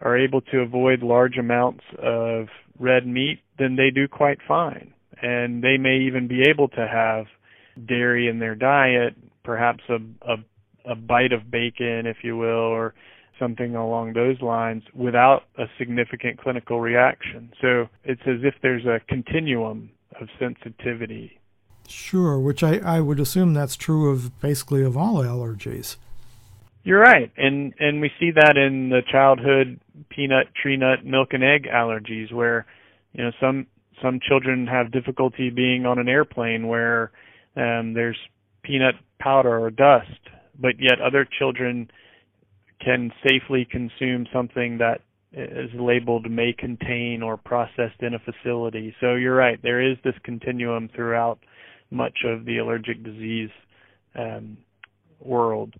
are 0.00 0.16
able 0.16 0.40
to 0.40 0.58
avoid 0.58 1.02
large 1.02 1.36
amounts 1.38 1.82
of 2.02 2.46
red 2.78 3.06
meat, 3.06 3.40
then 3.58 3.76
they 3.76 3.90
do 3.90 4.08
quite 4.08 4.38
fine. 4.46 4.92
And 5.20 5.62
they 5.62 5.76
may 5.76 5.98
even 5.98 6.28
be 6.28 6.42
able 6.48 6.68
to 6.68 6.86
have 6.86 7.26
dairy 7.86 8.28
in 8.28 8.38
their 8.38 8.54
diet, 8.54 9.14
perhaps 9.44 9.82
a, 9.88 9.98
a, 10.30 10.92
a 10.92 10.94
bite 10.94 11.32
of 11.32 11.50
bacon, 11.50 12.06
if 12.06 12.18
you 12.22 12.36
will, 12.36 12.48
or 12.48 12.94
something 13.38 13.74
along 13.74 14.12
those 14.12 14.40
lines 14.40 14.82
without 14.94 15.44
a 15.58 15.64
significant 15.78 16.38
clinical 16.38 16.80
reaction. 16.80 17.52
So 17.60 17.88
it's 18.04 18.22
as 18.26 18.40
if 18.42 18.54
there's 18.62 18.84
a 18.84 19.00
continuum 19.08 19.90
of 20.20 20.28
sensitivity. 20.38 21.38
Sure, 21.88 22.38
which 22.38 22.62
I, 22.62 22.78
I 22.78 23.00
would 23.00 23.20
assume 23.20 23.54
that's 23.54 23.76
true 23.76 24.10
of 24.10 24.38
basically 24.40 24.84
of 24.84 24.96
all 24.96 25.16
allergies. 25.16 25.96
You're 26.84 27.00
right, 27.00 27.30
and 27.36 27.74
and 27.78 28.00
we 28.00 28.10
see 28.18 28.30
that 28.30 28.56
in 28.56 28.88
the 28.88 29.02
childhood 29.10 29.80
peanut, 30.10 30.46
tree 30.54 30.76
nut, 30.76 31.04
milk, 31.04 31.32
and 31.32 31.42
egg 31.42 31.66
allergies, 31.70 32.32
where 32.32 32.66
you 33.18 33.24
know 33.24 33.32
some 33.40 33.66
some 34.00 34.20
children 34.26 34.68
have 34.68 34.92
difficulty 34.92 35.50
being 35.50 35.84
on 35.84 35.98
an 35.98 36.08
airplane 36.08 36.68
where 36.68 37.10
um, 37.56 37.92
there's 37.94 38.16
peanut 38.62 38.94
powder 39.18 39.58
or 39.58 39.70
dust, 39.70 40.20
but 40.56 40.74
yet 40.78 41.00
other 41.00 41.26
children 41.38 41.90
can 42.80 43.12
safely 43.28 43.66
consume 43.68 44.28
something 44.32 44.78
that 44.78 45.00
is 45.32 45.68
labeled 45.74 46.30
may 46.30 46.52
contain 46.56 47.22
or 47.22 47.36
processed 47.36 48.00
in 48.00 48.14
a 48.14 48.20
facility. 48.20 48.94
So 49.00 49.16
you're 49.16 49.34
right, 49.34 49.60
there 49.62 49.82
is 49.82 49.98
this 50.04 50.14
continuum 50.22 50.88
throughout 50.94 51.40
much 51.90 52.18
of 52.24 52.44
the 52.44 52.58
allergic 52.58 53.02
disease 53.02 53.50
um, 54.14 54.58
world. 55.18 55.74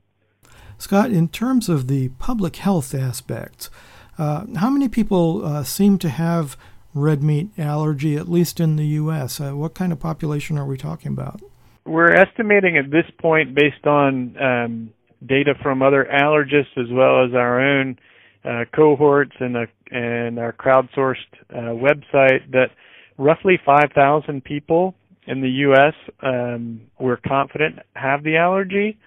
Scott, 0.77 1.13
in 1.13 1.29
terms 1.29 1.69
of 1.69 1.87
the 1.87 2.09
public 2.19 2.57
health 2.57 2.95
aspects, 2.97 3.71
uh, 4.19 4.45
how 4.57 4.71
many 4.71 4.89
people 4.89 5.45
uh, 5.45 5.63
seem 5.63 5.99
to 5.99 6.09
have 6.09 6.57
red 7.01 7.23
meat 7.23 7.49
allergy, 7.59 8.17
at 8.17 8.29
least 8.29 8.61
in 8.61 8.77
the 8.77 8.87
U.S.? 8.87 9.41
Uh, 9.41 9.53
what 9.53 9.75
kind 9.75 9.93
of 9.93 10.01
population 10.01 10.59
are 10.59 10.67
we 10.67 10.77
talking 10.77 11.13
about? 11.13 11.41
We're 11.85 12.13
estimating 12.13 12.77
at 12.77 12.91
this 12.91 13.07
point, 13.19 13.55
based 13.55 13.87
on 13.87 14.37
um, 14.41 14.93
data 15.27 15.55
from 15.63 15.83
other 15.83 16.07
allergists 16.13 16.77
as 16.77 16.91
well 16.91 17.25
as 17.25 17.35
our 17.35 17.61
own 17.61 17.99
uh, 18.45 18.65
cohorts 18.75 19.33
and, 19.41 19.57
a, 19.57 19.67
and 19.91 20.39
our 20.39 20.53
crowdsourced 20.53 21.17
uh, 21.51 21.75
website, 21.75 22.51
that 22.53 22.69
roughly 23.17 23.59
5,000 23.65 24.45
people 24.45 24.95
in 25.27 25.43
the 25.43 25.49
U.S. 25.49 25.95
Um, 26.23 26.83
we're 26.99 27.19
confident 27.19 27.81
have 27.95 28.23
the 28.25 28.37
allergy, 28.37 28.99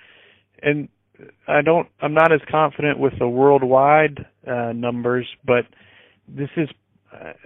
and 0.62 0.88
I 1.48 1.62
don't. 1.62 1.88
I'm 2.02 2.14
not 2.14 2.32
as 2.32 2.42
confident 2.50 3.00
with 3.00 3.14
the 3.20 3.28
worldwide 3.28 4.26
uh, 4.48 4.72
numbers, 4.74 5.28
but 5.46 5.66
this 6.28 6.50
is 6.56 6.70
uh, 6.70 6.74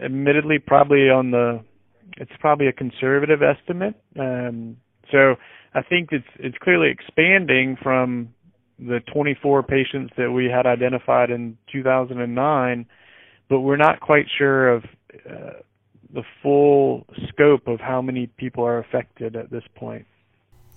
admittedly 0.04 0.60
probably 0.60 1.10
on 1.10 1.32
the. 1.32 1.62
It's 2.18 2.32
probably 2.40 2.68
a 2.68 2.74
conservative 2.74 3.42
estimate. 3.42 3.96
Um, 4.18 4.78
so 5.12 5.36
I 5.74 5.82
think 5.82 6.10
it's 6.12 6.28
it's 6.38 6.58
clearly 6.60 6.90
expanding 6.90 7.78
from 7.82 8.30
the 8.80 9.00
24 9.14 9.64
patients 9.64 10.14
that 10.18 10.32
we 10.32 10.46
had 10.46 10.66
identified 10.66 11.30
in 11.30 11.58
2009, 11.72 12.86
but 13.50 13.62
we're 13.62 13.78
not 13.78 14.02
quite 14.02 14.26
sure 14.38 14.70
of 14.70 14.84
uh, 15.30 15.60
the 16.14 16.24
full 16.42 17.06
scope 17.30 17.68
of 17.68 17.80
how 17.80 18.02
many 18.02 18.28
people 18.28 18.66
are 18.66 18.80
affected 18.80 19.36
at 19.36 19.50
this 19.50 19.64
point. 19.76 20.06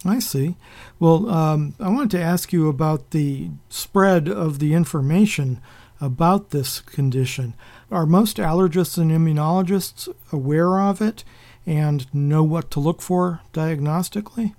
I 0.04 0.20
see. 0.20 0.56
Well, 1.00 1.28
um, 1.28 1.74
I 1.80 1.88
wanted 1.88 2.12
to 2.12 2.22
ask 2.22 2.52
you 2.52 2.68
about 2.68 3.10
the 3.10 3.50
spread 3.68 4.28
of 4.28 4.58
the 4.60 4.74
information 4.74 5.60
about 6.00 6.50
this 6.50 6.80
condition. 6.80 7.54
Are 7.90 8.04
most 8.04 8.36
allergists 8.36 8.98
and 8.98 9.10
immunologists 9.10 10.08
aware 10.30 10.80
of 10.80 11.00
it 11.00 11.24
and 11.64 12.12
know 12.14 12.42
what 12.42 12.70
to 12.72 12.80
look 12.80 13.00
for 13.00 13.40
diagnostically? 13.52 14.54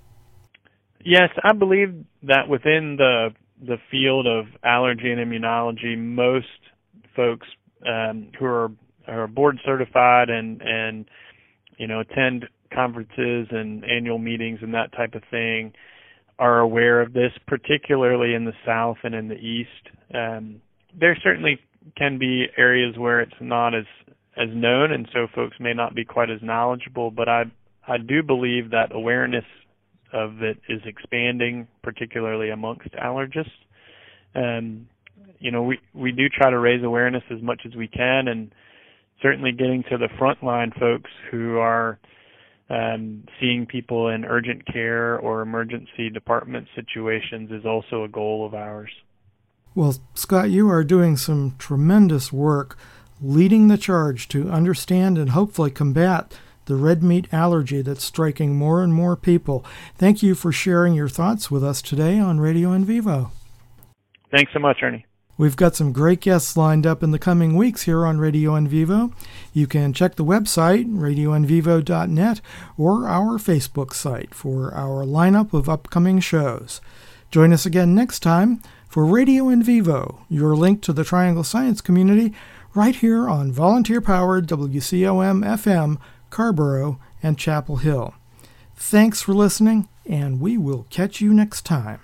Yes, 1.04 1.30
I 1.44 1.52
believe 1.52 2.04
that 2.22 2.48
within 2.48 2.96
the 2.96 3.30
the 3.62 3.76
field 3.90 4.26
of 4.26 4.46
allergy 4.64 5.12
and 5.12 5.20
immunology, 5.20 5.96
most 5.96 6.46
folks 7.14 7.46
um, 7.86 8.30
who 8.38 8.46
are 8.46 8.70
are 9.06 9.26
board 9.26 9.58
certified 9.64 10.28
and 10.28 10.60
and 10.62 11.06
you 11.78 11.86
know 11.86 12.00
attend 12.00 12.46
conferences 12.72 13.48
and 13.50 13.84
annual 13.84 14.18
meetings 14.18 14.60
and 14.62 14.74
that 14.74 14.92
type 14.92 15.14
of 15.14 15.22
thing 15.30 15.72
are 16.38 16.60
aware 16.60 17.00
of 17.02 17.12
this, 17.12 17.32
particularly 17.46 18.34
in 18.34 18.44
the 18.44 18.54
South 18.64 18.96
and 19.02 19.14
in 19.14 19.28
the 19.28 19.34
East. 19.34 19.88
Um, 20.14 20.62
there 20.98 21.16
certainly 21.22 21.60
can 21.96 22.18
be 22.18 22.46
areas 22.56 22.96
where 22.96 23.20
it's 23.20 23.32
not 23.40 23.74
as 23.74 23.84
as 24.36 24.48
known, 24.52 24.92
and 24.92 25.08
so 25.12 25.26
folks 25.34 25.56
may 25.58 25.74
not 25.74 25.94
be 25.94 26.04
quite 26.04 26.30
as 26.30 26.40
knowledgeable. 26.42 27.10
But 27.10 27.28
I 27.28 27.44
I 27.86 27.98
do 27.98 28.22
believe 28.22 28.70
that 28.70 28.94
awareness 28.94 29.44
of 30.12 30.42
it 30.42 30.58
is 30.68 30.80
expanding, 30.84 31.68
particularly 31.82 32.50
amongst 32.50 32.90
allergists. 32.92 33.50
And 34.34 34.86
you 35.38 35.50
know, 35.50 35.62
we 35.62 35.78
we 35.94 36.12
do 36.12 36.28
try 36.28 36.50
to 36.50 36.58
raise 36.58 36.84
awareness 36.84 37.24
as 37.30 37.42
much 37.42 37.62
as 37.66 37.74
we 37.74 37.88
can, 37.88 38.28
and 38.28 38.52
certainly 39.22 39.52
getting 39.52 39.82
to 39.90 39.98
the 39.98 40.08
frontline 40.20 40.78
folks 40.78 41.10
who 41.30 41.58
are 41.58 41.98
um, 42.68 43.24
seeing 43.40 43.66
people 43.66 44.08
in 44.08 44.24
urgent 44.24 44.64
care 44.66 45.18
or 45.18 45.42
emergency 45.42 46.08
department 46.12 46.68
situations 46.74 47.50
is 47.50 47.66
also 47.66 48.04
a 48.04 48.08
goal 48.08 48.46
of 48.46 48.54
ours. 48.54 48.90
Well, 49.74 49.96
Scott, 50.14 50.50
you 50.50 50.68
are 50.68 50.82
doing 50.82 51.16
some 51.16 51.54
tremendous 51.58 52.32
work 52.32 52.76
leading 53.22 53.68
the 53.68 53.78
charge 53.78 54.28
to 54.28 54.50
understand 54.50 55.16
and 55.16 55.30
hopefully 55.30 55.70
combat 55.70 56.32
the 56.66 56.74
red 56.74 57.02
meat 57.02 57.26
allergy 57.32 57.82
that's 57.82 58.04
striking 58.04 58.56
more 58.56 58.82
and 58.82 58.94
more 58.94 59.16
people. 59.16 59.64
Thank 59.96 60.22
you 60.22 60.34
for 60.34 60.52
sharing 60.52 60.94
your 60.94 61.08
thoughts 61.08 61.50
with 61.50 61.64
us 61.64 61.82
today 61.82 62.18
on 62.18 62.40
Radio 62.40 62.72
in 62.72 62.84
Vivo. 62.84 63.32
Thanks 64.30 64.52
so 64.52 64.58
much, 64.58 64.82
Ernie. 64.82 65.06
We've 65.36 65.56
got 65.56 65.74
some 65.74 65.92
great 65.92 66.20
guests 66.20 66.56
lined 66.56 66.86
up 66.86 67.02
in 67.02 67.12
the 67.12 67.18
coming 67.18 67.56
weeks 67.56 67.84
here 67.84 68.04
on 68.04 68.18
Radio 68.18 68.54
in 68.56 68.68
Vivo. 68.68 69.12
You 69.54 69.66
can 69.66 69.92
check 69.92 70.16
the 70.16 70.24
website, 70.24 70.86
radioinvivo.net, 70.86 72.40
or 72.76 73.08
our 73.08 73.38
Facebook 73.38 73.94
site 73.94 74.34
for 74.34 74.74
our 74.74 75.04
lineup 75.04 75.54
of 75.54 75.68
upcoming 75.68 76.20
shows. 76.20 76.80
Join 77.30 77.52
us 77.52 77.64
again 77.64 77.94
next 77.94 78.20
time 78.20 78.60
for 78.90 79.06
Radio 79.06 79.48
in 79.48 79.62
Vivo, 79.62 80.26
your 80.28 80.56
link 80.56 80.82
to 80.82 80.92
the 80.92 81.04
Triangle 81.04 81.44
Science 81.44 81.80
community, 81.80 82.34
right 82.74 82.96
here 82.96 83.28
on 83.28 83.52
volunteer 83.52 84.00
powered 84.00 84.48
WCOM 84.48 85.44
FM, 85.44 85.96
Carrboro, 86.28 86.98
and 87.22 87.38
Chapel 87.38 87.76
Hill. 87.76 88.14
Thanks 88.74 89.22
for 89.22 89.32
listening, 89.32 89.88
and 90.04 90.40
we 90.40 90.58
will 90.58 90.88
catch 90.90 91.20
you 91.20 91.32
next 91.32 91.64
time. 91.64 92.00